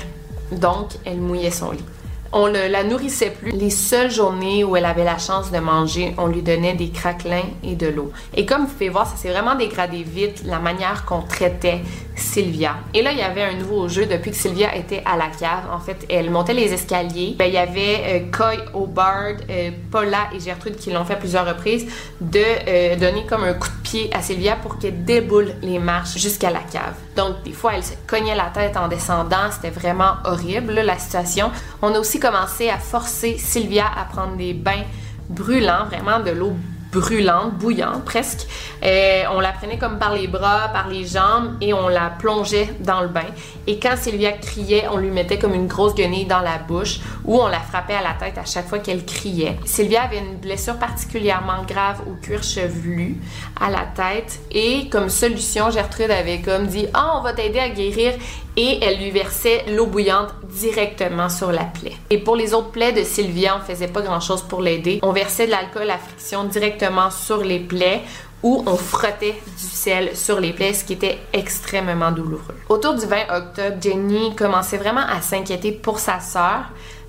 donc 0.50 0.90
elle 1.04 1.18
mouillait 1.18 1.50
son 1.50 1.70
lit. 1.70 1.84
On 2.32 2.48
ne 2.48 2.68
la 2.68 2.84
nourrissait 2.84 3.30
plus. 3.30 3.52
Les 3.52 3.70
seules 3.70 4.10
journées 4.10 4.64
où 4.64 4.76
elle 4.76 4.84
avait 4.84 5.04
la 5.04 5.18
chance 5.18 5.50
de 5.50 5.58
manger, 5.58 6.14
on 6.18 6.26
lui 6.26 6.42
donnait 6.42 6.74
des 6.74 6.90
craquelins 6.90 7.44
et 7.62 7.74
de 7.76 7.86
l'eau. 7.86 8.12
Et 8.34 8.46
comme 8.46 8.62
vous 8.62 8.72
pouvez 8.72 8.88
voir, 8.88 9.06
ça 9.06 9.16
s'est 9.16 9.30
vraiment 9.30 9.54
dégradé 9.54 10.02
vite 10.02 10.42
la 10.44 10.58
manière 10.58 11.04
qu'on 11.04 11.22
traitait 11.22 11.80
Sylvia. 12.16 12.76
Et 12.94 13.02
là, 13.02 13.12
il 13.12 13.18
y 13.18 13.22
avait 13.22 13.42
un 13.42 13.54
nouveau 13.54 13.88
jeu 13.88 14.06
depuis 14.06 14.30
que 14.30 14.36
Sylvia 14.36 14.74
était 14.74 15.02
à 15.04 15.16
la 15.16 15.28
cave. 15.28 15.64
En 15.70 15.78
fait, 15.78 16.06
elle 16.08 16.30
montait 16.30 16.54
les 16.54 16.72
escaliers. 16.72 17.36
Ben, 17.38 17.46
il 17.46 17.54
y 17.54 17.58
avait 17.58 18.02
euh, 18.06 18.20
Coy 18.30 18.58
Hobart, 18.74 19.36
euh, 19.50 19.70
Paula 19.90 20.28
et 20.34 20.40
Gertrude 20.40 20.76
qui 20.76 20.90
l'ont 20.90 21.04
fait 21.04 21.18
plusieurs 21.18 21.46
reprises 21.46 21.86
de 22.20 22.40
euh, 22.40 22.96
donner 22.96 23.26
comme 23.26 23.44
un 23.44 23.54
coup 23.54 23.68
de 23.68 23.85
à 24.12 24.22
Sylvia 24.22 24.56
pour 24.56 24.78
qu'elle 24.78 25.04
déboule 25.04 25.54
les 25.62 25.78
marches 25.78 26.18
jusqu'à 26.18 26.50
la 26.50 26.60
cave. 26.60 26.94
Donc, 27.16 27.42
des 27.44 27.52
fois, 27.52 27.74
elle 27.74 27.84
se 27.84 27.94
cognait 28.06 28.34
la 28.34 28.50
tête 28.50 28.76
en 28.76 28.88
descendant. 28.88 29.50
C'était 29.50 29.70
vraiment 29.70 30.14
horrible, 30.24 30.74
la 30.74 30.98
situation. 30.98 31.50
On 31.82 31.94
a 31.94 31.98
aussi 31.98 32.18
commencé 32.18 32.68
à 32.68 32.78
forcer 32.78 33.38
Sylvia 33.38 33.84
à 33.96 34.04
prendre 34.04 34.36
des 34.36 34.54
bains 34.54 34.84
brûlants, 35.28 35.86
vraiment 35.86 36.20
de 36.20 36.30
l'eau 36.30 36.56
brûlante, 37.00 37.54
bouillante 37.54 38.04
presque. 38.04 38.46
Euh, 38.82 39.22
on 39.34 39.40
la 39.40 39.52
prenait 39.52 39.78
comme 39.78 39.98
par 39.98 40.14
les 40.14 40.26
bras, 40.26 40.68
par 40.72 40.88
les 40.88 41.04
jambes 41.04 41.56
et 41.60 41.74
on 41.74 41.88
la 41.88 42.10
plongeait 42.10 42.68
dans 42.80 43.02
le 43.02 43.08
bain. 43.08 43.30
Et 43.66 43.78
quand 43.78 43.96
Sylvia 43.96 44.32
criait, 44.32 44.86
on 44.90 44.96
lui 44.96 45.10
mettait 45.10 45.38
comme 45.38 45.54
une 45.54 45.66
grosse 45.66 45.94
guenille 45.94 46.24
dans 46.24 46.40
la 46.40 46.58
bouche 46.58 47.00
ou 47.24 47.38
on 47.38 47.48
la 47.48 47.60
frappait 47.60 47.94
à 47.94 48.02
la 48.02 48.14
tête 48.18 48.38
à 48.38 48.44
chaque 48.44 48.68
fois 48.68 48.78
qu'elle 48.78 49.04
criait. 49.04 49.56
Sylvia 49.64 50.02
avait 50.02 50.18
une 50.18 50.36
blessure 50.36 50.78
particulièrement 50.78 51.64
grave 51.66 52.00
au 52.08 52.14
cuir 52.14 52.42
chevelu 52.42 53.20
à 53.60 53.70
la 53.70 53.84
tête 53.94 54.40
et 54.50 54.88
comme 54.88 55.10
solution, 55.10 55.70
Gertrude 55.70 56.10
avait 56.10 56.40
comme 56.40 56.66
dit 56.66 56.86
"Ah, 56.94 57.14
on 57.18 57.22
va 57.22 57.32
t'aider 57.32 57.58
à 57.58 57.68
guérir" 57.68 58.14
et 58.56 58.82
elle 58.82 58.98
lui 58.98 59.10
versait 59.10 59.64
l'eau 59.68 59.86
bouillante 59.86 60.34
directement 60.56 61.28
sur 61.28 61.52
la 61.52 61.64
plaie. 61.64 61.96
Et 62.10 62.18
pour 62.18 62.36
les 62.36 62.54
autres 62.54 62.70
plaies 62.70 62.92
de 62.92 63.04
Sylvia, 63.04 63.58
on 63.60 63.64
faisait 63.64 63.88
pas 63.88 64.00
grand-chose 64.00 64.42
pour 64.42 64.62
l'aider. 64.62 65.00
On 65.02 65.12
versait 65.12 65.46
de 65.46 65.50
l'alcool 65.50 65.90
à 65.90 65.98
friction 65.98 66.44
directement 66.44 67.10
sur 67.10 67.42
les 67.42 67.60
plaies 67.60 68.02
ou 68.42 68.62
on 68.66 68.76
frottait 68.76 69.40
du 69.58 69.66
sel 69.66 70.16
sur 70.16 70.40
les 70.40 70.52
plaies, 70.52 70.72
ce 70.72 70.84
qui 70.84 70.92
était 70.92 71.18
extrêmement 71.32 72.12
douloureux. 72.12 72.54
Autour 72.68 72.94
du 72.94 73.06
20 73.06 73.16
octobre, 73.36 73.76
Jenny 73.80 74.34
commençait 74.36 74.76
vraiment 74.76 75.06
à 75.06 75.20
s'inquiéter 75.20 75.72
pour 75.72 75.98
sa 75.98 76.20
sœur 76.20 76.66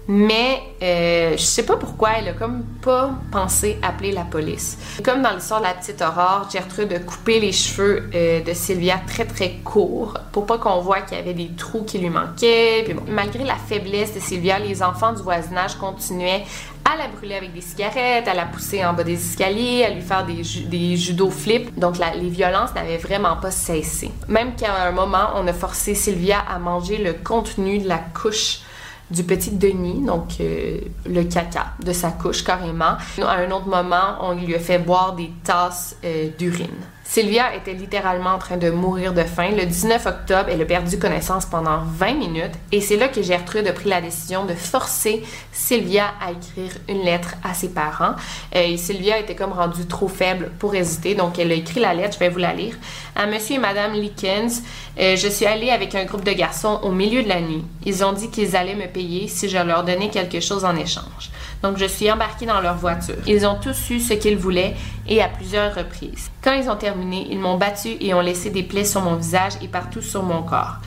mais 0.08 0.62
euh, 0.82 1.32
je 1.34 1.43
sais 1.43 1.63
pas 1.63 1.76
pourquoi 1.76 2.12
elle 2.17 2.30
a 2.30 2.34
comme 2.34 2.63
pas 2.82 3.12
pensé 3.32 3.78
appeler 3.82 4.12
la 4.12 4.24
police. 4.24 4.78
Comme 5.04 5.22
dans 5.22 5.34
l'histoire 5.34 5.60
de 5.60 5.65
la 5.65 5.74
petite 5.74 6.02
Aurore, 6.02 6.48
Gertrude 6.52 6.93
a 6.93 7.00
coupé 7.00 7.39
les 7.39 7.52
cheveux 7.52 8.10
euh, 8.13 8.41
de 8.41 8.54
Sylvia 8.54 9.00
très 9.06 9.26
très 9.26 9.56
courts 9.63 10.17
pour 10.32 10.46
pas 10.46 10.58
qu'on 10.58 10.80
voit 10.80 11.02
qu'il 11.02 11.17
y 11.17 11.20
avait 11.20 11.34
des 11.34 11.50
trous 11.58 11.84
qui 11.84 11.98
lui 11.98 12.10
manquaient. 12.10 12.96
Malgré 13.08 13.43
la 13.43 13.56
faiblesse 13.56 14.15
de 14.15 14.20
Sylvia, 14.20 14.60
les 14.60 14.82
enfants 14.82 15.13
du 15.13 15.22
voisinage 15.22 15.76
continuaient 15.76 16.43
à 16.86 16.96
la 16.96 17.10
brûler 17.10 17.36
avec 17.36 17.54
des 17.54 17.62
cigarettes, 17.62 18.30
à 18.30 18.34
la 18.34 18.46
pousser 18.46 18.86
en 18.86 18.93
bas 18.93 19.04
des 19.04 19.15
escaliers, 19.15 19.84
à 19.84 19.89
lui 19.89 20.02
faire 20.02 20.26
des, 20.26 20.41
des 20.67 20.96
judo 20.96 21.30
flips. 21.30 21.78
Donc 21.78 21.96
les 21.98 22.30
violences 22.30 22.74
n'avaient 22.76 22.98
vraiment 22.98 23.36
pas 23.36 23.52
cessé. 23.52 24.10
Même 24.30 24.56
qu'à 24.56 24.74
un 24.84 24.91
moment, 24.91 25.32
on 25.36 25.46
a 25.48 25.54
forcé 25.54 25.96
Sylvia 25.96 26.39
à 26.39 26.60
manger 26.60 26.98
le 26.98 27.13
contenu 27.13 27.80
de 27.80 27.88
la 27.89 27.98
couche 27.98 28.62
du 29.10 29.24
petit 29.24 29.52
Denis, 29.52 30.06
donc 30.06 30.36
euh, 30.39 30.80
le 31.06 31.24
caca 31.24 31.67
de 31.84 31.93
sa 31.93 32.12
couche 32.12 32.43
carrément. 32.43 32.98
À 33.26 33.36
un 33.38 33.52
autre 33.52 33.67
moment, 33.67 34.17
on 34.22 34.34
lui 34.34 34.54
a 34.56 34.60
fait 34.60 34.80
boire 34.80 35.15
des 35.15 35.32
tasses 35.43 35.96
euh, 36.04 36.30
d'urine. 36.38 36.67
Sylvia 37.10 37.56
était 37.56 37.74
littéralement 37.74 38.32
en 38.32 38.38
train 38.38 38.58
de 38.58 38.70
mourir 38.70 39.13
de 39.13 39.24
faim. 39.24 39.52
Le 39.58 39.65
19 39.65 40.06
octobre, 40.06 40.50
elle 40.52 40.62
a 40.62 40.65
perdu 40.65 41.00
connaissance 41.00 41.46
pendant 41.46 41.80
20 41.84 42.13
minutes 42.15 42.52
et 42.74 42.82
c'est 42.82 42.98
là 42.98 43.08
que 43.08 43.22
Gertrude 43.22 43.65
a 43.65 43.72
pris 43.72 43.88
la 43.88 44.02
décision 44.02 44.43
de 44.43 44.54
forcer 44.54 45.24
Sylvia 45.54 46.13
à 46.22 46.32
écrire 46.32 46.78
une 46.89 47.04
lettre 47.04 47.36
à 47.46 47.54
ses 47.54 47.70
parents. 47.70 48.15
Euh, 48.56 48.62
et 48.62 48.76
Sylvia 48.76 49.17
était 49.20 49.36
comme 49.36 49.54
rendue 49.54 49.88
trop 49.88 50.10
faible 50.10 50.52
pour 50.60 50.76
hésiter, 50.76 51.15
donc 51.15 51.39
elle 51.39 51.52
a 51.54 51.56
écrit 51.56 51.80
la 51.80 51.93
lettre, 51.93 52.15
je 52.15 52.20
vais 52.20 52.30
vous 52.30 52.39
la 52.39 52.54
lire. 52.54 52.76
À 53.15 53.26
monsieur 53.26 53.56
et 53.56 53.60
madame 53.60 53.93
Likens, 53.93 54.62
euh, 55.00 55.15
je 55.15 55.28
suis 55.30 55.46
allée 55.46 55.70
avec 55.70 55.96
un 55.96 56.04
groupe 56.04 56.26
de 56.26 56.34
garçons 56.34 56.82
au 56.84 56.91
milieu 56.91 57.24
de 57.24 57.30
la 57.30 57.39
nuit. 57.39 57.63
Ils 57.86 58.04
ont 58.04 58.12
dit 58.12 58.30
qu'ils 58.30 58.58
allaient 58.58 58.76
me 58.76 58.88
payer 58.88 59.30
si 59.30 59.48
je 59.48 59.58
leur 59.58 59.86
donnais 59.86 60.10
quelque 60.10 60.41
chose 60.41 60.65
en 60.65 60.76
échange. 60.76 61.32
Donc 61.63 61.78
je 61.78 61.86
suis 61.86 62.12
embarquée 62.12 62.46
dans 62.46 62.62
leur 62.62 62.78
voiture. 62.78 63.15
Ils 63.26 63.46
ont 63.46 63.56
tous 63.56 63.89
eu 63.89 64.00
ce 64.00 64.13
qu'ils 64.13 64.38
voulaient 64.38 64.76
et 65.08 65.22
à 65.22 65.28
plusieurs 65.28 65.74
reprises. 65.74 66.30
Quand 66.43 66.54
ils 66.54 66.70
ont 66.70 66.76
terminé, 66.76 67.28
ils 67.30 67.39
m'ont 67.39 67.58
battu 67.58 67.98
et 68.00 68.13
ont 68.13 68.22
laissé 68.22 68.50
des 68.50 68.63
plaies 68.63 68.86
sur 68.86 69.02
mon 69.02 69.15
visage 69.15 69.54
et 69.62 69.67
partout 69.67 70.02
sur 70.02 70.24
mon 70.24 70.43
corps. 70.43 70.78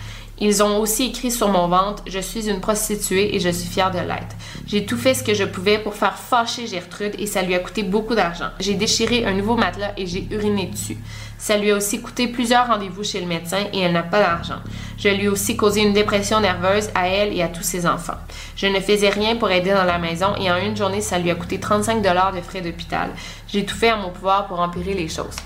Ils 0.43 0.63
ont 0.63 0.79
aussi 0.79 1.09
écrit 1.09 1.31
sur 1.31 1.49
mon 1.49 1.69
ventre 1.69 2.03
Je 2.07 2.19
suis 2.19 2.49
une 2.49 2.61
prostituée 2.61 3.37
et 3.37 3.41
je 3.41 3.51
suis 3.51 3.69
fière 3.69 3.91
de 3.91 3.99
l'être. 3.99 4.37
J'ai 4.67 4.87
tout 4.87 4.97
fait 4.97 5.13
ce 5.13 5.23
que 5.23 5.35
je 5.35 5.45
pouvais 5.45 5.79
pour 5.79 5.95
faire 5.95 6.17
fâcher 6.17 6.67
Gertrude 6.67 7.15
et 7.19 7.27
ça 7.27 7.43
lui 7.43 7.55
a 7.55 7.59
coûté 7.59 7.83
beaucoup 7.83 8.15
d'argent. 8.15 8.49
J'ai 8.59 8.73
déchiré 8.73 9.27
un 9.27 9.35
nouveau 9.35 9.57
matelas 9.57 9.93
et 9.99 10.07
j'ai 10.07 10.27
uriné 10.31 10.67
dessus. 10.67 10.97
Ça 11.41 11.57
lui 11.57 11.71
a 11.71 11.75
aussi 11.75 12.03
coûté 12.03 12.29
plusieurs 12.29 12.67
rendez-vous 12.67 13.03
chez 13.03 13.19
le 13.19 13.27
médecin 13.27 13.65
et 13.73 13.81
elle 13.81 13.95
n'a 13.95 14.03
pas 14.03 14.21
d'argent. 14.21 14.61
Je 14.99 15.09
lui 15.09 15.25
ai 15.25 15.29
aussi 15.29 15.57
causé 15.57 15.81
une 15.81 15.95
dépression 15.95 16.39
nerveuse 16.39 16.91
à 16.95 17.09
elle 17.09 17.35
et 17.35 17.43
à 17.43 17.49
tous 17.49 17.63
ses 17.63 17.87
enfants. 17.87 18.19
Je 18.57 18.67
ne 18.67 18.79
faisais 18.79 19.09
rien 19.09 19.37
pour 19.37 19.51
aider 19.51 19.71
dans 19.71 19.85
la 19.85 19.99
maison 19.99 20.37
et 20.39 20.51
en 20.51 20.59
une 20.59 20.77
journée, 20.77 21.01
ça 21.01 21.19
lui 21.19 21.31
a 21.31 21.35
coûté 21.35 21.59
35 21.59 22.03
dollars 22.03 22.35
de 22.35 22.43
frais 22.43 22.61
d'hôpital. 22.61 23.09
J'ai 23.49 23.65
tout 23.65 23.75
fait 23.75 23.89
à 23.89 23.97
mon 23.97 24.11
pouvoir 24.11 24.49
pour 24.49 24.61
empirer 24.61 24.93
les 24.93 25.09
choses. 25.09 25.37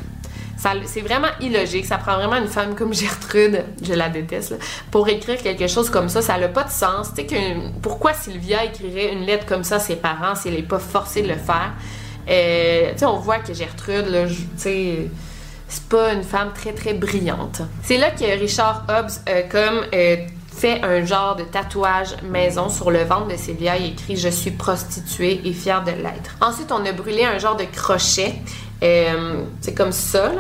C'est 0.87 1.03
vraiment 1.03 1.29
illogique. 1.41 1.87
Ça 1.87 1.99
prend 1.99 2.17
vraiment 2.17 2.37
une 2.37 2.49
femme 2.49 2.75
comme 2.75 2.93
Gertrude, 2.93 3.65
je 3.83 3.93
la 3.93 4.09
déteste, 4.09 4.59
pour 4.91 5.09
écrire 5.09 5.41
quelque 5.41 5.69
chose 5.69 5.91
comme 5.91 6.09
ça. 6.09 6.23
Ça 6.23 6.39
n'a 6.39 6.49
pas 6.49 6.65
de 6.65 6.71
sens. 6.71 7.11
Que, 7.11 7.79
pourquoi 7.81 8.15
Sylvia 8.15 8.65
écrirait 8.65 9.13
une 9.13 9.27
lettre 9.27 9.47
comme 9.47 9.63
ça 9.63 9.77
à 9.77 9.81
ses 9.81 9.97
parents 9.97 10.35
si 10.35 10.49
elle 10.49 10.55
n'est 10.55 10.63
pas 10.63 10.81
forcée 10.81 11.23
de 11.23 11.29
le 11.29 11.37
faire? 11.37 11.73
Euh, 12.29 12.93
on 13.03 13.19
voit 13.19 13.39
que 13.39 13.53
Gertrude, 13.53 14.07
là, 14.09 14.25
sais 14.57 15.11
c'est 15.75 15.89
pas 15.89 16.13
une 16.13 16.23
femme 16.23 16.53
très 16.55 16.73
très 16.73 16.95
brillante. 16.95 17.63
C'est 17.83 17.99
là 17.99 18.11
que 18.13 18.25
Richard 18.39 18.85
Hobbs 18.89 19.21
euh, 19.29 19.43
euh, 19.93 20.17
fait 20.53 20.81
un 20.85 21.05
genre 21.05 21.35
de 21.35 21.43
tatouage 21.43 22.15
maison 22.23 22.69
sur 22.69 22.93
le 22.93 23.03
ventre 23.03 23.27
de 23.27 23.37
Sylvia 23.37 23.77
et 23.77 23.89
écrit 23.89 24.17
Je 24.17 24.29
suis 24.29 24.53
prostituée 24.53 25.41
et 25.45 25.53
fière 25.53 25.83
de 25.83 25.91
l'être. 25.91 26.37
Ensuite, 26.41 26.71
on 26.71 26.85
a 26.87 26.93
brûlé 26.93 27.25
un 27.25 27.39
genre 27.39 27.57
de 27.57 27.65
crochet. 27.65 28.37
Euh, 28.85 29.43
c'est 29.61 29.75
comme 29.75 29.91
ça, 29.91 30.31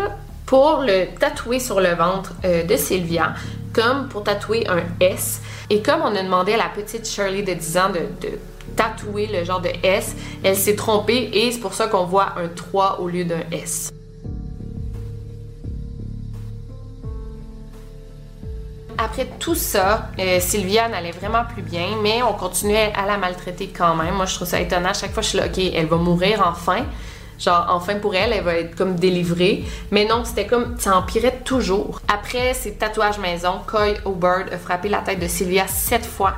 pour 0.46 0.82
le 0.86 1.06
tatouer 1.18 1.58
sur 1.58 1.80
le 1.80 1.94
ventre 1.94 2.34
de 2.44 2.76
Sylvia, 2.76 3.34
comme 3.72 4.08
pour 4.08 4.22
tatouer 4.22 4.68
un 4.68 4.84
S. 5.00 5.40
Et 5.68 5.82
comme 5.82 6.02
on 6.02 6.14
a 6.14 6.22
demandé 6.22 6.52
à 6.52 6.58
la 6.58 6.68
petite 6.68 7.08
Shirley 7.08 7.42
de 7.42 7.54
10 7.54 7.76
ans 7.78 7.88
de, 7.88 8.26
de 8.26 8.34
tatouer 8.76 9.26
le 9.26 9.44
genre 9.44 9.60
de 9.60 9.70
S, 9.82 10.14
elle 10.44 10.56
s'est 10.56 10.76
trompée 10.76 11.30
et 11.32 11.50
c'est 11.50 11.60
pour 11.60 11.74
ça 11.74 11.88
qu'on 11.88 12.04
voit 12.04 12.34
un 12.36 12.48
3 12.48 13.00
au 13.00 13.08
lieu 13.08 13.24
d'un 13.24 13.42
S. 13.50 13.93
Après 18.98 19.26
tout 19.38 19.54
ça, 19.54 20.10
euh, 20.18 20.38
Sylvia 20.40 20.88
n'allait 20.88 21.10
vraiment 21.10 21.44
plus 21.44 21.62
bien, 21.62 21.86
mais 22.02 22.22
on 22.22 22.32
continuait 22.34 22.92
à 22.94 23.06
la 23.06 23.16
maltraiter 23.16 23.68
quand 23.76 23.94
même. 23.96 24.14
Moi, 24.14 24.26
je 24.26 24.34
trouve 24.34 24.48
ça 24.48 24.60
étonnant. 24.60 24.94
Chaque 24.94 25.12
fois, 25.12 25.22
je 25.22 25.28
suis 25.28 25.38
là, 25.38 25.46
OK, 25.46 25.58
elle 25.58 25.86
va 25.86 25.96
mourir 25.96 26.42
enfin. 26.46 26.84
Genre, 27.38 27.66
enfin 27.68 27.96
pour 27.96 28.14
elle, 28.14 28.32
elle 28.32 28.44
va 28.44 28.54
être 28.54 28.76
comme 28.76 28.94
délivrée. 28.94 29.64
Mais 29.90 30.04
non, 30.04 30.24
c'était 30.24 30.46
comme, 30.46 30.76
ça 30.78 30.96
empirait 30.96 31.40
toujours. 31.44 32.00
Après 32.08 32.54
ces 32.54 32.74
tatouages 32.74 33.18
maison, 33.18 33.60
Coy 33.66 33.94
O'Bird 34.04 34.52
a 34.52 34.58
frappé 34.58 34.88
la 34.88 34.98
tête 34.98 35.18
de 35.18 35.26
Sylvia 35.26 35.66
sept 35.66 36.06
fois 36.06 36.34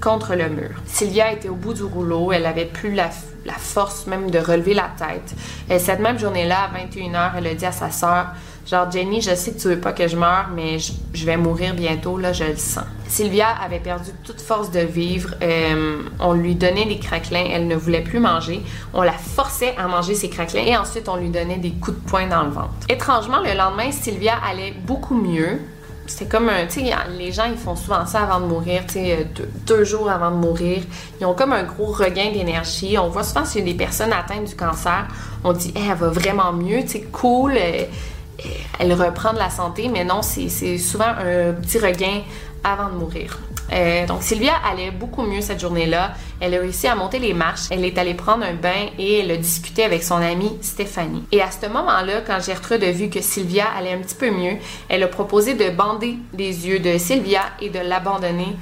contre 0.00 0.34
le 0.34 0.48
mur. 0.48 0.70
Sylvia 0.86 1.32
était 1.32 1.48
au 1.48 1.54
bout 1.54 1.74
du 1.74 1.84
rouleau, 1.84 2.32
elle 2.32 2.46
avait 2.46 2.64
plus 2.64 2.94
la, 2.94 3.10
force 3.58 4.06
même 4.06 4.30
de 4.30 4.38
relever 4.38 4.74
la 4.74 4.90
tête. 4.98 5.34
Et 5.68 5.78
cette 5.78 6.00
même 6.00 6.18
journée-là, 6.18 6.64
à 6.64 6.78
21h, 6.78 7.32
elle 7.36 7.46
a 7.46 7.54
dit 7.54 7.66
à 7.66 7.72
sa 7.72 7.90
sœur 7.90 8.26
Genre, 8.66 8.90
Jenny, 8.90 9.20
je 9.20 9.34
sais 9.34 9.52
que 9.52 9.58
tu 9.58 9.68
veux 9.68 9.80
pas 9.80 9.92
que 9.92 10.06
je 10.06 10.16
meure, 10.16 10.48
mais 10.54 10.78
je, 10.78 11.24
vais 11.24 11.36
mourir 11.36 11.74
bientôt, 11.74 12.18
là, 12.18 12.32
je 12.32 12.44
le 12.44 12.56
sens. 12.56 12.84
Sylvia 13.08 13.48
avait 13.48 13.80
perdu 13.80 14.10
toute 14.22 14.40
force 14.40 14.70
de 14.70 14.80
vivre. 14.80 15.34
Euh, 15.42 16.02
on 16.20 16.34
lui 16.34 16.54
donnait 16.54 16.86
des 16.86 16.98
craquelins, 16.98 17.46
elle 17.50 17.66
ne 17.66 17.74
voulait 17.74 18.02
plus 18.02 18.20
manger. 18.20 18.62
On 18.94 19.02
la 19.02 19.12
forçait 19.12 19.74
à 19.76 19.88
manger 19.88 20.14
ses 20.14 20.28
craquelins 20.28 20.64
et 20.64 20.76
ensuite 20.76 21.08
on 21.08 21.16
lui 21.16 21.30
donnait 21.30 21.58
des 21.58 21.72
coups 21.72 21.96
de 21.96 22.08
poing 22.08 22.28
dans 22.28 22.44
le 22.44 22.50
ventre. 22.50 22.70
Étrangement, 22.88 23.40
le 23.40 23.56
lendemain, 23.56 23.90
Sylvia 23.90 24.34
allait 24.48 24.74
beaucoup 24.86 25.16
mieux. 25.16 25.58
C'était 26.10 26.26
comme 26.26 26.48
un, 26.48 26.66
tu 26.66 26.80
sais, 26.80 26.94
les 27.16 27.30
gens, 27.30 27.44
ils 27.50 27.56
font 27.56 27.76
souvent 27.76 28.04
ça 28.04 28.22
avant 28.22 28.40
de 28.40 28.46
mourir, 28.46 28.82
tu 28.86 28.94
sais, 28.94 29.28
deux, 29.64 29.84
jours 29.84 30.10
avant 30.10 30.32
de 30.32 30.36
mourir. 30.36 30.82
Ils 31.20 31.24
ont 31.24 31.34
comme 31.34 31.52
un 31.52 31.62
gros 31.62 31.86
regain 31.86 32.32
d'énergie. 32.32 32.98
On 32.98 33.08
voit 33.08 33.22
souvent 33.22 33.42
a 33.42 33.60
des 33.60 33.74
personnes 33.74 34.12
atteintes 34.12 34.44
du 34.44 34.56
cancer, 34.56 35.06
on 35.44 35.52
dit, 35.52 35.72
elle 35.76 35.96
va 35.96 36.08
vraiment 36.08 36.52
mieux, 36.52 36.82
tu 36.82 36.88
sais, 36.88 37.02
cool. 37.12 37.52
Euh, 37.56 37.84
elle 38.78 38.92
reprend 38.92 39.32
de 39.32 39.38
la 39.38 39.50
santé, 39.50 39.88
mais 39.88 40.04
non, 40.04 40.22
c'est 40.22 40.78
souvent 40.78 41.04
un 41.04 41.52
petit 41.52 41.78
regain 41.78 42.22
avant 42.64 42.90
de 42.90 42.94
mourir. 42.94 43.38
Euh, 43.72 44.06
donc 44.06 44.22
Sylvia 44.22 44.52
allait 44.68 44.90
beaucoup 44.90 45.22
mieux 45.22 45.40
cette 45.40 45.60
journée-là. 45.60 46.12
Elle 46.40 46.54
a 46.54 46.60
réussi 46.60 46.88
à 46.88 46.94
monter 46.94 47.18
les 47.18 47.34
marches. 47.34 47.68
Elle 47.70 47.84
est 47.84 47.96
allée 47.98 48.14
prendre 48.14 48.44
un 48.44 48.54
bain 48.54 48.88
et 48.98 49.20
elle 49.20 49.30
a 49.30 49.36
discuté 49.36 49.84
avec 49.84 50.02
son 50.02 50.16
amie 50.16 50.52
Stéphanie. 50.60 51.24
Et 51.30 51.40
à 51.40 51.50
ce 51.50 51.66
moment-là, 51.66 52.20
quand 52.26 52.40
Gertrude 52.44 52.82
a 52.82 52.90
vu 52.90 53.08
que 53.08 53.20
Sylvia 53.20 53.66
allait 53.76 53.92
un 53.92 53.98
petit 53.98 54.16
peu 54.16 54.30
mieux, 54.30 54.56
elle 54.88 55.02
a 55.02 55.08
proposé 55.08 55.54
de 55.54 55.70
bander 55.70 56.16
les 56.36 56.66
yeux 56.66 56.80
de 56.80 56.98
Sylvia 56.98 57.42
et 57.60 57.70
de 57.70 57.78
l'abandonner 57.78 58.56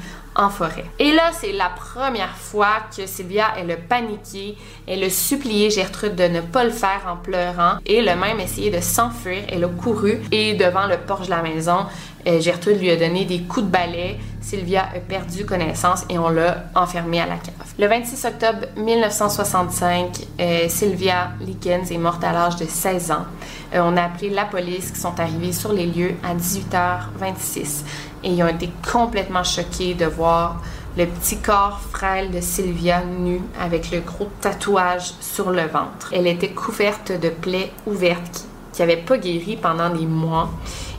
forêt. 0.48 0.84
Et 0.98 1.12
là, 1.12 1.30
c'est 1.32 1.52
la 1.52 1.68
première 1.68 2.36
fois 2.36 2.76
que 2.96 3.06
Sylvia, 3.06 3.46
elle 3.58 3.70
a 3.72 3.76
paniqué, 3.76 4.56
elle 4.86 5.02
a 5.02 5.10
supplié 5.10 5.70
Gertrude 5.70 6.14
de 6.14 6.24
ne 6.24 6.40
pas 6.40 6.64
le 6.64 6.70
faire 6.70 7.02
en 7.08 7.16
pleurant 7.16 7.78
et 7.84 7.96
elle 7.96 8.08
a 8.08 8.16
même 8.16 8.38
essayé 8.38 8.70
de 8.70 8.80
s'enfuir. 8.80 9.42
Elle 9.48 9.64
a 9.64 9.68
couru 9.68 10.20
et 10.30 10.54
devant 10.54 10.86
le 10.86 10.96
porche 10.96 11.26
de 11.26 11.30
la 11.30 11.42
maison, 11.42 11.86
euh, 12.26 12.40
Gertrude 12.40 12.80
lui 12.80 12.90
a 12.90 12.96
donné 12.96 13.24
des 13.24 13.40
coups 13.42 13.66
de 13.66 13.70
balai. 13.70 14.18
Sylvia 14.40 14.88
a 14.94 15.00
perdu 15.00 15.44
connaissance 15.44 16.04
et 16.08 16.18
on 16.18 16.28
l'a 16.30 16.64
enfermée 16.74 17.20
à 17.20 17.26
la 17.26 17.36
cave. 17.36 17.54
Le 17.78 17.86
26 17.86 18.24
octobre 18.24 18.66
1965, 18.76 20.26
euh, 20.40 20.68
Sylvia 20.68 21.32
Likens 21.40 21.90
est 21.90 21.98
morte 21.98 22.24
à 22.24 22.32
l'âge 22.32 22.56
de 22.56 22.64
16 22.64 23.10
ans. 23.10 23.26
Euh, 23.74 23.80
on 23.82 23.96
a 23.96 24.04
appelé 24.04 24.30
la 24.30 24.46
police 24.46 24.90
qui 24.90 25.00
sont 25.00 25.18
arrivés 25.20 25.52
sur 25.52 25.72
les 25.72 25.86
lieux 25.86 26.14
à 26.22 26.34
18h26 26.34 27.84
et 28.28 28.32
ils 28.32 28.42
ont 28.42 28.48
été 28.48 28.70
complètement 28.92 29.42
choqués 29.42 29.94
de 29.94 30.04
voir 30.04 30.60
le 30.96 31.06
petit 31.06 31.38
corps 31.38 31.80
frêle 31.92 32.30
de 32.30 32.40
Sylvia 32.40 33.02
nue 33.02 33.40
avec 33.58 33.90
le 33.90 34.00
gros 34.00 34.28
tatouage 34.40 35.12
sur 35.20 35.50
le 35.50 35.62
ventre. 35.62 36.12
Elle 36.12 36.26
était 36.26 36.50
couverte 36.50 37.12
de 37.12 37.30
plaies 37.30 37.72
ouvertes 37.86 38.44
qui 38.72 38.82
n'avaient 38.82 38.96
pas 38.98 39.16
guéri 39.16 39.56
pendant 39.56 39.90
des 39.90 40.06
mois 40.06 40.50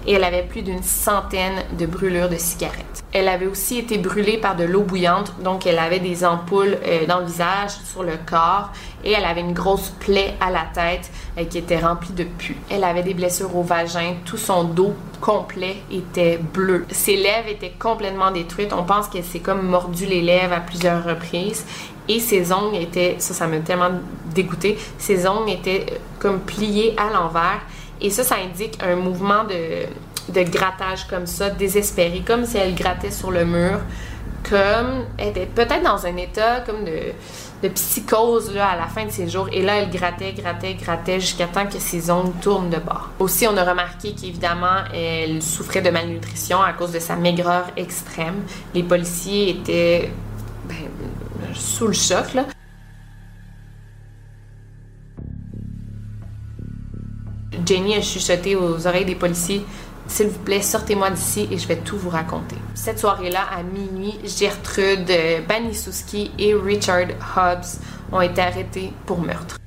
et 0.05 0.13
elle 0.13 0.23
avait 0.23 0.43
plus 0.43 0.61
d'une 0.61 0.83
centaine 0.83 1.63
de 1.77 1.85
brûlures 1.85 2.29
de 2.29 2.37
cigarettes. 2.37 3.03
Elle 3.11 3.27
avait 3.27 3.47
aussi 3.47 3.79
été 3.79 3.97
brûlée 3.97 4.37
par 4.37 4.55
de 4.55 4.63
l'eau 4.63 4.83
bouillante, 4.83 5.33
donc 5.43 5.65
elle 5.65 5.79
avait 5.79 5.99
des 5.99 6.23
ampoules 6.23 6.77
euh, 6.85 7.05
dans 7.07 7.19
le 7.19 7.25
visage, 7.25 7.71
sur 7.91 8.03
le 8.03 8.13
corps, 8.29 8.71
et 9.03 9.11
elle 9.11 9.25
avait 9.25 9.41
une 9.41 9.53
grosse 9.53 9.89
plaie 9.99 10.35
à 10.39 10.51
la 10.51 10.65
tête 10.73 11.09
euh, 11.37 11.45
qui 11.45 11.57
était 11.57 11.79
remplie 11.79 12.13
de 12.13 12.23
pus. 12.23 12.55
Elle 12.69 12.83
avait 12.83 13.03
des 13.03 13.13
blessures 13.15 13.55
au 13.55 13.63
vagin, 13.63 14.15
tout 14.25 14.37
son 14.37 14.63
dos 14.63 14.93
complet 15.19 15.77
était 15.91 16.37
bleu. 16.37 16.85
Ses 16.91 17.17
lèvres 17.17 17.49
étaient 17.49 17.73
complètement 17.77 18.31
détruites. 18.31 18.73
On 18.73 18.83
pense 18.83 19.07
qu'elle 19.07 19.23
s'est 19.23 19.39
comme 19.39 19.67
mordu 19.67 20.05
les 20.05 20.21
lèvres 20.21 20.53
à 20.53 20.59
plusieurs 20.59 21.03
reprises. 21.03 21.65
Et 22.07 22.19
ses 22.19 22.51
ongles 22.51 22.77
étaient, 22.77 23.15
ça, 23.19 23.33
ça 23.33 23.47
m'a 23.47 23.59
tellement 23.59 23.91
dégoûté, 24.33 24.79
ses 24.97 25.27
ongles 25.27 25.51
étaient 25.51 25.85
euh, 25.91 25.95
comme 26.19 26.39
pliés 26.39 26.95
à 26.97 27.13
l'envers 27.13 27.61
et 28.01 28.09
ça, 28.09 28.23
ça 28.23 28.35
indique 28.35 28.77
un 28.81 28.95
mouvement 28.95 29.43
de, 29.43 29.85
de 30.31 30.49
grattage 30.49 31.07
comme 31.07 31.27
ça, 31.27 31.49
désespéré, 31.49 32.23
comme 32.25 32.45
si 32.45 32.57
elle 32.57 32.75
grattait 32.75 33.11
sur 33.11 33.31
le 33.31 33.45
mur, 33.45 33.79
comme 34.49 35.05
elle 35.17 35.29
était 35.29 35.45
peut-être 35.45 35.83
dans 35.83 36.05
un 36.05 36.15
état 36.17 36.61
comme 36.61 36.85
de, 36.85 37.13
de 37.61 37.67
psychose 37.69 38.53
là, 38.53 38.69
à 38.69 38.77
la 38.77 38.87
fin 38.87 39.05
de 39.05 39.11
ses 39.11 39.27
jours. 39.27 39.49
Et 39.51 39.61
là, 39.61 39.77
elle 39.77 39.89
grattait, 39.89 40.33
grattait, 40.33 40.75
grattait 40.75 41.19
jusqu'à 41.19 41.47
temps 41.47 41.65
que 41.65 41.79
ses 41.79 42.09
ongles 42.09 42.33
tournent 42.41 42.69
de 42.69 42.77
bord. 42.77 43.09
Aussi, 43.19 43.47
on 43.47 43.57
a 43.57 43.63
remarqué 43.63 44.13
qu'évidemment, 44.13 44.83
elle 44.93 45.41
souffrait 45.41 45.81
de 45.81 45.89
malnutrition 45.89 46.61
à 46.61 46.73
cause 46.73 46.91
de 46.91 46.99
sa 46.99 47.15
maigreur 47.15 47.65
extrême. 47.75 48.41
Les 48.73 48.83
policiers 48.83 49.49
étaient 49.51 50.11
ben, 50.65 50.75
sous 51.53 51.87
le 51.87 51.93
choc. 51.93 52.33
Là. 52.33 52.45
Jenny 57.69 57.93
a 57.93 58.01
chuchoté 58.01 58.55
aux 58.55 58.87
oreilles 58.87 59.05
des 59.05 59.13
policiers 59.13 59.63
s'il 60.07 60.29
vous 60.29 60.39
plaît, 60.39 60.63
sortez-moi 60.63 61.11
d'ici 61.11 61.47
et 61.51 61.59
je 61.59 61.67
vais 61.67 61.77
tout 61.77 61.95
vous 61.95 62.09
raconter. 62.09 62.55
Cette 62.73 62.97
soirée-là, 62.97 63.41
à 63.55 63.61
minuit, 63.61 64.19
Gertrude 64.25 65.11
Banisowski 65.47 66.31
et 66.39 66.55
Richard 66.55 67.09
Hobbs 67.37 67.79
ont 68.11 68.21
été 68.21 68.41
arrêtés 68.41 68.91
pour 69.05 69.19
meurtre. 69.19 69.57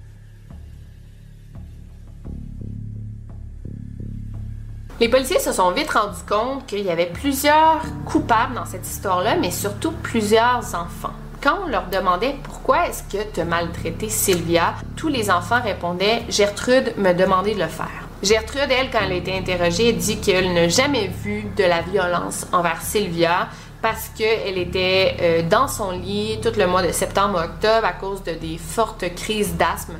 Les 4.98 5.09
policiers 5.09 5.38
se 5.38 5.53
sont 5.53 5.70
vite 5.70 5.90
rendus 5.90 6.24
compte 6.28 6.66
qu'il 6.66 6.82
y 6.82 6.90
avait 6.90 7.07
plusieurs 7.07 7.82
coupables 8.05 8.55
dans 8.55 8.66
cette 8.66 8.86
histoire-là, 8.86 9.36
mais 9.36 9.53
surtout 9.53 9.92
plusieurs 10.03 10.74
enfants. 10.74 11.14
Quand 11.43 11.59
on 11.64 11.66
leur 11.66 11.88
demandait 11.88 12.36
pourquoi 12.45 12.86
est-ce 12.86 13.03
que 13.03 13.24
tu 13.34 13.40
as 13.40 13.45
maltraité 13.45 14.09
Sylvia, 14.09 14.74
tous 14.95 15.09
les 15.09 15.28
enfants 15.28 15.61
répondaient 15.61 16.22
Gertrude 16.28 16.95
me 16.99 17.12
demandait 17.14 17.55
de 17.55 17.61
le 17.61 17.66
faire. 17.66 18.07
Gertrude, 18.22 18.68
elle, 18.70 18.90
quand 18.93 19.01
elle 19.05 19.11
a 19.11 19.16
été 19.16 19.36
interrogée, 19.36 19.93
dit 19.93 20.20
qu'elle 20.20 20.55
n'a 20.55 20.68
jamais 20.68 21.09
vu 21.09 21.43
de 21.57 21.64
la 21.64 21.80
violence 21.80 22.47
envers 22.53 22.80
Sylvia, 22.80 23.49
parce 23.82 24.11
qu'elle 24.16 24.57
était 24.57 25.16
euh, 25.20 25.43
dans 25.43 25.66
son 25.66 25.90
lit 25.90 26.38
tout 26.40 26.57
le 26.57 26.68
mois 26.68 26.84
de 26.86 26.93
septembre-octobre 26.93 27.84
à 27.84 27.93
cause 27.93 28.22
de 28.22 28.34
des 28.34 28.57
fortes 28.57 29.12
crises 29.16 29.57
d'asthme. 29.57 29.95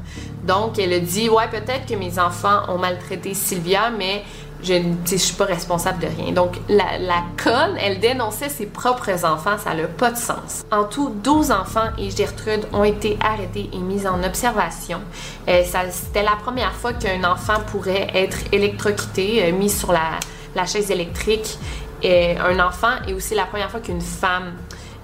Donc, 0.45 0.79
elle 0.79 0.93
a 0.93 1.01
dit 1.01 1.29
Ouais, 1.29 1.49
peut-être 1.51 1.87
que 1.87 1.97
mes 1.97 2.21
enfants 2.21 2.63
ont 2.69 2.79
maltraité 2.79 3.35
Sylvia, 3.35 3.91
mais 3.91 4.23
je 4.63 4.75
ne 4.75 5.19
suis 5.19 5.35
pas 5.35 5.45
responsable 5.45 6.01
de 6.01 6.07
rien. 6.07 6.33
Donc, 6.33 6.57
la, 6.69 6.99
la 6.99 7.23
conne, 7.43 7.77
elle 7.81 7.99
dénonçait 8.01 8.49
ses 8.49 8.67
propres 8.67 9.25
enfants, 9.25 9.59
ça 9.59 9.75
n'a 9.75 9.87
pas 9.89 10.11
de 10.11 10.17
sens. 10.17 10.65
En 10.71 10.85
tout, 10.85 11.11
12 11.23 11.51
enfants 11.51 11.89
et 11.99 12.11
Gertrude 12.11 12.67
ont 12.73 12.85
été 12.85 13.19
arrêtés 13.21 13.69
et 13.73 13.79
mis 13.79 14.07
en 14.07 14.23
observation. 14.23 15.01
Euh, 15.49 15.63
C'était 15.91 16.23
la 16.23 16.37
première 16.43 16.73
fois 16.73 16.93
qu'un 16.93 17.25
enfant 17.25 17.61
pourrait 17.71 18.09
être 18.15 18.39
électrocuté, 18.53 19.45
euh, 19.45 19.53
mis 19.53 19.71
sur 19.71 19.93
la, 19.93 20.67
chaise 20.67 20.91
électrique. 20.91 21.59
Et 22.05 22.37
un 22.37 22.59
enfant 22.59 22.95
et 23.07 23.15
aussi 23.15 23.35
la 23.35 23.45
première 23.45 23.71
fois 23.71 23.79
qu'une 23.79 24.01
femme 24.01 24.55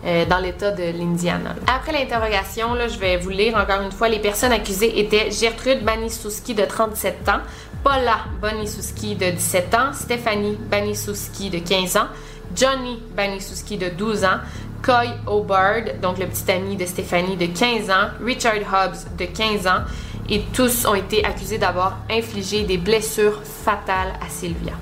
euh, 0.04 0.24
dans 0.26 0.38
l'État 0.38 0.70
de 0.70 0.84
l'Indiana. 0.96 1.56
Après 1.66 1.90
l'interrogation, 1.90 2.68
je 2.88 2.98
vais 3.00 3.16
vous 3.16 3.30
lire 3.30 3.56
encore 3.56 3.82
une 3.82 3.90
fois, 3.90 4.08
les 4.08 4.20
personnes 4.20 4.52
accusées 4.52 5.00
étaient 5.00 5.32
Gertrude 5.32 5.84
Banisouski 5.84 6.54
de 6.54 6.64
37 6.64 7.28
ans, 7.28 7.40
Paula 7.82 8.24
Banisouski 8.40 9.14
de 9.14 9.30
17 9.30 9.74
ans, 9.74 9.92
Stéphanie 9.92 10.58
Banisouski 10.70 11.50
de 11.50 11.58
15 11.58 11.96
ans, 11.96 12.08
Johnny 12.54 13.02
Banisouski 13.16 13.76
de 13.76 13.88
12 13.88 14.24
ans, 14.24 14.38
Coy 14.82 15.08
O'Bard, 15.26 16.00
donc 16.02 16.18
le 16.18 16.26
petit 16.26 16.50
ami 16.50 16.76
de 16.76 16.86
Stéphanie 16.86 17.36
de 17.36 17.46
15 17.46 17.90
ans, 17.90 18.08
Richard 18.24 18.54
Hobbs 18.72 19.16
de 19.18 19.24
15 19.24 19.66
ans, 19.66 19.84
et 20.28 20.42
tous 20.52 20.86
ont 20.86 20.94
été 20.94 21.24
accusés 21.24 21.58
d'avoir 21.58 21.98
infligé 22.10 22.64
des 22.64 22.78
blessures 22.78 23.42
fatales 23.42 24.12
à 24.24 24.28
Sylvia. 24.28 24.72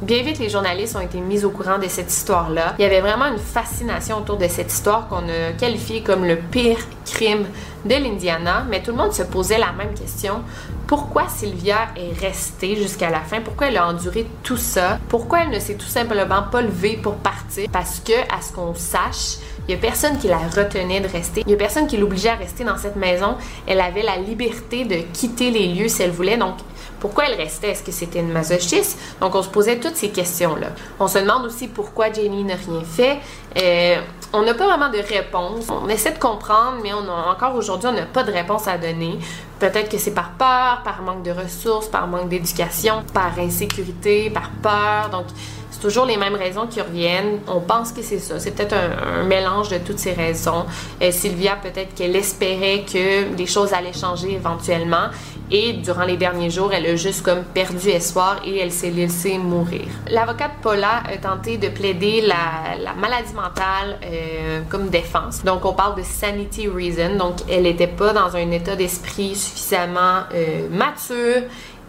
Bien 0.00 0.22
vite, 0.22 0.38
les 0.38 0.48
journalistes 0.48 0.94
ont 0.94 1.00
été 1.00 1.18
mis 1.18 1.44
au 1.44 1.50
courant 1.50 1.76
de 1.76 1.88
cette 1.88 2.12
histoire-là. 2.12 2.76
Il 2.78 2.82
y 2.82 2.84
avait 2.84 3.00
vraiment 3.00 3.26
une 3.26 3.38
fascination 3.38 4.18
autour 4.18 4.36
de 4.36 4.46
cette 4.46 4.72
histoire 4.72 5.08
qu'on 5.08 5.28
a 5.28 5.52
qualifiée 5.58 6.02
comme 6.02 6.24
le 6.24 6.36
pire 6.36 6.78
crime 7.04 7.46
de 7.84 7.94
l'Indiana, 7.96 8.64
mais 8.70 8.80
tout 8.80 8.92
le 8.92 8.96
monde 8.96 9.12
se 9.12 9.24
posait 9.24 9.58
la 9.58 9.72
même 9.72 9.94
question. 9.94 10.42
Pourquoi 10.88 11.28
Sylvia 11.28 11.88
est 11.96 12.18
restée 12.18 12.74
jusqu'à 12.74 13.10
la 13.10 13.20
fin? 13.20 13.42
Pourquoi 13.42 13.66
elle 13.66 13.76
a 13.76 13.86
enduré 13.86 14.26
tout 14.42 14.56
ça? 14.56 14.98
Pourquoi 15.10 15.40
elle 15.42 15.50
ne 15.50 15.58
s'est 15.58 15.74
tout 15.74 15.84
simplement 15.84 16.44
pas 16.50 16.62
levée 16.62 16.96
pour 16.96 17.16
partir? 17.16 17.68
Parce 17.70 18.00
que, 18.00 18.14
à 18.34 18.40
ce 18.40 18.54
qu'on 18.54 18.74
sache, 18.74 19.36
il 19.68 19.72
n'y 19.72 19.74
a 19.74 19.76
personne 19.76 20.16
qui 20.16 20.28
la 20.28 20.38
retenait 20.38 21.02
de 21.02 21.08
rester. 21.08 21.42
Il 21.42 21.48
n'y 21.48 21.52
a 21.52 21.58
personne 21.58 21.86
qui 21.86 21.98
l'obligeait 21.98 22.30
à 22.30 22.36
rester 22.36 22.64
dans 22.64 22.78
cette 22.78 22.96
maison. 22.96 23.36
Elle 23.66 23.82
avait 23.82 24.00
la 24.00 24.16
liberté 24.16 24.86
de 24.86 25.02
quitter 25.12 25.50
les 25.50 25.66
lieux 25.74 25.88
si 25.88 26.02
elle 26.02 26.10
voulait. 26.10 26.38
Donc, 26.38 26.54
pourquoi 27.00 27.26
elle 27.26 27.34
restait? 27.34 27.72
Est-ce 27.72 27.82
que 27.82 27.92
c'était 27.92 28.20
une 28.20 28.32
masochiste? 28.32 28.98
Donc, 29.20 29.34
on 29.34 29.42
se 29.42 29.50
posait 29.50 29.78
toutes 29.78 29.96
ces 29.96 30.08
questions-là. 30.08 30.68
On 30.98 31.06
se 31.06 31.18
demande 31.18 31.44
aussi 31.44 31.68
pourquoi 31.68 32.10
Jenny 32.10 32.44
n'a 32.44 32.54
rien 32.54 32.82
fait. 32.82 33.18
Euh, 33.58 34.00
on 34.32 34.42
n'a 34.42 34.54
pas 34.54 34.66
vraiment 34.66 34.90
de 34.90 34.98
réponse. 34.98 35.66
On 35.70 35.88
essaie 35.88 36.12
de 36.12 36.18
comprendre, 36.18 36.78
mais 36.82 36.92
on 36.92 37.08
encore 37.08 37.54
aujourd'hui, 37.54 37.88
on 37.88 37.92
n'a 37.92 38.06
pas 38.06 38.22
de 38.22 38.32
réponse 38.32 38.68
à 38.68 38.76
donner. 38.76 39.18
Peut-être 39.58 39.88
que 39.88 39.98
c'est 39.98 40.12
par 40.12 40.30
peur, 40.32 40.82
par 40.84 41.02
manque 41.02 41.22
de 41.22 41.30
ressources, 41.30 41.88
par 41.88 42.06
manque 42.06 42.28
d'éducation, 42.28 43.02
par 43.12 43.38
insécurité, 43.38 44.30
par 44.30 44.50
peur. 44.62 45.10
Donc, 45.10 45.26
c'est 45.70 45.80
toujours 45.80 46.04
les 46.04 46.16
mêmes 46.16 46.34
raisons 46.34 46.66
qui 46.66 46.80
reviennent. 46.80 47.40
On 47.46 47.60
pense 47.60 47.92
que 47.92 48.02
c'est 48.02 48.18
ça. 48.18 48.38
C'est 48.38 48.52
peut-être 48.52 48.74
un, 48.74 49.24
mélange 49.24 49.68
de 49.70 49.78
toutes 49.78 49.98
ces 49.98 50.12
raisons. 50.12 50.66
Euh, 51.02 51.10
Sylvia, 51.10 51.56
peut-être 51.56 51.94
qu'elle 51.94 52.16
espérait 52.16 52.84
que 52.84 53.34
les 53.36 53.46
choses 53.46 53.72
allaient 53.72 53.92
changer 53.92 54.34
éventuellement. 54.34 55.08
Et 55.50 55.72
durant 55.74 56.04
les 56.04 56.16
derniers 56.16 56.50
jours, 56.50 56.72
elle 56.72 56.86
a 56.86 56.96
juste 56.96 57.22
comme 57.22 57.42
perdu 57.42 57.88
espoir 57.88 58.40
et 58.44 58.58
elle 58.58 58.72
s'est 58.72 58.90
laissée 58.90 59.38
mourir. 59.38 59.86
L'avocate 60.10 60.52
Paula 60.62 61.02
a 61.10 61.16
tenté 61.16 61.56
de 61.56 61.68
plaider 61.68 62.20
la, 62.20 62.94
maladie 62.94 63.32
mentale 63.34 63.98
euh, 64.04 64.60
comme 64.68 64.88
défense. 64.88 65.44
Donc, 65.44 65.64
on 65.64 65.72
parle 65.72 65.96
de 65.96 66.02
sanity 66.02 66.68
reason. 66.68 67.16
Donc, 67.16 67.36
elle 67.50 67.62
n'était 67.62 67.86
pas 67.86 68.12
dans 68.12 68.36
un 68.36 68.50
état 68.50 68.76
d'esprit 68.76 69.34
suffisamment 69.34 70.24
euh, 70.34 70.68
mature 70.70 71.42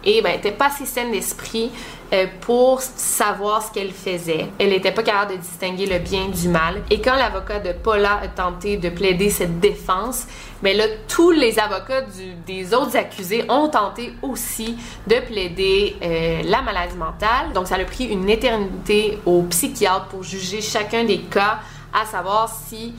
et 0.04 0.22
ben, 0.22 0.32
n'était 0.32 0.52
pas 0.52 0.66
assez 0.66 0.86
saine 0.86 1.12
d'esprit 1.12 1.70
euh, 2.12 2.26
pour 2.40 2.80
savoir 2.80 3.62
ce 3.62 3.70
qu'elle 3.70 3.92
faisait. 3.92 4.46
Elle 4.58 4.70
n'était 4.70 4.92
pas 4.92 5.02
capable 5.02 5.32
de 5.32 5.36
distinguer 5.36 5.86
le 5.86 5.98
bien 5.98 6.28
du 6.28 6.48
mal. 6.48 6.82
Et 6.90 7.00
quand 7.00 7.14
l'avocat 7.14 7.60
de 7.60 7.72
Paula 7.72 8.20
a 8.22 8.28
tenté 8.28 8.76
de 8.76 8.88
plaider 8.88 9.30
cette 9.30 9.60
défense, 9.60 10.26
mais 10.62 10.72
ben 10.72 10.78
là, 10.78 10.94
tous 11.08 11.30
les 11.30 11.58
avocats 11.58 12.02
des 12.46 12.74
autres 12.74 12.96
accusés 12.96 13.44
ont 13.48 13.68
tenté 13.68 14.12
aussi 14.22 14.76
de 15.06 15.20
plaider 15.20 15.96
euh, 16.02 16.42
la 16.44 16.62
maladie 16.62 16.96
mentale. 16.96 17.52
Donc, 17.54 17.66
ça 17.66 17.76
a 17.76 17.84
pris 17.84 18.06
une 18.06 18.28
éternité 18.28 19.18
au 19.24 19.42
psychiatre 19.42 20.06
pour 20.06 20.22
juger 20.22 20.60
chacun 20.60 21.04
des 21.04 21.20
cas, 21.20 21.60
à 21.92 22.04
savoir 22.04 22.48
si 22.48 22.94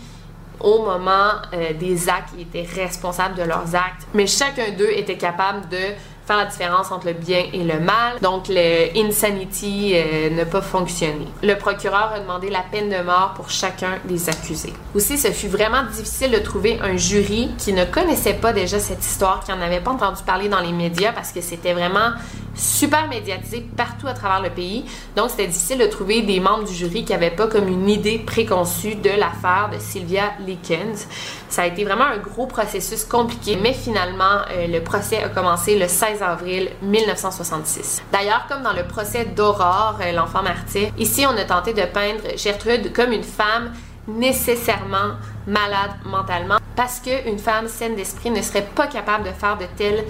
au 0.63 0.83
moment 0.83 1.33
euh, 1.53 1.73
des 1.73 2.09
actes, 2.09 2.33
ils 2.37 2.43
étaient 2.43 2.67
responsables 2.81 3.35
de 3.35 3.43
leurs 3.43 3.75
actes. 3.75 4.07
Mais 4.13 4.27
chacun 4.27 4.71
d'eux 4.71 4.91
était 4.91 5.17
capable 5.17 5.67
de 5.69 5.77
faire 6.25 6.37
la 6.37 6.45
différence 6.45 6.91
entre 6.91 7.07
le 7.07 7.13
bien 7.13 7.43
et 7.51 7.63
le 7.63 7.79
mal. 7.79 8.19
Donc, 8.21 8.45
le 8.47 8.97
insanity 8.97 9.93
euh, 9.95 10.29
n'a 10.29 10.45
pas 10.45 10.61
fonctionné. 10.61 11.27
Le 11.43 11.55
procureur 11.55 12.11
a 12.15 12.19
demandé 12.19 12.49
la 12.49 12.61
peine 12.61 12.89
de 12.89 13.03
mort 13.03 13.33
pour 13.35 13.49
chacun 13.49 13.97
des 14.05 14.29
accusés. 14.29 14.73
Aussi, 14.95 15.17
ce 15.17 15.31
fut 15.31 15.47
vraiment 15.47 15.83
difficile 15.91 16.31
de 16.31 16.39
trouver 16.39 16.79
un 16.81 16.97
jury 16.97 17.51
qui 17.57 17.73
ne 17.73 17.85
connaissait 17.85 18.33
pas 18.33 18.53
déjà 18.53 18.79
cette 18.79 19.03
histoire, 19.03 19.43
qui 19.43 19.51
n'en 19.51 19.61
avait 19.61 19.81
pas 19.81 19.91
entendu 19.91 20.21
parler 20.25 20.49
dans 20.49 20.59
les 20.59 20.71
médias 20.71 21.11
parce 21.11 21.31
que 21.31 21.41
c'était 21.41 21.73
vraiment 21.73 22.11
super 22.55 23.07
médiatisé 23.07 23.65
partout 23.75 24.07
à 24.07 24.13
travers 24.13 24.41
le 24.41 24.49
pays. 24.49 24.85
Donc, 25.15 25.29
c'était 25.29 25.47
difficile 25.47 25.79
de 25.79 25.85
trouver 25.85 26.21
des 26.21 26.39
membres 26.39 26.65
du 26.65 26.73
jury 26.73 27.05
qui 27.05 27.11
n'avaient 27.11 27.31
pas 27.31 27.47
comme 27.47 27.67
une 27.67 27.89
idée 27.89 28.19
préconçue 28.19 28.95
de 28.95 29.09
l'affaire 29.09 29.69
de 29.73 29.79
Sylvia 29.79 30.33
Likens. 30.45 31.07
Ça 31.49 31.63
a 31.63 31.67
été 31.67 31.83
vraiment 31.83 32.05
un 32.05 32.17
gros 32.17 32.47
processus 32.47 33.03
compliqué, 33.03 33.57
mais 33.61 33.73
finalement, 33.73 34.41
euh, 34.51 34.67
le 34.67 34.81
procès 34.81 35.23
a 35.23 35.29
commencé 35.29 35.77
le 35.77 35.87
16 35.87 36.21
avril 36.21 36.69
1966. 36.81 38.03
D'ailleurs, 38.11 38.45
comme 38.47 38.63
dans 38.63 38.73
le 38.73 38.83
procès 38.83 39.25
d'Aurore, 39.25 39.99
euh, 40.01 40.11
l'enfant 40.11 40.43
martyr, 40.43 40.89
ici, 40.97 41.25
on 41.25 41.37
a 41.37 41.43
tenté 41.45 41.73
de 41.73 41.83
peindre 41.83 42.37
Gertrude 42.37 42.93
comme 42.93 43.11
une 43.11 43.23
femme 43.23 43.71
nécessairement 44.07 45.15
malade 45.47 45.91
mentalement 46.05 46.57
parce 46.75 46.99
qu'une 46.99 47.37
femme 47.37 47.67
saine 47.67 47.95
d'esprit 47.95 48.31
ne 48.31 48.41
serait 48.41 48.67
pas 48.75 48.87
capable 48.87 49.25
de 49.25 49.31
faire 49.31 49.57
de 49.57 49.65
telles 49.77 50.03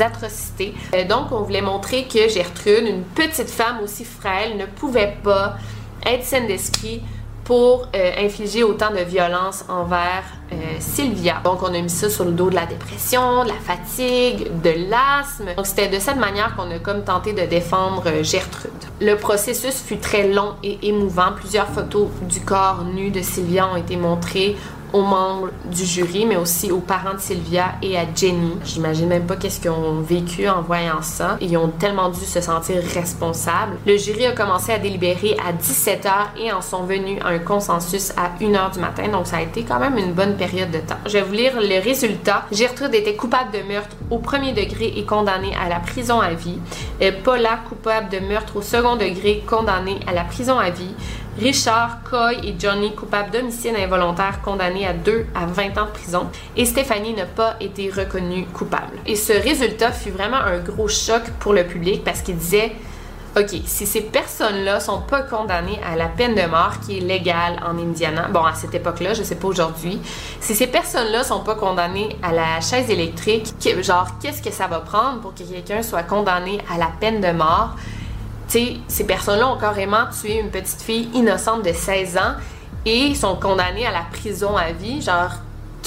atrocités. 0.00 0.74
Euh, 0.94 1.04
donc, 1.04 1.32
on 1.32 1.42
voulait 1.42 1.62
montrer 1.62 2.04
que 2.04 2.28
Gertrude, 2.28 2.86
une 2.86 3.02
petite 3.02 3.50
femme 3.50 3.80
aussi 3.82 4.04
frêle, 4.04 4.56
ne 4.56 4.66
pouvait 4.66 5.16
pas 5.22 5.56
être 6.04 6.24
saine 6.24 6.46
d'esprit 6.46 7.02
pour 7.44 7.88
euh, 7.96 8.12
infliger 8.18 8.62
autant 8.62 8.90
de 8.90 9.00
violence 9.00 9.64
envers 9.70 10.24
euh, 10.52 10.56
Sylvia. 10.80 11.40
Donc, 11.44 11.62
on 11.62 11.72
a 11.72 11.80
mis 11.80 11.88
ça 11.88 12.10
sur 12.10 12.26
le 12.26 12.32
dos 12.32 12.50
de 12.50 12.54
la 12.54 12.66
dépression, 12.66 13.44
de 13.44 13.48
la 13.48 13.54
fatigue, 13.54 14.60
de 14.60 14.90
l'asthme. 14.90 15.54
Donc, 15.56 15.64
c'était 15.66 15.88
de 15.88 15.98
cette 15.98 16.18
manière 16.18 16.54
qu'on 16.56 16.70
a 16.70 16.78
comme 16.78 17.04
tenté 17.04 17.32
de 17.32 17.46
défendre 17.46 18.22
Gertrude. 18.22 18.72
Le 19.00 19.14
processus 19.14 19.80
fut 19.80 19.96
très 19.96 20.28
long 20.28 20.56
et 20.62 20.78
émouvant. 20.88 21.32
Plusieurs 21.34 21.68
photos 21.68 22.08
du 22.20 22.40
corps 22.40 22.84
nu 22.84 23.10
de 23.10 23.22
Sylvia 23.22 23.66
ont 23.66 23.76
été 23.76 23.96
montrées 23.96 24.54
aux 24.92 25.02
membres 25.02 25.50
du 25.70 25.84
jury, 25.84 26.26
mais 26.26 26.36
aussi 26.36 26.70
aux 26.70 26.80
parents 26.80 27.14
de 27.14 27.20
Sylvia 27.20 27.72
et 27.82 27.98
à 27.98 28.04
Jenny. 28.14 28.52
J'imagine 28.64 29.08
même 29.08 29.26
pas 29.26 29.36
qu'est-ce 29.36 29.60
qu'ils 29.60 29.70
ont 29.70 30.00
vécu 30.00 30.48
en 30.48 30.62
voyant 30.62 31.02
ça. 31.02 31.36
Ils 31.40 31.56
ont 31.56 31.68
tellement 31.68 32.08
dû 32.08 32.20
se 32.20 32.40
sentir 32.40 32.82
responsables. 32.94 33.76
Le 33.86 33.96
jury 33.96 34.26
a 34.26 34.32
commencé 34.32 34.72
à 34.72 34.78
délibérer 34.78 35.36
à 35.46 35.52
17h 35.52 36.40
et 36.40 36.52
en 36.52 36.62
sont 36.62 36.84
venus 36.84 37.20
à 37.24 37.28
un 37.28 37.38
consensus 37.38 38.12
à 38.16 38.30
1h 38.40 38.74
du 38.74 38.80
matin, 38.80 39.08
donc 39.08 39.26
ça 39.26 39.38
a 39.38 39.42
été 39.42 39.62
quand 39.62 39.78
même 39.78 39.98
une 39.98 40.12
bonne 40.12 40.36
période 40.36 40.70
de 40.70 40.78
temps. 40.78 40.98
Je 41.06 41.12
vais 41.12 41.22
vous 41.22 41.32
lire 41.32 41.54
le 41.60 41.82
résultat. 41.82 42.46
Gertrude 42.52 42.94
était 42.94 43.16
coupable 43.16 43.50
de 43.52 43.72
meurtre 43.72 43.96
au 44.10 44.18
premier 44.18 44.52
degré 44.52 44.92
et 44.96 45.04
condamnée 45.04 45.54
à 45.54 45.68
la 45.68 45.80
prison 45.80 46.20
à 46.20 46.30
vie. 46.30 46.58
Et 47.00 47.12
Paula, 47.12 47.60
coupable 47.68 48.08
de 48.10 48.18
meurtre 48.20 48.56
au 48.56 48.62
second 48.62 48.96
degré, 48.96 49.42
condamnée 49.46 50.00
à 50.06 50.12
la 50.12 50.24
prison 50.24 50.58
à 50.58 50.70
vie. 50.70 50.94
Richard, 51.38 51.98
Coy 52.02 52.36
et 52.42 52.56
Johnny 52.58 52.94
coupables 52.94 53.30
d'homicide 53.30 53.76
involontaire 53.76 54.42
condamnés 54.42 54.86
à 54.86 54.92
2 54.92 55.26
à 55.36 55.46
20 55.46 55.78
ans 55.78 55.86
de 55.86 55.90
prison 55.90 56.26
et 56.56 56.64
Stéphanie 56.64 57.14
n'a 57.14 57.26
pas 57.26 57.54
été 57.60 57.90
reconnue 57.90 58.44
coupable. 58.46 58.98
Et 59.06 59.14
ce 59.14 59.32
résultat 59.32 59.92
fut 59.92 60.10
vraiment 60.10 60.38
un 60.38 60.58
gros 60.58 60.88
choc 60.88 61.22
pour 61.38 61.52
le 61.52 61.64
public 61.64 62.02
parce 62.02 62.22
qu'il 62.22 62.36
disait 62.36 62.72
OK, 63.36 63.50
si 63.66 63.86
ces 63.86 64.00
personnes-là 64.00 64.80
sont 64.80 65.02
pas 65.02 65.22
condamnées 65.22 65.78
à 65.86 65.94
la 65.94 66.06
peine 66.06 66.34
de 66.34 66.42
mort 66.42 66.80
qui 66.84 66.98
est 66.98 67.00
légale 67.00 67.60
en 67.64 67.78
Indiana, 67.78 68.26
bon 68.32 68.44
à 68.44 68.54
cette 68.54 68.74
époque-là, 68.74 69.14
je 69.14 69.22
sais 69.22 69.36
pas 69.36 69.46
aujourd'hui, 69.46 70.00
si 70.40 70.56
ces 70.56 70.66
personnes-là 70.66 71.22
sont 71.22 71.40
pas 71.40 71.54
condamnées 71.54 72.16
à 72.20 72.32
la 72.32 72.60
chaise 72.60 72.90
électrique, 72.90 73.54
genre 73.82 74.08
qu'est-ce 74.20 74.42
que 74.42 74.50
ça 74.50 74.66
va 74.66 74.80
prendre 74.80 75.20
pour 75.20 75.34
que 75.34 75.44
quelqu'un 75.44 75.82
soit 75.82 76.02
condamné 76.02 76.58
à 76.74 76.78
la 76.78 76.88
peine 76.98 77.20
de 77.20 77.30
mort? 77.30 77.76
Sais, 78.52 78.76
ces 78.88 79.04
personnes-là 79.04 79.48
ont 79.48 79.58
carrément 79.58 80.06
tué 80.10 80.38
une 80.38 80.50
petite 80.50 80.80
fille 80.80 81.08
innocente 81.14 81.64
de 81.64 81.72
16 81.72 82.16
ans 82.16 82.34
et 82.86 83.14
sont 83.14 83.36
condamnées 83.36 83.86
à 83.86 83.92
la 83.92 84.02
prison 84.12 84.56
à 84.56 84.72
vie. 84.72 85.02
Genre, 85.02 85.32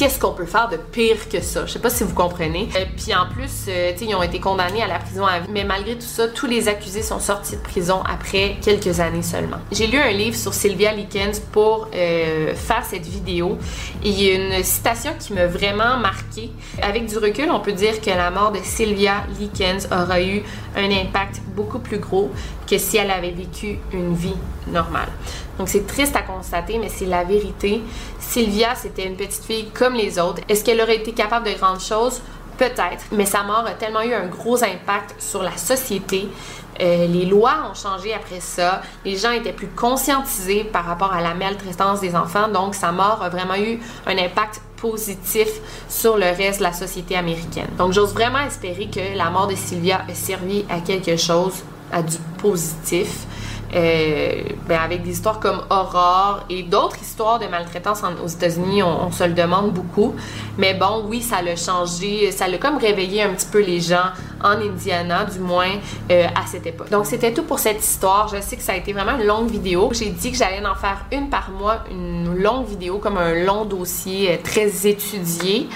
qu'est-ce 0.01 0.19
qu'on 0.19 0.33
peut 0.33 0.47
faire 0.47 0.67
de 0.67 0.77
pire 0.77 1.29
que 1.29 1.41
ça? 1.41 1.67
Je 1.67 1.73
sais 1.73 1.79
pas 1.79 1.91
si 1.91 2.03
vous 2.03 2.15
comprenez. 2.15 2.69
Euh, 2.75 2.85
puis 2.97 3.13
en 3.13 3.31
plus, 3.31 3.67
euh, 3.67 3.91
ils 4.01 4.15
ont 4.15 4.23
été 4.23 4.39
condamnés 4.39 4.81
à 4.81 4.87
la 4.87 4.97
prison 4.97 5.27
à 5.27 5.37
vie, 5.41 5.49
mais 5.51 5.63
malgré 5.63 5.93
tout 5.93 6.07
ça, 6.07 6.27
tous 6.27 6.47
les 6.47 6.67
accusés 6.67 7.03
sont 7.03 7.19
sortis 7.19 7.55
de 7.55 7.61
prison 7.61 8.01
après 8.11 8.57
quelques 8.63 8.99
années 8.99 9.21
seulement. 9.21 9.57
J'ai 9.71 9.85
lu 9.85 9.99
un 9.99 10.09
livre 10.09 10.35
sur 10.35 10.55
Sylvia 10.55 10.91
Likens 10.91 11.39
pour 11.51 11.87
euh, 11.93 12.55
faire 12.55 12.83
cette 12.83 13.05
vidéo 13.05 13.59
et 14.03 14.09
il 14.09 14.23
y 14.23 14.31
a 14.31 14.57
une 14.57 14.63
citation 14.63 15.11
qui 15.19 15.33
m'a 15.33 15.45
vraiment 15.45 15.97
marqué. 15.97 16.49
Avec 16.81 17.05
du 17.05 17.19
recul, 17.19 17.51
on 17.51 17.59
peut 17.59 17.73
dire 17.73 18.01
que 18.01 18.09
la 18.09 18.31
mort 18.31 18.51
de 18.51 18.59
Sylvia 18.63 19.23
Likens 19.39 19.87
aura 19.91 20.19
eu 20.19 20.41
un 20.75 20.89
impact 20.89 21.41
beaucoup 21.55 21.77
plus 21.77 21.99
gros 21.99 22.31
que 22.67 22.79
si 22.79 22.97
elle 22.97 23.11
avait 23.11 23.29
vécu 23.29 23.77
une 23.93 24.15
vie 24.15 24.33
normale. 24.65 25.09
Donc 25.61 25.69
c'est 25.69 25.85
triste 25.85 26.15
à 26.15 26.23
constater, 26.23 26.79
mais 26.79 26.89
c'est 26.89 27.05
la 27.05 27.23
vérité. 27.23 27.83
Sylvia, 28.19 28.73
c'était 28.73 29.05
une 29.05 29.15
petite 29.15 29.43
fille 29.43 29.69
comme 29.69 29.93
les 29.93 30.17
autres. 30.17 30.41
Est-ce 30.49 30.63
qu'elle 30.63 30.81
aurait 30.81 30.95
été 30.95 31.11
capable 31.11 31.45
de 31.45 31.53
grandes 31.53 31.79
choses? 31.79 32.19
Peut-être, 32.57 33.05
mais 33.11 33.27
sa 33.27 33.43
mort 33.43 33.63
a 33.67 33.73
tellement 33.73 34.01
eu 34.01 34.11
un 34.11 34.25
gros 34.25 34.63
impact 34.63 35.13
sur 35.19 35.43
la 35.43 35.55
société. 35.57 36.27
Euh, 36.79 37.05
les 37.05 37.25
lois 37.25 37.69
ont 37.69 37.75
changé 37.75 38.11
après 38.11 38.39
ça. 38.39 38.81
Les 39.05 39.15
gens 39.17 39.29
étaient 39.33 39.53
plus 39.53 39.67
conscientisés 39.67 40.63
par 40.63 40.83
rapport 40.83 41.13
à 41.13 41.21
la 41.21 41.35
maltraitance 41.35 42.01
des 42.01 42.15
enfants. 42.15 42.47
Donc, 42.47 42.73
sa 42.73 42.91
mort 42.91 43.21
a 43.21 43.29
vraiment 43.29 43.55
eu 43.55 43.79
un 44.07 44.17
impact 44.17 44.63
positif 44.77 45.47
sur 45.87 46.17
le 46.17 46.25
reste 46.25 46.57
de 46.57 46.63
la 46.63 46.73
société 46.73 47.15
américaine. 47.15 47.69
Donc, 47.77 47.93
j'ose 47.93 48.15
vraiment 48.15 48.39
espérer 48.39 48.87
que 48.87 49.15
la 49.15 49.29
mort 49.29 49.45
de 49.45 49.53
Sylvia 49.53 50.01
a 50.09 50.15
servi 50.15 50.65
à 50.71 50.79
quelque 50.79 51.17
chose, 51.17 51.53
à 51.91 52.01
du 52.01 52.17
positif. 52.39 53.27
Euh, 53.73 54.43
ben 54.67 54.79
avec 54.79 55.03
des 55.03 55.11
histoires 55.11 55.39
comme 55.39 55.61
Aurore 55.69 56.43
et 56.49 56.63
d'autres 56.63 57.01
histoires 57.01 57.39
de 57.39 57.47
maltraitance 57.47 58.01
aux 58.21 58.27
États-Unis, 58.27 58.83
on, 58.83 59.11
se 59.11 59.23
le 59.23 59.33
demande 59.33 59.71
beaucoup. 59.71 60.13
Mais 60.57 60.73
bon, 60.73 61.05
oui, 61.07 61.21
ça 61.21 61.41
l'a 61.41 61.55
changé, 61.55 62.31
ça 62.31 62.47
l'a 62.49 62.57
comme 62.57 62.77
réveillé 62.77 63.23
un 63.23 63.29
petit 63.29 63.47
peu 63.49 63.61
les 63.61 63.79
gens 63.79 64.11
en 64.43 64.59
Indiana, 64.59 65.25
du 65.25 65.39
moins 65.39 65.71
euh, 66.11 66.27
à 66.35 66.45
cette 66.47 66.65
époque. 66.65 66.89
Donc 66.89 67.05
c'était 67.05 67.33
tout 67.33 67.43
pour 67.43 67.59
cette 67.59 67.83
histoire. 67.83 68.27
Je 68.27 68.41
sais 68.41 68.55
que 68.55 68.63
ça 68.63 68.73
a 68.73 68.75
été 68.75 68.93
vraiment 68.93 69.17
une 69.17 69.25
longue 69.25 69.49
vidéo. 69.49 69.89
J'ai 69.93 70.09
dit 70.09 70.31
que 70.31 70.37
j'allais 70.37 70.65
en 70.65 70.75
faire 70.75 71.05
une 71.11 71.29
par 71.29 71.51
mois, 71.51 71.83
une 71.89 72.35
longue 72.35 72.67
vidéo 72.67 72.97
comme 72.97 73.17
un 73.17 73.33
long 73.45 73.65
dossier 73.65 74.31
euh, 74.31 74.37
très 74.43 74.87
étudié. 74.87 75.67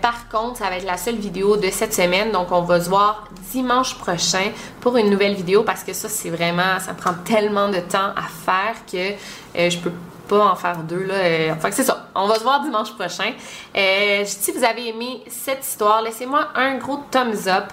par 0.00 0.28
contre, 0.28 0.58
ça 0.58 0.68
va 0.68 0.76
être 0.76 0.86
la 0.86 0.96
seule 0.96 1.16
vidéo 1.16 1.56
de 1.56 1.70
cette 1.70 1.94
semaine, 1.94 2.32
donc 2.32 2.50
on 2.50 2.62
va 2.62 2.80
se 2.80 2.88
voir 2.88 3.24
dimanche 3.52 3.96
prochain 3.96 4.50
pour 4.80 4.96
une 4.96 5.10
nouvelle 5.10 5.34
vidéo 5.34 5.62
parce 5.62 5.84
que 5.84 5.92
ça 5.92 6.08
c'est 6.08 6.30
vraiment, 6.30 6.78
ça 6.78 6.94
prend 6.94 7.14
tellement 7.24 7.68
de 7.68 7.78
temps 7.78 8.10
à 8.16 8.28
faire 8.44 8.74
que 8.90 9.12
euh, 9.58 9.70
je 9.70 9.78
peux 9.78 9.92
pas 10.32 10.46
en 10.46 10.56
faire 10.56 10.78
deux 10.78 11.04
là. 11.04 11.14
Euh, 11.14 11.52
enfin 11.52 11.70
c'est 11.70 11.84
ça. 11.84 12.06
On 12.14 12.26
va 12.26 12.36
se 12.36 12.42
voir 12.42 12.62
dimanche 12.62 12.92
prochain. 12.94 13.32
Euh, 13.76 14.22
si 14.24 14.50
vous 14.52 14.64
avez 14.64 14.88
aimé 14.88 15.22
cette 15.28 15.62
histoire, 15.62 16.00
laissez-moi 16.00 16.48
un 16.54 16.76
gros 16.76 17.00
thumbs 17.10 17.48
up. 17.48 17.66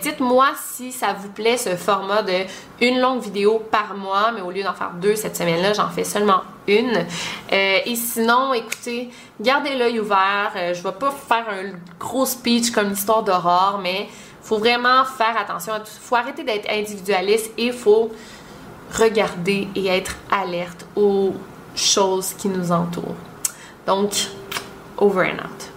Dites-moi 0.00 0.46
si 0.56 0.92
ça 0.92 1.14
vous 1.18 1.30
plaît 1.30 1.56
ce 1.56 1.70
format 1.70 2.22
de 2.22 2.44
une 2.80 3.00
longue 3.00 3.22
vidéo 3.22 3.60
par 3.70 3.94
mois, 3.94 4.30
mais 4.32 4.40
au 4.40 4.52
lieu 4.52 4.62
d'en 4.62 4.72
faire 4.72 4.92
deux 5.00 5.16
cette 5.16 5.36
semaine-là, 5.36 5.72
j'en 5.72 5.88
fais 5.88 6.04
seulement 6.04 6.42
une. 6.68 7.04
et 7.50 7.96
sinon, 7.96 8.54
écoutez, 8.54 9.10
gardez 9.40 9.74
l'œil 9.74 9.98
ouvert. 9.98 10.52
je 10.54 10.82
vais 10.82 10.92
pas 10.92 11.10
faire 11.10 11.46
un 11.48 11.72
gros 11.98 12.26
speech 12.26 12.70
comme 12.70 12.90
l'histoire 12.90 13.24
d'Aurore, 13.24 13.80
mais 13.82 14.08
faut 14.42 14.58
vraiment 14.58 15.04
faire 15.04 15.36
attention 15.36 15.72
à 15.72 15.80
tout. 15.80 15.90
Faut 16.00 16.16
arrêter 16.16 16.44
d'être 16.44 16.70
individualiste 16.70 17.52
et 17.58 17.72
faut 17.72 18.10
regarder 18.92 19.68
et 19.74 19.86
être 19.86 20.16
alerte 20.30 20.86
aux 20.96 21.34
choses 21.80 22.34
qui 22.34 22.48
nous 22.48 22.70
entourent. 22.72 23.16
Donc, 23.86 24.12
over 24.98 25.24
and 25.24 25.40
out. 25.40 25.69